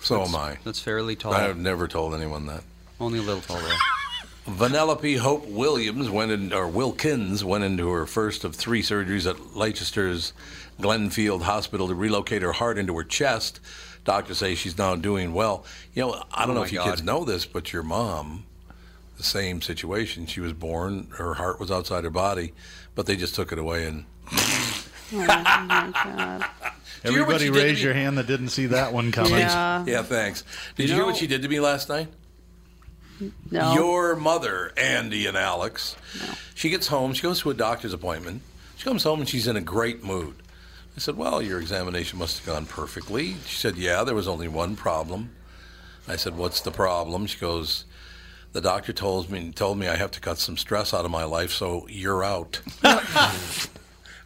So 0.00 0.22
am 0.22 0.36
I. 0.36 0.58
That's 0.64 0.80
fairly 0.80 1.16
tall. 1.16 1.32
I 1.32 1.42
have 1.42 1.56
never 1.56 1.88
told 1.88 2.14
anyone 2.14 2.46
that. 2.46 2.62
Only 3.00 3.18
a 3.18 3.22
little 3.22 3.40
tall 3.40 3.58
though. 3.58 3.76
Vanellope 4.52 5.18
Hope 5.18 5.46
Williams 5.48 6.08
went 6.08 6.30
in, 6.30 6.52
or 6.52 6.68
Wilkins 6.68 7.42
went 7.44 7.64
into 7.64 7.90
her 7.90 8.06
first 8.06 8.44
of 8.44 8.54
three 8.54 8.80
surgeries 8.82 9.28
at 9.28 9.56
Leicester's 9.56 10.32
Glenfield 10.80 11.42
Hospital 11.42 11.88
to 11.88 11.94
relocate 11.94 12.42
her 12.42 12.52
heart 12.52 12.78
into 12.78 12.96
her 12.96 13.02
chest. 13.02 13.58
Doctors 14.04 14.38
say 14.38 14.54
she's 14.54 14.78
now 14.78 14.94
doing 14.94 15.32
well. 15.34 15.64
You 15.94 16.02
know, 16.02 16.22
I 16.32 16.42
don't 16.42 16.50
Oh 16.50 16.54
know 16.54 16.60
my 16.60 16.66
if 16.66 16.72
you 16.72 16.78
God. 16.78 16.90
kids 16.90 17.02
know 17.02 17.24
this, 17.24 17.44
but 17.44 17.72
your 17.72 17.82
mom, 17.82 18.44
the 19.16 19.24
same 19.24 19.60
situation. 19.62 20.26
She 20.26 20.38
was 20.40 20.52
born, 20.52 21.08
her 21.16 21.34
heart 21.34 21.58
was 21.58 21.72
outside 21.72 22.04
her 22.04 22.10
body, 22.10 22.52
but 22.94 23.06
they 23.06 23.16
just 23.16 23.34
took 23.34 23.50
it 23.50 23.58
away 23.58 23.84
and 23.86 24.04
Oh 24.32 25.66
my 25.68 26.48
you 27.04 27.10
Everybody 27.10 27.46
she 27.46 27.52
did 27.52 27.54
to 27.54 27.64
raise 27.66 27.82
your 27.82 27.94
hand 27.94 28.18
that 28.18 28.26
didn't 28.26 28.48
see 28.48 28.66
that 28.66 28.92
one 28.92 29.12
coming. 29.12 29.32
Yeah. 29.38 29.84
Yeah, 29.86 30.02
thanks. 30.02 30.42
Did 30.76 30.84
you, 30.84 30.88
You 30.90 30.94
hear 30.96 31.06
what 31.06 31.16
she 31.16 31.26
did 31.26 31.42
to 31.42 31.48
me 31.48 31.60
last 31.60 31.88
night? 31.88 32.08
No. 33.50 33.72
Your 33.74 34.16
mother, 34.16 34.72
Andy 34.76 35.26
and 35.26 35.36
Alex, 35.36 35.96
No. 36.20 36.34
she 36.54 36.68
gets 36.68 36.88
home. 36.88 37.14
She 37.14 37.22
goes 37.22 37.40
to 37.40 37.50
a 37.50 37.54
doctor's 37.54 37.92
appointment. 37.94 38.42
She 38.76 38.84
comes 38.84 39.04
home 39.04 39.20
and 39.20 39.28
she's 39.28 39.46
in 39.46 39.56
a 39.56 39.60
great 39.62 40.04
mood. 40.04 40.34
I 40.96 41.00
said, 41.00 41.16
Well, 41.16 41.40
your 41.40 41.60
examination 41.60 42.18
must 42.18 42.38
have 42.38 42.46
gone 42.46 42.66
perfectly. 42.66 43.36
She 43.46 43.56
said, 43.56 43.76
Yeah, 43.76 44.04
there 44.04 44.14
was 44.14 44.28
only 44.28 44.48
one 44.48 44.76
problem. 44.76 45.30
I 46.08 46.16
said, 46.16 46.36
What's 46.36 46.60
the 46.60 46.70
problem? 46.70 47.26
She 47.26 47.38
goes, 47.38 47.84
The 48.52 48.60
doctor 48.60 48.92
told 48.92 49.30
me 49.30 49.50
told 49.52 49.78
me 49.78 49.88
I 49.88 49.96
have 49.96 50.10
to 50.12 50.20
cut 50.20 50.38
some 50.38 50.56
stress 50.56 50.92
out 50.92 51.04
of 51.04 51.10
my 51.10 51.24
life, 51.24 51.52
so 51.52 51.86
you're 51.88 52.24
out. 52.24 52.60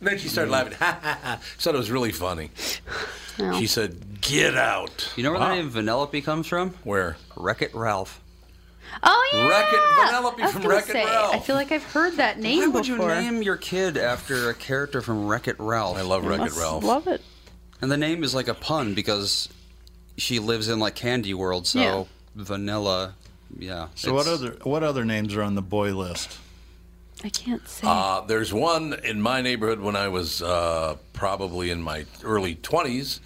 and 0.01 0.09
then 0.09 0.19
she 0.19 0.29
started 0.29 0.51
laughing. 0.51 0.73
Ha 0.79 0.99
ha 1.03 1.19
ha. 1.23 1.41
She 1.57 1.63
said 1.63 1.75
it 1.75 1.79
was 1.79 1.91
really 1.91 2.13
funny. 2.13 2.51
No. 3.39 3.59
She 3.59 3.67
said, 3.67 4.21
Get 4.21 4.57
out. 4.57 5.13
You 5.17 5.23
know 5.23 5.31
where 5.33 5.41
the 5.41 5.49
name 5.55 5.71
Vanellope 5.71 6.23
comes 6.25 6.47
from? 6.47 6.71
Where? 6.85 7.17
Wreck 7.37 7.63
It 7.63 7.75
Ralph. 7.75 8.21
Oh 9.05 9.31
yeah. 9.33 9.49
Wreck-It 9.49 9.79
Vanellope 9.79 10.41
I 10.41 10.43
was 10.47 10.53
from 10.53 10.63
gonna 10.63 10.75
Wreck-It 10.75 10.93
say, 10.93 11.05
Ralph. 11.05 11.35
I 11.35 11.39
feel 11.39 11.55
like 11.55 11.71
I've 11.71 11.85
heard 11.85 12.15
that 12.17 12.41
name 12.41 12.59
Why 12.61 12.67
would 12.67 12.87
you 12.89 12.97
before. 12.97 13.15
name 13.15 13.41
your 13.41 13.57
kid 13.57 13.97
after 13.97 14.51
a 14.51 14.55
character 14.55 15.01
from 15.01 15.27
Wreck 15.29 15.47
It 15.47 15.55
Ralph? 15.61 15.97
I 15.97 16.03
love 16.03 16.25
I 16.25 16.29
Wreck 16.29 16.41
It 16.41 16.45
must 16.45 16.59
Ralph. 16.59 16.83
Love 16.85 17.07
it. 17.07 17.23
And 17.81 17.91
the 17.91 17.97
name 17.97 18.25
is 18.25 18.35
like 18.35 18.49
a 18.49 18.55
pun 18.55 18.95
because 18.95 19.49
she 20.17 20.39
lives 20.41 20.69
in 20.69 20.81
like 20.81 20.97
Candy 20.97 21.33
World, 21.35 21.67
so 21.69 21.79
Yeah. 21.79 22.05
vanilla. 22.35 23.15
Yeah. 23.59 23.87
So 23.95 24.13
what 24.13 24.27
it's- 24.27 24.35
other 24.43 24.57
what 24.65 24.83
other 24.83 25.05
names 25.05 25.35
are 25.37 25.43
on 25.43 25.55
the 25.55 25.63
boy 25.63 25.95
list? 25.97 26.37
I 27.23 27.29
can't 27.29 27.67
say. 27.69 27.87
Uh, 27.87 28.23
there's 28.23 28.53
one 28.53 28.95
in 29.05 29.21
my 29.21 29.41
neighborhood 29.43 29.81
when 29.81 29.97
I 29.97 30.09
was 30.09 30.43
uh, 30.43 30.97
probably 31.13 31.71
in 31.71 31.83
my 31.83 32.07
early 32.25 32.55
20s 32.55 33.21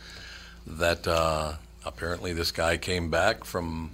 that 0.67 1.07
uh, 1.07 1.55
apparently 1.85 2.33
this 2.33 2.51
guy 2.51 2.77
came 2.77 3.11
back 3.11 3.45
from 3.45 3.93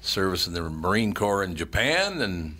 service 0.00 0.46
in 0.46 0.54
the 0.54 0.62
Marine 0.62 1.12
Corps 1.12 1.42
in 1.44 1.56
Japan 1.56 2.20
and 2.20 2.56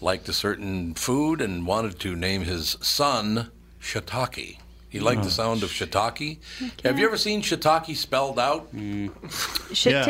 liked 0.00 0.28
a 0.28 0.32
certain 0.32 0.94
food 0.94 1.40
and 1.40 1.66
wanted 1.66 1.98
to 2.00 2.16
name 2.16 2.42
his 2.42 2.76
son 2.80 3.50
shiitake. 3.80 4.58
He 4.88 5.00
liked 5.00 5.22
the 5.22 5.30
sound 5.30 5.62
of 5.62 5.70
shiitake. 5.70 6.38
Have 6.84 6.98
you 6.98 7.06
ever 7.06 7.16
seen 7.16 7.40
shiitake 7.40 7.96
spelled 7.96 8.38
out? 8.38 8.68
Shit 9.72 9.92
yeah. 9.94 10.04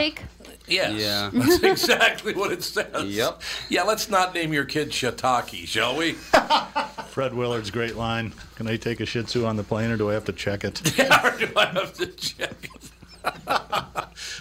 Take. 0.65 0.75
Yes. 0.75 0.93
Yeah. 0.93 1.31
That's 1.47 1.63
exactly 1.63 2.35
what 2.35 2.53
it 2.53 2.63
says. 2.63 3.05
Yep. 3.05 3.43
Yeah, 3.69 3.83
let's 3.83 4.09
not 4.09 4.35
name 4.35 4.53
your 4.53 4.65
kid 4.65 4.91
shiitake, 4.91 5.67
shall 5.67 5.97
we? 5.97 6.13
Fred 7.09 7.35
Willard's 7.35 7.71
great 7.71 7.97
line. 7.97 8.33
Can 8.57 8.67
I 8.67 8.77
take 8.77 9.01
a 9.01 9.07
Shih 9.07 9.23
Tzu 9.23 9.45
on 9.45 9.57
the 9.57 9.65
plane, 9.65 9.91
or 9.91 9.97
do 9.97 10.11
I 10.11 10.15
have 10.15 10.25
to 10.27 10.33
check 10.33 10.65
it? 10.65 10.81
or 10.99 11.39
do 11.39 11.49
I 11.57 11.67
have 11.67 11.93
to 11.95 12.07
check 12.07 12.71
it? 12.75 12.91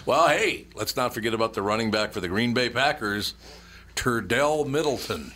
well, 0.06 0.28
hey, 0.28 0.66
let's 0.74 0.96
not 0.96 1.14
forget 1.14 1.34
about 1.34 1.54
the 1.54 1.62
running 1.62 1.90
back 1.90 2.12
for 2.12 2.20
the 2.20 2.28
Green 2.28 2.54
Bay 2.54 2.68
Packers, 2.68 3.34
Terdell 3.94 4.66
Middleton. 4.66 5.32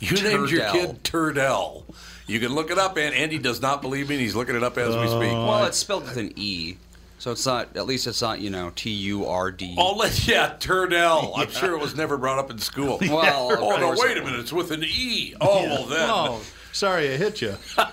You 0.00 0.22
named 0.22 0.50
your 0.50 0.70
kid 0.70 1.02
Terdell. 1.02 1.84
You 2.26 2.40
can 2.40 2.54
look 2.54 2.70
it 2.70 2.78
up, 2.78 2.96
and 2.98 3.14
Andy 3.14 3.38
does 3.38 3.62
not 3.62 3.80
believe 3.80 4.08
me, 4.08 4.16
and 4.16 4.22
he's 4.22 4.34
looking 4.34 4.54
it 4.54 4.62
up 4.62 4.76
as 4.76 4.94
we 4.94 5.06
speak. 5.08 5.32
Well, 5.32 5.64
it's 5.64 5.78
spelled 5.78 6.04
with 6.04 6.18
an 6.18 6.32
E. 6.36 6.76
So 7.18 7.32
it's 7.32 7.44
not, 7.44 7.76
at 7.76 7.86
least 7.86 8.06
it's 8.06 8.22
not, 8.22 8.40
you 8.40 8.48
know, 8.50 8.70
T 8.74 8.90
U 8.90 9.26
R 9.26 9.50
D. 9.50 9.74
Oh, 9.76 9.96
let, 9.96 10.26
yeah, 10.26 10.54
Terdell. 10.58 11.32
I'm 11.36 11.50
sure 11.50 11.74
it 11.74 11.80
was 11.80 11.96
never 11.96 12.16
brought 12.16 12.38
up 12.38 12.50
in 12.50 12.58
school. 12.58 12.98
Well, 13.08 13.52
of 13.52 13.58
oh, 13.62 13.76
no, 13.76 13.94
wait 13.96 14.16
a 14.16 14.22
minute. 14.22 14.40
It's 14.40 14.52
with 14.52 14.70
an 14.70 14.84
E. 14.84 15.34
Oh, 15.40 15.62
well, 15.64 15.84
then. 15.86 16.08
Oh, 16.10 16.40
sorry, 16.72 17.12
I 17.12 17.16
hit 17.16 17.40
you. 17.42 17.56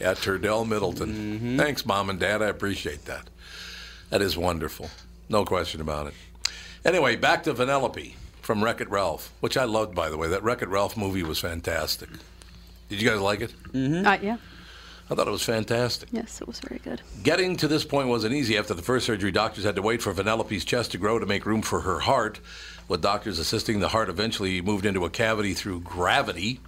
Yeah, 0.00 0.14
Terdell 0.14 0.66
Middleton. 0.66 1.56
Thanks, 1.56 1.86
Mom 1.86 2.10
and 2.10 2.18
Dad. 2.18 2.42
I 2.42 2.48
appreciate 2.48 3.04
that. 3.04 3.30
That 4.10 4.20
is 4.20 4.36
wonderful. 4.36 4.90
No 5.28 5.44
question 5.44 5.80
about 5.80 6.08
it. 6.08 6.14
Anyway, 6.84 7.14
back 7.14 7.44
to 7.44 7.54
Vanellope 7.54 8.14
from 8.40 8.64
Wreck 8.64 8.80
It 8.80 8.90
Ralph, 8.90 9.32
which 9.38 9.56
I 9.56 9.62
loved, 9.62 9.94
by 9.94 10.10
the 10.10 10.16
way. 10.18 10.26
That 10.26 10.42
Wreck 10.42 10.60
It 10.60 10.68
Ralph 10.68 10.96
movie 10.96 11.22
was 11.22 11.38
fantastic. 11.38 12.08
Did 12.88 13.00
you 13.00 13.08
guys 13.08 13.20
like 13.20 13.42
it? 13.42 13.52
Uh, 13.72 14.18
yeah. 14.20 14.38
I 15.12 15.14
thought 15.14 15.28
it 15.28 15.30
was 15.32 15.44
fantastic. 15.44 16.08
Yes, 16.10 16.40
it 16.40 16.46
was 16.46 16.58
very 16.60 16.80
good. 16.82 17.02
Getting 17.22 17.56
to 17.58 17.68
this 17.68 17.84
point 17.84 18.08
wasn't 18.08 18.32
easy. 18.34 18.56
After 18.56 18.72
the 18.72 18.80
first 18.82 19.04
surgery, 19.04 19.30
doctors 19.30 19.64
had 19.64 19.76
to 19.76 19.82
wait 19.82 20.00
for 20.00 20.12
Vanellope's 20.14 20.64
chest 20.64 20.92
to 20.92 20.98
grow 20.98 21.18
to 21.18 21.26
make 21.26 21.44
room 21.44 21.60
for 21.60 21.82
her 21.82 22.00
heart. 22.00 22.40
With 22.88 23.02
doctors 23.02 23.38
assisting, 23.38 23.80
the 23.80 23.88
heart 23.88 24.08
eventually 24.08 24.62
moved 24.62 24.86
into 24.86 25.04
a 25.04 25.10
cavity 25.10 25.52
through 25.52 25.80
gravity. 25.80 26.60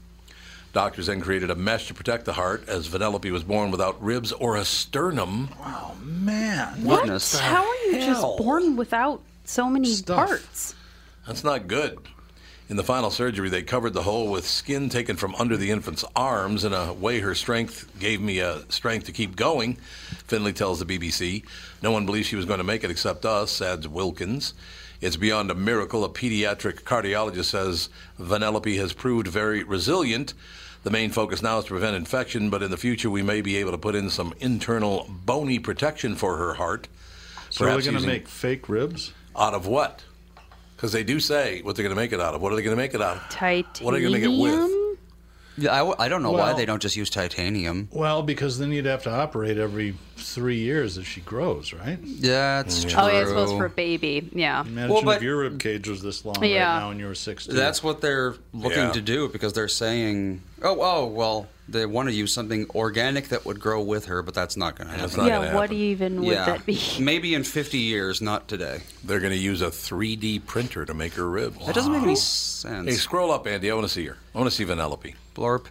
Doctors 0.75 1.07
then 1.07 1.23
created 1.23 1.51
a 1.51 1.55
mesh 1.55 1.87
to 1.89 1.95
protect 1.95 2.27
the 2.27 2.35
heart, 2.35 2.69
as 2.69 2.87
Vanellope 2.89 3.31
was 3.31 3.45
born 3.45 3.71
without 3.71 4.03
ribs 4.03 4.33
or 4.33 4.57
a 4.57 4.65
sternum. 4.65 5.49
Wow, 5.61 5.95
man, 6.03 6.85
What? 6.85 7.01
Goodness. 7.05 7.39
How 7.39 7.65
are 7.67 7.77
you 7.87 7.97
hell? 7.97 8.07
just 8.07 8.45
born 8.45 8.77
without 8.77 9.23
so 9.45 9.71
many 9.71 9.89
Stuff. 9.89 10.27
parts? 10.29 10.75
That's 11.27 11.45
not 11.45 11.67
good. 11.67 11.99
In 12.71 12.77
the 12.77 12.83
final 12.83 13.11
surgery, 13.11 13.51
they 13.51 13.63
covered 13.63 13.93
the 13.93 14.03
hole 14.03 14.31
with 14.31 14.47
skin 14.47 14.89
taken 14.89 15.17
from 15.17 15.35
under 15.35 15.57
the 15.57 15.71
infant's 15.71 16.05
arms 16.17 16.65
in 16.65 16.73
a 16.73 16.95
way 16.95 17.21
her 17.21 17.35
strength 17.35 17.91
gave 18.01 18.23
me 18.23 18.39
a 18.39 18.63
strength 18.71 19.05
to 19.07 19.13
keep 19.13 19.37
going, 19.37 19.77
Finley 20.27 20.55
tells 20.55 20.79
the 20.79 20.87
BBC. 20.87 21.45
No 21.83 21.91
one 21.91 22.07
believed 22.07 22.27
she 22.27 22.37
was 22.37 22.47
going 22.47 22.59
to 22.59 22.65
make 22.65 22.83
it 22.83 22.91
except 22.91 23.27
us, 23.27 23.61
adds 23.61 23.87
Wilkins. 23.87 24.55
It's 25.03 25.17
beyond 25.17 25.51
a 25.51 25.55
miracle. 25.55 26.05
A 26.05 26.09
pediatric 26.09 26.85
cardiologist 26.85 27.51
says 27.51 27.91
Vanellope 28.19 28.77
has 28.79 28.95
proved 28.95 29.27
very 29.27 29.63
resilient. 29.63 30.33
The 30.85 30.91
main 30.91 31.11
focus 31.11 31.43
now 31.43 31.59
is 31.59 31.65
to 31.65 31.71
prevent 31.71 31.97
infection, 31.97 32.49
but 32.49 32.63
in 32.63 32.71
the 32.71 32.79
future 32.79 33.11
we 33.11 33.23
may 33.23 33.43
be 33.43 33.57
able 33.57 33.73
to 33.73 33.79
put 33.79 33.95
in 33.95 34.09
some 34.09 34.33
internal 34.41 35.07
bony 35.27 35.59
protection 35.59 36.15
for 36.15 36.39
her 36.39 36.55
heart. 36.55 36.89
So 37.51 37.67
Perhaps 37.67 37.87
going 37.87 38.01
to 38.01 38.07
make 38.07 38.27
fake 38.27 38.71
ribs? 38.71 39.13
out 39.37 39.53
of 39.53 39.67
what? 39.67 40.03
Because 40.77 40.93
they 40.93 41.05
do 41.05 41.21
say 41.21 41.63
what 41.63 41.77
they're 41.77 41.83
going 41.83 41.95
to 41.95 42.01
make 42.01 42.13
it 42.13 42.21
out 42.21 42.35
of. 42.35 42.41
What 42.43 42.53
are 42.53 42.57
they 42.57 42.63
going 42.63 42.77
to 42.77 42.83
make 42.83 42.95
it 42.95 43.03
out 43.03 43.17
of? 43.17 43.29
Titanium. 43.29 43.85
What 43.85 43.95
are 43.95 43.97
they 43.99 44.03
going 44.03 44.23
to 44.23 44.29
make 44.29 44.39
it 44.39 44.43
with? 44.43 44.84
Yeah, 45.57 45.73
I, 45.73 45.79
w- 45.79 45.97
I 45.99 46.09
don't 46.09 46.23
know 46.23 46.33
why 46.33 46.53
they 46.53 46.67
don't 46.67 46.83
just 46.83 46.97
use 46.97 47.11
titanium. 47.11 47.89
Well, 47.93 48.23
because 48.23 48.59
then 48.59 48.73
you'd 48.73 48.87
have 48.87 49.05
to 49.05 49.11
operate 49.11 49.57
every 49.57 49.95
three 50.17 50.59
years 50.59 50.99
as 50.99 51.07
she 51.07 51.21
grows, 51.21 51.73
right? 51.73 51.99
Yeah, 52.03 52.61
it's 52.61 52.83
true. 52.85 52.95
Oh 52.99 53.07
yeah, 53.07 53.21
I 53.21 53.25
suppose 53.25 53.53
for 53.53 53.67
a 53.67 53.71
baby. 53.71 54.29
Yeah. 54.33 54.63
Imagine 54.63 54.93
Well, 54.93 55.03
but- 55.05 55.19
if 55.19 55.23
your 55.23 55.39
rib 55.39 55.61
cage 55.61 55.89
was 55.89 56.03
this 56.03 56.25
long 56.25 56.43
Yeah. 56.43 56.73
right 56.75 56.81
now 56.81 56.91
and 56.91 56.99
you 57.01 57.07
were 57.07 57.15
six. 57.15 57.47
That's 57.47 57.83
what 57.83 58.01
they're 58.01 58.35
looking 58.53 58.79
Yeah. 58.79 58.93
to 58.93 59.01
do 59.01 59.29
because 59.29 59.53
they're 59.53 59.69
saying, 59.69 60.43
oh, 60.63 60.79
oh, 60.81 61.07
well, 61.07 61.47
they 61.69 61.87
want 61.87 62.09
to 62.09 62.15
use 62.15 62.33
something 62.33 62.67
organic 62.75 63.29
that 63.29 63.47
would 63.47 63.59
grow 63.61 63.81
with 63.81 64.07
her, 64.07 64.23
but 64.23 64.35
that's 64.35 64.57
not 64.57 64.77
going 64.77 64.89
to 64.89 64.95
happen. 64.97 65.17
not 65.17 65.29
gonna 65.29 65.47
Yeah. 65.47 65.55
What 65.55 65.71
happen. 65.71 65.77
even 65.77 66.21
would 66.23 66.33
yeah, 66.35 66.45
that 66.47 66.67
be? 66.67 66.79
maybe 67.01 67.33
in 67.35 67.43
50 67.45 67.79
years, 67.79 68.21
not 68.21 68.49
today. 68.49 68.81
They're 69.05 69.21
going 69.21 69.33
to 69.33 69.39
use 69.39 69.63
a 69.63 69.71
3D 69.71 70.41
printer 70.47 70.85
to 70.85 70.93
make 70.95 71.15
her 71.15 71.29
ribs. 71.29 71.65
That 71.65 71.75
doesn't 71.75 71.93
make 71.93 72.03
any 72.03 72.17
sense. 72.17 72.89
Hey, 72.89 72.95
scroll 72.97 73.31
up, 73.31 73.47
Andy. 73.47 73.71
I 73.71 73.75
want 73.75 73.87
to 73.87 73.93
see 73.93 74.05
her. 74.07 74.17
I 74.35 74.39
want 74.39 74.51
to 74.51 74.57
see 74.57 74.65
Vanellope. 74.65 75.15
Blorp 75.35 75.67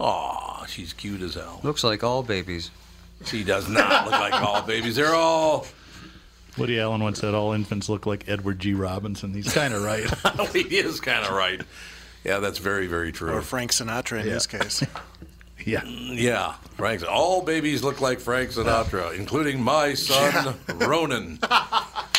Aw, 0.00 0.64
she's 0.66 0.92
cute 0.94 1.20
as 1.20 1.34
hell. 1.34 1.60
looks 1.62 1.84
like 1.84 2.02
all 2.02 2.22
babies. 2.22 2.70
She 3.26 3.44
does 3.44 3.68
not 3.68 4.06
look 4.06 4.12
like 4.12 4.32
all 4.32 4.62
babies. 4.62 4.96
They're 4.96 5.14
all. 5.14 5.66
Woody 6.56 6.80
Allen 6.80 7.02
once 7.02 7.20
said 7.20 7.34
all 7.34 7.52
infants 7.52 7.88
look 7.88 8.06
like 8.06 8.28
Edward 8.28 8.58
G. 8.58 8.72
Robinson. 8.74 9.34
He's 9.34 9.52
kind 9.52 9.74
of 9.74 9.82
right. 9.82 10.08
he 10.52 10.60
is 10.78 11.00
kind 11.00 11.24
of 11.24 11.32
right. 11.32 11.60
Yeah, 12.24 12.38
that's 12.38 12.58
very, 12.58 12.86
very 12.86 13.12
true. 13.12 13.32
Or 13.32 13.42
Frank 13.42 13.72
Sinatra 13.72 14.20
in 14.22 14.28
this 14.28 14.46
case. 14.46 14.82
yeah. 15.64 15.80
Mm, 15.80 16.18
yeah, 16.18 16.54
Frank. 16.76 17.06
All 17.08 17.42
babies 17.42 17.82
look 17.82 18.00
like 18.00 18.20
Frank 18.20 18.50
Sinatra, 18.50 19.16
including 19.16 19.62
my 19.62 19.94
son 19.94 20.56
Ronan. 20.78 21.38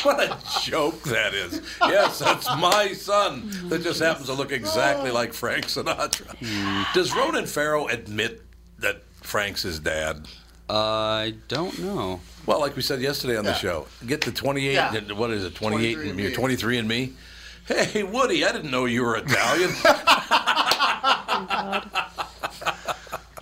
what 0.03 0.19
a 0.19 0.37
joke 0.61 1.01
that 1.03 1.33
is! 1.33 1.61
Yes, 1.81 2.19
that's 2.19 2.47
my 2.57 2.93
son 2.93 3.49
that 3.69 3.83
just 3.83 4.01
happens 4.01 4.27
to 4.27 4.33
look 4.33 4.51
exactly 4.51 5.09
oh. 5.09 5.13
like 5.13 5.33
Frank 5.33 5.65
Sinatra. 5.65 6.35
Does 6.93 7.15
Ronan 7.15 7.45
Farrow 7.45 7.87
admit 7.87 8.41
that 8.79 9.03
Frank's 9.21 9.63
his 9.63 9.79
dad? 9.79 10.27
I 10.69 11.35
don't 11.47 11.77
know. 11.79 12.21
Well, 12.45 12.59
like 12.59 12.75
we 12.75 12.81
said 12.81 13.01
yesterday 13.01 13.37
on 13.37 13.45
the 13.45 13.53
show, 13.53 13.87
get 14.07 14.21
the 14.21 14.31
28. 14.31 14.73
Yeah. 14.73 15.13
What 15.13 15.31
is 15.31 15.43
it? 15.43 15.53
28 15.55 15.97
and 15.97 16.17
23andMe. 16.17 16.21
you're 16.21 16.31
23 16.31 16.77
and 16.77 16.87
me. 16.87 17.13
Hey, 17.67 18.03
Woody, 18.03 18.45
I 18.45 18.51
didn't 18.51 18.71
know 18.71 18.85
you 18.85 19.03
were 19.03 19.17
Italian. 19.17 19.71
Oh, 21.53 22.00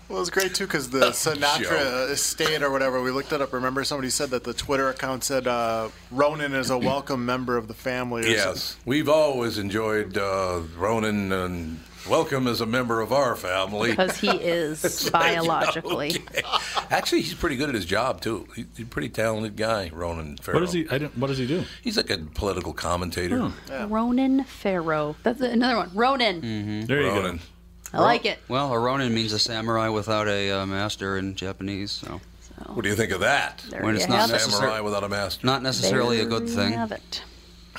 Well, 0.09 0.17
it 0.17 0.21
was 0.21 0.31
great 0.31 0.55
too 0.55 0.65
because 0.65 0.89
the 0.89 1.11
Sinatra 1.11 2.09
estate 2.09 2.63
or 2.63 2.71
whatever, 2.71 2.99
we 2.99 3.11
looked 3.11 3.31
it 3.31 3.41
up. 3.41 3.53
Remember, 3.53 3.83
somebody 3.83 4.09
said 4.09 4.31
that 4.31 4.43
the 4.43 4.55
Twitter 4.55 4.89
account 4.89 5.23
said 5.23 5.45
uh, 5.45 5.89
Ronan 6.09 6.53
is 6.55 6.71
a 6.71 6.77
welcome 6.79 7.27
member 7.27 7.57
of 7.57 7.67
the 7.67 7.75
family. 7.75 8.23
Or 8.23 8.27
Yes, 8.27 8.75
we've 8.85 9.07
always 9.07 9.59
enjoyed 9.59 10.17
uh, 10.17 10.61
Ronan 10.75 11.31
and 11.31 11.79
welcome 12.09 12.47
as 12.47 12.59
a 12.59 12.65
member 12.65 13.01
of 13.01 13.13
our 13.13 13.35
family. 13.35 13.91
Because 13.91 14.17
he 14.17 14.29
is 14.35 15.09
biologically. 15.11 16.23
Okay. 16.29 16.41
Actually, 16.89 17.21
he's 17.21 17.35
pretty 17.35 17.55
good 17.55 17.69
at 17.69 17.75
his 17.75 17.85
job 17.85 18.19
too. 18.21 18.47
He's 18.55 18.65
a 18.79 18.85
pretty 18.85 19.09
talented 19.09 19.55
guy, 19.55 19.91
Ronan 19.93 20.37
Farrow. 20.37 20.57
What 20.59 20.65
does 20.65 20.73
he? 20.73 20.87
I 20.89 20.97
don't, 20.97 21.15
what 21.19 21.27
does 21.27 21.37
he 21.37 21.45
do? 21.45 21.65
He's 21.83 21.97
like 21.97 22.09
a 22.09 22.17
political 22.17 22.73
commentator. 22.73 23.51
Ronan 23.87 24.43
Farrow. 24.45 25.15
That's 25.21 25.39
another 25.41 25.77
one. 25.77 25.91
Ronan. 25.93 26.41
Mm-hmm. 26.41 26.85
There 26.87 27.01
you 27.01 27.07
Ronan. 27.09 27.37
go. 27.37 27.43
I 27.93 28.01
like 28.01 28.25
it. 28.25 28.39
Well, 28.47 28.71
a 28.73 28.79
Ronin 28.79 29.13
means 29.13 29.33
a 29.33 29.39
samurai 29.39 29.89
without 29.89 30.27
a 30.27 30.51
uh, 30.51 30.65
master 30.65 31.17
in 31.17 31.35
Japanese, 31.35 31.91
so 31.91 32.21
What 32.67 32.83
do 32.83 32.89
you 32.89 32.95
think 32.95 33.11
of 33.11 33.21
that? 33.21 33.63
There 33.69 33.81
when 33.83 33.95
you 33.95 34.01
it's 34.01 34.09
not 34.09 34.29
have 34.29 34.31
it. 34.31 34.41
Samurai 34.41 34.79
without 34.81 35.03
a 35.03 35.09
master. 35.09 35.45
not 35.45 35.63
necessarily 35.63 36.19
a 36.19 36.25
good 36.25 36.47
thing. 36.49 36.73
have 36.73 36.91
it. 36.91 37.23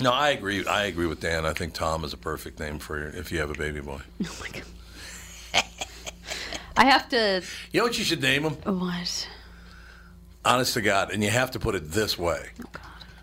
No, 0.01 0.11
I 0.13 0.31
agree. 0.31 0.67
I 0.67 0.85
agree 0.85 1.07
with 1.07 1.21
Dan. 1.21 1.45
I 1.45 1.53
think 1.53 1.75
Tom 1.75 2.05
is 2.05 2.13
a 2.13 2.17
perfect 2.17 2.59
name 2.59 2.79
for 2.79 2.99
if 3.07 3.31
you 3.31 3.39
have 3.39 3.51
a 3.51 3.55
baby 3.55 3.81
boy. 3.81 4.01
Oh 4.25 4.37
my 4.41 4.49
god. 4.49 5.65
I 6.77 6.85
have 6.85 7.09
to. 7.11 7.43
You 7.73 7.81
know 7.81 7.85
what 7.85 7.99
you 7.99 8.05
should 8.05 8.23
name 8.23 8.45
him? 8.45 8.55
What? 8.79 9.29
Honest 10.45 10.75
to 10.75 10.81
God, 10.81 11.11
and 11.13 11.23
you 11.23 11.29
have 11.31 11.51
to 11.51 11.59
put 11.59 11.75
it 11.75 11.91
this 11.91 12.19
way, 12.19 12.51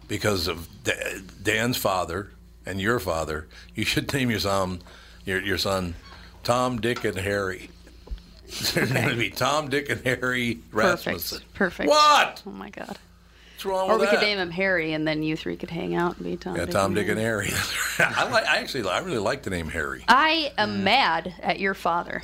because 0.07 0.47
of 0.47 0.67
Da- 0.83 1.19
Dan's 1.41 1.75
father 1.77 2.29
and 2.65 2.79
your 2.79 2.99
father. 2.99 3.47
You 3.73 3.83
should 3.85 4.13
name 4.13 4.29
your 4.29 4.39
son, 4.41 4.81
your 5.25 5.41
your 5.41 5.57
son, 5.57 5.95
Tom, 6.47 6.79
Dick, 6.79 7.03
and 7.03 7.17
Harry. 7.17 7.69
There's 8.73 8.93
going 8.93 9.09
to 9.09 9.17
be 9.17 9.29
Tom, 9.29 9.67
Dick, 9.67 9.89
and 9.89 9.99
Harry 10.05 10.59
Rasmussen. 10.71 11.39
Perfect. 11.39 11.53
Perfect. 11.53 11.89
What? 11.89 12.41
Oh 12.47 12.51
my 12.51 12.69
god. 12.69 12.87
What's 12.87 13.65
wrong 13.65 13.89
Or 13.89 13.97
we 13.97 14.05
that? 14.05 14.11
could 14.11 14.21
name 14.21 14.37
him 14.37 14.51
Harry, 14.51 14.93
and 14.93 15.05
then 15.05 15.23
you 15.23 15.35
three 15.35 15.57
could 15.57 15.69
hang 15.69 15.93
out 15.93 16.15
and 16.15 16.25
be 16.25 16.37
Tom. 16.37 16.55
yeah, 16.55 16.65
Tom, 16.65 16.93
Dick, 16.93 17.09
and 17.09 17.19
Harry. 17.19 17.49
I 17.99 18.29
like. 18.29 18.45
I 18.45 18.59
actually, 18.59 18.87
I 18.87 18.99
really 18.99 19.17
like 19.17 19.43
the 19.43 19.49
name 19.49 19.67
Harry. 19.67 20.05
I 20.07 20.53
am 20.57 20.77
hmm. 20.77 20.85
mad 20.85 21.33
at 21.43 21.59
your 21.59 21.73
father. 21.73 22.21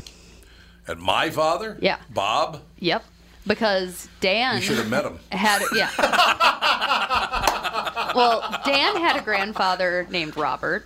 And 0.87 1.01
my 1.01 1.29
father, 1.29 1.77
Yeah. 1.81 1.97
Bob. 2.09 2.61
Yep. 2.79 3.03
Because 3.45 4.07
Dan 4.21 4.55
You 4.55 4.61
should 4.61 4.77
have 4.77 4.89
met 4.89 5.03
him. 5.03 5.19
had 5.33 5.63
yeah. 5.75 5.89
well, 8.15 8.61
Dan 8.63 8.95
had 8.95 9.17
a 9.17 9.21
grandfather 9.21 10.07
named 10.09 10.37
Robert. 10.37 10.85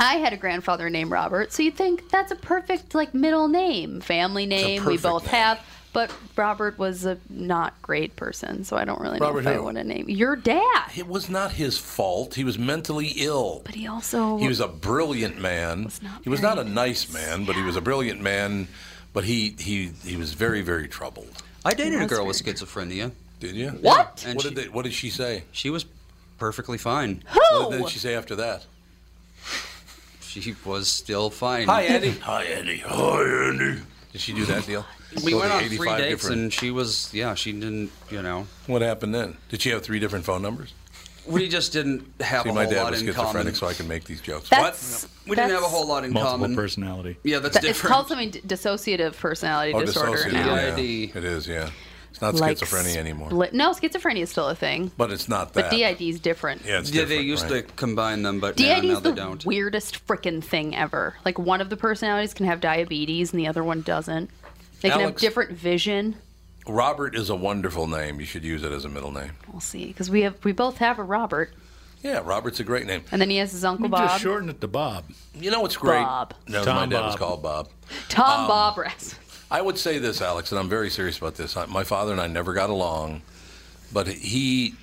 I 0.00 0.14
had 0.14 0.32
a 0.32 0.36
grandfather 0.38 0.88
named 0.88 1.10
Robert, 1.10 1.52
so 1.52 1.62
you'd 1.62 1.74
think 1.76 2.08
that's 2.08 2.32
a 2.32 2.36
perfect 2.36 2.94
like 2.94 3.12
middle 3.12 3.48
name, 3.48 4.00
family 4.00 4.46
name. 4.46 4.82
We 4.84 4.96
both 4.96 5.24
name. 5.24 5.32
have, 5.32 5.60
but 5.92 6.10
Robert 6.36 6.78
was 6.78 7.04
a 7.04 7.18
not 7.28 7.80
great 7.82 8.16
person, 8.16 8.64
so 8.64 8.78
I 8.78 8.86
don't 8.86 8.98
really 8.98 9.18
know 9.18 9.26
Robert 9.26 9.40
if 9.40 9.46
I 9.48 9.58
want 9.58 9.76
to 9.76 9.84
name 9.84 10.08
your 10.08 10.36
dad. 10.36 10.90
It 10.96 11.06
was 11.06 11.28
not 11.28 11.52
his 11.52 11.76
fault. 11.76 12.34
He 12.34 12.44
was 12.44 12.58
mentally 12.58 13.08
ill. 13.16 13.60
But 13.64 13.74
he 13.74 13.86
also 13.86 14.38
He 14.38 14.48
was 14.48 14.60
a 14.60 14.68
brilliant 14.68 15.38
man. 15.38 15.90
not 16.02 16.22
he 16.24 16.30
was 16.30 16.40
not 16.40 16.58
a 16.58 16.64
nice 16.64 17.12
man, 17.12 17.44
but 17.44 17.54
he 17.54 17.62
was 17.62 17.76
a 17.76 17.82
brilliant 17.82 18.22
man. 18.22 18.68
But 19.12 19.24
he 19.24 19.54
he 19.58 19.90
he 20.02 20.16
was 20.16 20.32
very 20.32 20.62
very 20.62 20.88
troubled. 20.88 21.42
I 21.62 21.74
dated 21.74 22.00
a 22.00 22.06
girl 22.06 22.26
with 22.26 22.42
schizophrenia. 22.42 23.12
Did 23.38 23.54
you? 23.54 23.68
What? 23.68 24.24
And 24.26 24.36
What 24.36 24.44
she, 24.44 24.48
did 24.48 24.56
they, 24.56 24.68
what 24.70 24.84
did 24.84 24.94
she 24.94 25.10
say? 25.10 25.44
she 25.52 25.68
was 25.68 25.84
perfectly 26.38 26.78
fine. 26.78 27.22
What 27.52 27.72
who? 27.72 27.78
did 27.80 27.88
she 27.90 27.98
say 27.98 28.14
after 28.14 28.34
that? 28.36 28.64
She 30.30 30.54
was 30.64 30.86
still 30.88 31.28
fine. 31.28 31.66
Hi 31.66 31.82
Andy. 31.82 32.10
Hi 32.20 32.44
Andy. 32.44 32.78
Hi 32.78 33.48
Andy. 33.48 33.82
Did 34.12 34.20
she 34.20 34.32
do 34.32 34.44
that 34.46 34.64
deal? 34.64 34.86
We 35.24 35.32
Go 35.32 35.40
went 35.40 35.50
on 35.52 35.64
three 35.64 35.88
dates, 35.88 36.22
different- 36.22 36.40
and 36.42 36.52
she 36.52 36.70
was, 36.70 37.12
yeah, 37.12 37.34
she 37.34 37.50
didn't, 37.52 37.90
you 38.10 38.22
know, 38.22 38.46
What 38.68 38.80
happened 38.82 39.12
then? 39.12 39.36
Did 39.48 39.60
she 39.62 39.70
have 39.70 39.82
three 39.82 39.98
different 39.98 40.24
phone 40.24 40.40
numbers? 40.42 40.72
we 41.26 41.48
just 41.48 41.72
didn't 41.72 42.04
have 42.20 42.44
See, 42.44 42.48
a 42.48 42.52
my 42.52 42.64
whole 42.64 42.72
dad 42.72 42.82
lot 42.84 42.90
was 42.92 43.00
in 43.02 43.06
schizophrenic, 43.08 43.54
so 43.56 43.66
I 43.66 43.74
can 43.74 43.86
make 43.88 44.04
these 44.04 44.20
jokes. 44.20 44.48
That's, 44.48 45.02
what? 45.02 45.10
We 45.28 45.36
didn't 45.36 45.50
have 45.50 45.62
a 45.62 45.66
whole 45.66 45.86
lot 45.86 46.04
in 46.04 46.12
Multiple 46.12 46.38
common. 46.38 46.54
personality. 46.56 47.16
Yeah, 47.24 47.40
that's 47.40 47.54
that- 47.54 47.64
It's 47.64 47.80
called 47.82 48.08
something 48.08 48.30
dissociative 48.32 49.16
personality 49.16 49.72
Oh, 49.74 49.84
disorder 49.84 50.12
dissociative. 50.16 50.32
now. 50.32 50.54
Yeah, 50.54 50.76
it 51.18 51.24
is. 51.24 51.46
Yeah, 51.48 51.70
it's 52.28 52.40
not 52.40 52.46
Like 52.48 52.58
schizophrenia 52.58 52.96
anymore. 52.96 53.30
split- 53.30 53.54
no, 53.54 53.70
schizophrenia 53.72 54.22
is 54.22 54.30
still 54.30 54.48
a 54.48 54.54
thing, 54.54 54.90
But 54.96 55.10
it's 55.10 55.28
not 55.28 55.54
that. 55.54 55.62
but 55.64 55.70
that. 55.70 55.98
DID 55.98 56.08
is 56.08 56.20
different. 56.20 56.64
Yeah, 56.64 56.80
it's 56.80 56.90
yeah, 56.90 57.04
they 57.04 57.20
used 57.20 57.50
right? 57.50 57.66
to 57.66 57.74
combine 57.74 58.22
them, 58.22 58.40
but 58.40 58.58
now, 58.58 58.74
DID 58.76 58.84
now 58.84 58.92
is 58.92 59.00
they 59.02 59.10
the 59.10 59.16
don't. 59.16 59.44
weirdest 59.46 60.06
freaking 60.06 60.42
thing 60.42 60.76
ever. 60.76 61.14
Like 61.24 61.38
one 61.38 61.60
of 61.60 61.70
the 61.70 61.76
personalities 61.76 62.34
can 62.34 62.46
have 62.46 62.60
diabetes 62.60 63.32
and 63.32 63.40
the 63.40 63.46
other 63.48 63.64
one 63.64 63.82
doesn't. 63.82 64.30
They 64.82 64.90
can 64.90 65.00
have 65.00 65.16
different 65.16 65.52
vision. 65.52 66.16
Robert 66.66 67.14
is 67.16 67.30
a 67.30 67.34
wonderful 67.36 67.86
name. 67.86 68.20
You 68.20 68.26
should 68.26 68.44
use 68.44 68.62
it 68.62 68.70
as 68.72 68.84
a 68.84 68.88
middle 68.88 69.10
name. 69.12 69.32
We'll 69.50 69.60
see, 69.60 69.86
because 69.86 70.10
we 70.10 70.22
have 70.22 70.42
we 70.44 70.52
both 70.52 70.76
have 70.78 70.98
a 70.98 71.02
Robert, 71.02 71.52
Yeah, 72.02 72.20
Robert's 72.24 72.60
a 72.60 72.64
great 72.64 72.86
name. 72.86 73.02
and 73.10 73.20
then 73.20 73.28
he 73.30 73.38
has 73.38 73.50
his 73.52 73.64
uncle 73.64 73.86
You 73.86 73.90
Bob, 73.90 74.08
just 74.08 74.22
shorten 74.22 74.48
it 74.50 74.60
to 74.60 74.68
Bob. 74.68 75.04
You 75.34 75.50
know 75.50 75.60
what's 75.60 75.76
great? 75.76 76.02
Bob. 76.02 76.34
No, 76.48 76.62
Tom 76.64 76.76
my 76.76 76.86
dad 76.86 77.04
was 77.06 77.16
called 77.16 77.42
Bob. 77.42 77.68
Tom 78.08 78.42
Um, 78.42 78.46
Bob 78.48 78.78
Rasmussen. 78.78 79.18
I 79.50 79.60
would 79.60 79.78
say 79.78 79.98
this, 79.98 80.22
Alex, 80.22 80.52
and 80.52 80.58
I'm 80.58 80.68
very 80.68 80.90
serious 80.90 81.18
about 81.18 81.34
this. 81.34 81.56
I, 81.56 81.66
my 81.66 81.84
father 81.84 82.12
and 82.12 82.20
I 82.20 82.26
never 82.28 82.52
got 82.52 82.70
along, 82.70 83.22
but 83.92 84.06
he, 84.06 84.74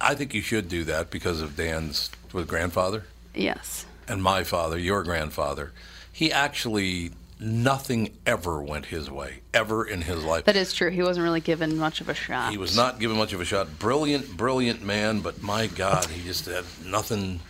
I 0.00 0.14
think 0.14 0.34
you 0.34 0.42
should 0.42 0.68
do 0.68 0.84
that 0.84 1.10
because 1.10 1.40
of 1.40 1.56
Dan's 1.56 2.10
with 2.32 2.48
grandfather 2.48 3.04
Yes, 3.34 3.86
and 4.08 4.22
my 4.22 4.42
father, 4.44 4.78
your 4.78 5.02
grandfather. 5.04 5.72
He 6.12 6.32
actually 6.32 7.12
nothing 7.38 8.16
ever 8.24 8.60
went 8.62 8.86
his 8.86 9.10
way 9.10 9.40
ever 9.52 9.84
in 9.84 10.02
his 10.02 10.22
life. 10.22 10.44
that 10.44 10.54
is 10.56 10.72
true. 10.72 10.90
He 10.90 11.02
wasn't 11.02 11.24
really 11.24 11.40
given 11.40 11.76
much 11.76 12.00
of 12.00 12.08
a 12.08 12.14
shot. 12.14 12.52
He 12.52 12.58
was 12.58 12.76
not 12.76 13.00
given 13.00 13.16
much 13.16 13.32
of 13.32 13.40
a 13.40 13.44
shot. 13.44 13.78
Brilliant, 13.78 14.36
brilliant 14.36 14.82
man, 14.82 15.20
but 15.20 15.42
my 15.42 15.66
God, 15.66 16.06
he 16.06 16.22
just 16.22 16.46
had 16.46 16.64
nothing, 16.84 17.40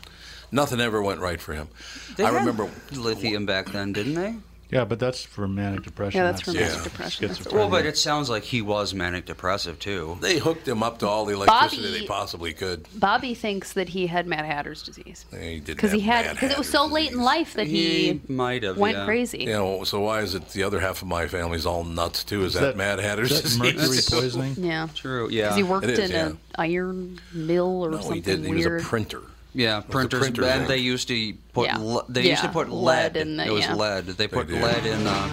Nothing 0.55 0.81
ever 0.81 1.03
went 1.03 1.21
right 1.21 1.41
for 1.41 1.55
him. 1.55 1.69
They 2.17 2.25
I 2.25 2.31
had 2.31 2.41
remember 2.41 2.69
lithium 2.93 3.47
back 3.47 3.71
then, 3.71 3.95
didn't 3.95 4.15
they? 4.15 4.37
Yeah, 4.73 4.87
but 4.87 4.99
that's 4.99 5.23
for 5.23 5.47
manic 5.47 5.83
depression. 5.83 6.19
Yeah, 6.19 6.25
that's 6.33 6.41
for 6.41 6.53
manic 6.53 6.71
Yeah. 6.77 6.83
depression. 6.83 7.29
schizophrenia. 7.29 7.53
Well, 7.53 7.69
but 7.69 7.85
it 7.85 7.99
sounds 7.99 8.31
like 8.31 8.43
he 8.43 8.63
was 8.63 8.95
manic 8.95 9.27
depressive 9.27 9.79
too. 9.79 10.17
they 10.23 10.39
hooked 10.39 10.67
him 10.67 10.83
up 10.83 10.99
to 11.01 11.07
all 11.07 11.27
the 11.27 11.35
electricity 11.35 11.83
Bobby- 11.83 12.01
they 12.01 12.07
possibly 12.07 12.53
could. 12.55 12.87
Bobby 12.95 13.35
thinks 13.35 13.75
that 13.75 13.91
he 13.91 14.07
had 14.07 14.27
Mad 14.27 14.47
Hatter's 14.47 14.83
disease 14.83 15.27
He 15.31 15.57
did 15.61 15.67
because 15.77 15.93
he 15.93 16.01
had 16.01 16.31
because 16.33 16.51
it 16.53 16.57
was 16.59 16.71
so 16.71 16.87
late 16.87 17.13
in 17.13 17.21
life 17.23 17.53
that 17.55 17.67
he, 17.67 18.23
might 18.29 18.63
have 18.63 18.79
went 18.79 18.97
yeah. 18.97 19.05
crazy. 19.05 19.41
You 19.45 19.53
know, 19.53 19.85
so 19.85 20.01
why 20.01 20.21
is 20.21 20.35
it 20.35 20.49
the 20.49 20.63
other 20.63 20.81
half 20.81 21.03
of 21.03 21.09
my 21.09 21.27
family's 21.29 21.67
all 21.67 21.85
nuts 21.85 22.25
too? 22.25 22.41
Is, 22.45 22.55
Is 22.55 22.61
that, 22.61 22.61
that- 22.61 22.77
Mad 22.79 22.99
Hatter's 22.99 23.31
is 23.31 23.59
that 23.59 23.75
mercury 23.77 23.99
poisoning? 24.11 24.55
Yeah, 24.57 24.89
True. 24.95 25.29
Yeah, 25.31 25.43
because 25.49 25.57
he 25.59 25.63
worked 25.65 25.85
It 25.85 25.99
is, 25.99 26.11
in 26.11 26.11
yeah. 26.17 26.27
an 26.29 26.39
iron 26.57 27.21
mill 27.35 27.85
or 27.85 27.91
No, 27.91 27.97
something 27.99 28.15
he 28.15 28.21
didn't. 28.23 28.47
He 28.47 28.55
weird. 28.55 28.73
was 28.75 28.83
a 28.83 28.87
printer. 28.87 29.21
Yeah, 29.55 29.81
the 29.81 29.87
printers, 29.89 30.21
printer's 30.21 30.47
and 30.47 30.61
ink. 30.63 30.69
they 30.69 30.79
used 30.79 31.09
to 31.09 31.35
put 31.53 31.67
Yeah. 31.67 31.77
le- 31.79 32.05
they 32.09 32.29
used 32.31 32.43
to 32.43 32.49
put 32.49 32.71
lead 32.71 33.15
lead. 33.15 33.17
in 33.17 33.37
the- 33.37 33.47
it 33.47 33.51
was 33.51 33.65
yeah. 33.65 33.75
lead. 33.75 34.07
They 34.07 34.27
put 34.29 34.49
did. 34.49 34.63
lead 34.63 34.87
in. 34.87 35.07
Uh, 35.07 35.29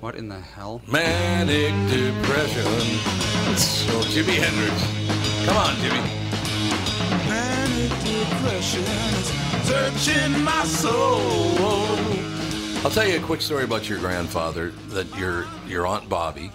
what 0.00 0.14
in 0.14 0.28
the 0.28 0.38
hell? 0.40 0.80
Manic 0.86 1.72
depression. 1.90 2.64
So 3.56 4.00
Jimi 4.12 4.36
Hendrix. 4.36 5.46
Come 5.46 5.56
on, 5.56 5.74
Jimmy. 5.76 6.00
Manic 7.28 7.90
depression 8.04 8.84
searching 9.64 10.44
my 10.44 10.64
soul. 10.64 11.58
I'll 12.84 12.90
tell 12.90 13.08
you 13.08 13.16
a 13.16 13.20
quick 13.22 13.40
story 13.40 13.64
about 13.64 13.88
your 13.88 13.98
grandfather 13.98 14.72
that 14.90 15.06
your 15.16 15.46
your 15.66 15.86
aunt 15.86 16.08
Bobby 16.08 16.50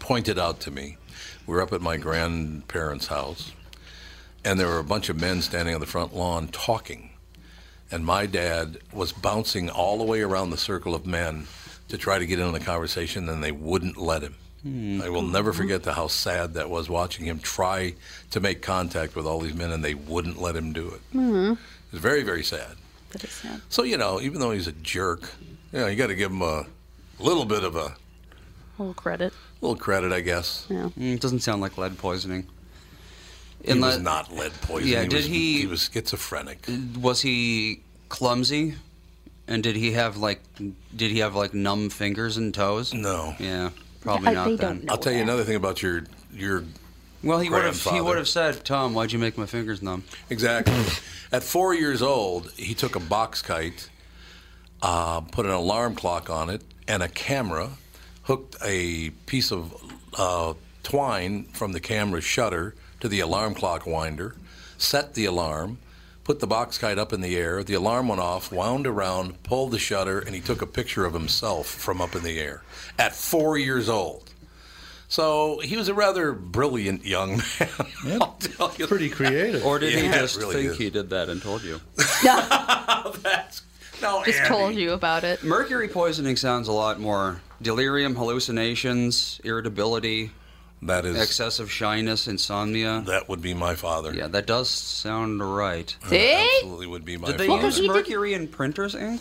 pointed 0.00 0.38
out 0.38 0.60
to 0.60 0.70
me. 0.70 0.96
We 1.46 1.54
were 1.54 1.62
up 1.62 1.72
at 1.72 1.80
my 1.80 1.96
grandparents' 1.96 3.06
house, 3.06 3.52
and 4.44 4.58
there 4.58 4.66
were 4.68 4.78
a 4.78 4.84
bunch 4.84 5.08
of 5.08 5.20
men 5.20 5.42
standing 5.42 5.74
on 5.74 5.80
the 5.80 5.86
front 5.86 6.14
lawn 6.14 6.48
talking. 6.48 7.10
And 7.92 8.04
my 8.04 8.26
dad 8.26 8.78
was 8.92 9.12
bouncing 9.12 9.68
all 9.68 9.98
the 9.98 10.04
way 10.04 10.20
around 10.22 10.50
the 10.50 10.56
circle 10.56 10.94
of 10.94 11.06
men 11.06 11.46
to 11.88 11.98
try 11.98 12.18
to 12.18 12.26
get 12.26 12.38
in 12.38 12.46
on 12.46 12.52
the 12.52 12.60
conversation, 12.60 13.28
and 13.28 13.42
they 13.42 13.50
wouldn't 13.52 13.96
let 13.96 14.22
him. 14.22 14.34
I 15.02 15.08
will 15.08 15.22
never 15.22 15.52
forget 15.54 15.82
the, 15.82 15.94
how 15.94 16.06
sad 16.08 16.54
that 16.54 16.68
was 16.68 16.88
watching 16.90 17.24
him 17.24 17.38
try 17.40 17.94
to 18.30 18.40
make 18.40 18.60
contact 18.60 19.16
with 19.16 19.26
all 19.26 19.40
these 19.40 19.54
men, 19.54 19.72
and 19.72 19.82
they 19.82 19.94
wouldn't 19.94 20.38
let 20.40 20.54
him 20.54 20.72
do 20.74 20.88
it. 20.88 21.00
Mhm. 21.14 21.52
It 21.54 21.92
was 21.92 22.00
very, 22.00 22.22
very 22.22 22.44
sad. 22.44 22.76
That 23.10 23.24
is 23.24 23.32
sad. 23.32 23.60
So 23.70 23.82
you 23.84 23.96
know, 23.96 24.20
even 24.20 24.38
though 24.38 24.50
he's 24.52 24.66
a 24.68 24.72
jerk, 24.72 25.22
you 25.72 25.80
know, 25.80 25.86
you 25.86 25.96
got 25.96 26.08
to 26.08 26.14
give 26.14 26.30
him 26.30 26.42
a 26.42 26.66
little 27.18 27.46
bit 27.46 27.64
of 27.64 27.74
a 27.74 27.86
A 27.86 27.96
little 28.78 28.94
credit. 28.94 29.32
A 29.32 29.64
little 29.66 29.76
credit, 29.80 30.12
I 30.12 30.20
guess. 30.20 30.66
Yeah. 30.68 30.90
Mm, 30.98 31.14
it 31.14 31.20
doesn't 31.20 31.40
sound 31.40 31.60
like 31.62 31.76
lead 31.78 31.96
poisoning. 31.98 32.46
He 33.64 33.74
was 33.78 33.98
Unle- 33.98 34.02
not 34.02 34.34
lead 34.34 34.52
poisoning. 34.62 34.92
Yeah, 34.94 35.02
he 35.02 35.08
did 35.08 35.16
was, 35.16 35.26
he- 35.26 35.60
He 35.60 35.66
was 35.66 35.90
schizophrenic. 35.92 36.66
Was 37.00 37.20
he 37.22 37.80
clumsy? 38.08 38.74
And 39.46 39.62
did 39.62 39.76
he 39.76 39.92
have 39.92 40.16
like 40.16 40.40
did 40.94 41.10
he 41.10 41.18
have 41.18 41.34
like 41.34 41.52
numb 41.54 41.90
fingers 41.90 42.36
and 42.36 42.54
toes? 42.54 42.94
No. 42.94 43.34
Yeah, 43.38 43.70
probably 44.00 44.28
I- 44.28 44.32
not 44.34 44.58
then. 44.58 44.86
I'll 44.88 44.96
tell 44.98 45.12
you 45.12 45.22
another 45.22 45.44
thing 45.44 45.56
about 45.56 45.82
your 45.82 46.04
your. 46.32 46.64
Well, 47.22 47.38
he 47.40 47.50
would 47.50 47.64
have 47.64 47.82
he 47.82 48.00
would 48.00 48.16
have 48.16 48.28
said, 48.28 48.64
"Tom, 48.64 48.94
why'd 48.94 49.12
you 49.12 49.18
make 49.18 49.36
my 49.36 49.46
fingers 49.46 49.82
numb?" 49.82 50.04
Exactly. 50.30 50.74
At 51.32 51.42
four 51.42 51.74
years 51.74 52.00
old, 52.00 52.50
he 52.52 52.74
took 52.74 52.96
a 52.96 53.00
box 53.00 53.42
kite, 53.42 53.90
uh, 54.82 55.20
put 55.20 55.44
an 55.46 55.52
alarm 55.52 55.94
clock 55.96 56.30
on 56.30 56.48
it, 56.48 56.62
and 56.88 57.02
a 57.02 57.08
camera, 57.08 57.70
hooked 58.22 58.56
a 58.64 59.10
piece 59.26 59.52
of 59.52 59.74
uh, 60.16 60.54
twine 60.82 61.44
from 61.52 61.72
the 61.72 61.80
camera's 61.80 62.24
shutter 62.24 62.74
to 63.00 63.08
the 63.08 63.20
alarm 63.20 63.54
clock 63.54 63.86
winder, 63.86 64.34
set 64.78 65.14
the 65.14 65.24
alarm, 65.24 65.78
put 66.24 66.40
the 66.40 66.46
box 66.46 66.78
kite 66.78 66.98
up 66.98 67.12
in 67.12 67.20
the 67.20 67.36
air. 67.36 67.62
The 67.64 67.74
alarm 67.74 68.08
went 68.08 68.20
off, 68.20 68.52
wound 68.52 68.86
around, 68.86 69.42
pulled 69.42 69.72
the 69.72 69.78
shutter, 69.78 70.18
and 70.20 70.34
he 70.34 70.40
took 70.40 70.62
a 70.62 70.66
picture 70.66 71.04
of 71.04 71.12
himself 71.14 71.66
from 71.66 72.00
up 72.00 72.14
in 72.14 72.22
the 72.22 72.38
air 72.38 72.62
at 72.98 73.14
four 73.14 73.58
years 73.58 73.88
old. 73.88 74.26
So 75.08 75.58
he 75.58 75.76
was 75.76 75.88
a 75.88 75.94
rather 75.94 76.32
brilliant 76.32 77.04
young 77.04 77.42
man. 78.04 78.22
I'll 78.22 78.36
tell 78.38 78.72
you 78.78 78.86
Pretty 78.86 79.08
creative. 79.08 79.66
Or 79.66 79.80
did 79.80 79.92
he 79.92 80.04
Yeah, 80.04 80.14
it 80.14 80.20
just 80.20 80.38
really 80.38 80.54
think 80.54 80.70
is. 80.70 80.78
he 80.78 80.88
did 80.90 81.10
that 81.10 81.28
and 81.28 81.42
told 81.42 81.64
you? 81.64 81.80
That's 82.22 83.62
no, 84.00 84.22
Just 84.24 84.38
Andy. 84.38 84.48
told 84.48 84.74
you 84.76 84.92
about 84.92 85.24
it. 85.24 85.42
Mercury 85.42 85.88
poisoning 85.88 86.36
sounds 86.36 86.68
a 86.68 86.72
lot 86.72 87.00
more 87.00 87.40
delirium, 87.60 88.14
hallucinations, 88.14 89.40
irritability, 89.44 90.30
That 90.82 91.04
is 91.04 91.20
excessive 91.20 91.70
shyness, 91.70 92.26
insomnia. 92.26 93.02
that 93.06 93.28
would 93.28 93.42
be 93.42 93.52
my 93.52 93.74
father. 93.74 94.14
Yeah, 94.14 94.28
that 94.28 94.46
does 94.46 94.70
sound 94.70 95.42
right. 95.56 95.94
See? 96.08 96.48
Absolutely 96.62 96.86
would 96.86 97.04
be 97.04 97.18
my 97.18 97.26
Did 97.28 97.38
they 97.38 97.46
father. 97.48 97.66
use 97.66 97.82
mercury 97.86 98.32
in 98.32 98.48
printers 98.48 98.94
ink? 98.94 99.20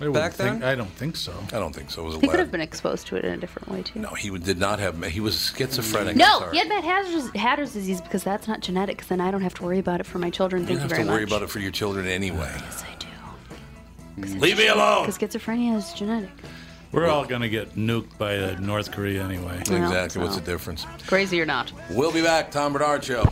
I 0.00 0.04
wouldn't 0.06 0.14
back 0.14 0.32
think- 0.32 0.60
then? 0.60 0.62
I 0.68 0.74
don't 0.76 0.90
think 0.92 1.16
so. 1.16 1.34
I 1.52 1.58
don't 1.58 1.74
think 1.74 1.90
so. 1.90 2.02
It 2.02 2.06
was 2.06 2.14
a 2.14 2.18
He 2.20 2.26
could 2.28 2.36
lead. 2.36 2.38
have 2.38 2.52
been 2.52 2.60
exposed 2.60 3.06
to 3.08 3.16
it 3.16 3.24
in 3.24 3.32
a 3.32 3.36
different 3.36 3.68
way 3.68 3.82
too. 3.82 3.98
No, 3.98 4.10
he 4.14 4.30
did 4.38 4.58
not 4.58 4.78
have. 4.78 5.02
He 5.04 5.18
was 5.20 5.52
schizophrenic. 5.54 6.12
I'm 6.12 6.18
No, 6.18 6.38
sorry. 6.38 6.52
he 6.52 6.58
had 6.58 6.68
Mad 6.68 6.84
Hatter's, 6.84 7.30
Hatter's 7.34 7.72
disease 7.72 8.00
because 8.00 8.22
that's 8.24 8.46
not 8.48 8.60
genetic. 8.60 9.04
Then 9.08 9.20
I 9.20 9.30
don't 9.30 9.42
have 9.42 9.54
to 9.54 9.64
worry 9.64 9.80
about 9.80 9.98
it 10.00 10.06
for 10.06 10.18
my 10.18 10.30
children. 10.30 10.62
You 10.62 10.68
Thank 10.68 10.78
don't 10.78 10.84
you 10.84 10.88
have 10.88 10.90
very 10.98 11.04
to 11.04 11.10
worry 11.10 11.20
much. 11.22 11.30
about 11.32 11.42
it 11.42 11.50
for 11.50 11.58
your 11.58 11.72
children 11.72 12.06
anyway. 12.06 12.50
Yes, 12.60 12.84
I 12.90 12.94
do. 14.24 14.38
Leave 14.38 14.56
me 14.58 14.68
alone. 14.68 15.02
Because 15.06 15.18
schizophrenia 15.18 15.76
is 15.76 15.92
genetic. 15.92 16.30
We're 16.90 17.06
all 17.08 17.26
going 17.26 17.42
to 17.42 17.48
get 17.48 17.74
nuked 17.76 18.16
by 18.16 18.38
uh, 18.38 18.58
North 18.60 18.90
Korea 18.92 19.22
anyway. 19.22 19.58
Exactly. 19.60 20.22
What's 20.22 20.36
the 20.36 20.42
difference? 20.42 20.86
Crazy 21.06 21.40
or 21.40 21.46
not. 21.46 21.70
We'll 21.90 22.12
be 22.12 22.22
back. 22.22 22.50
Tom 22.50 22.72
Barnard 22.72 23.04
Show. 23.04 23.30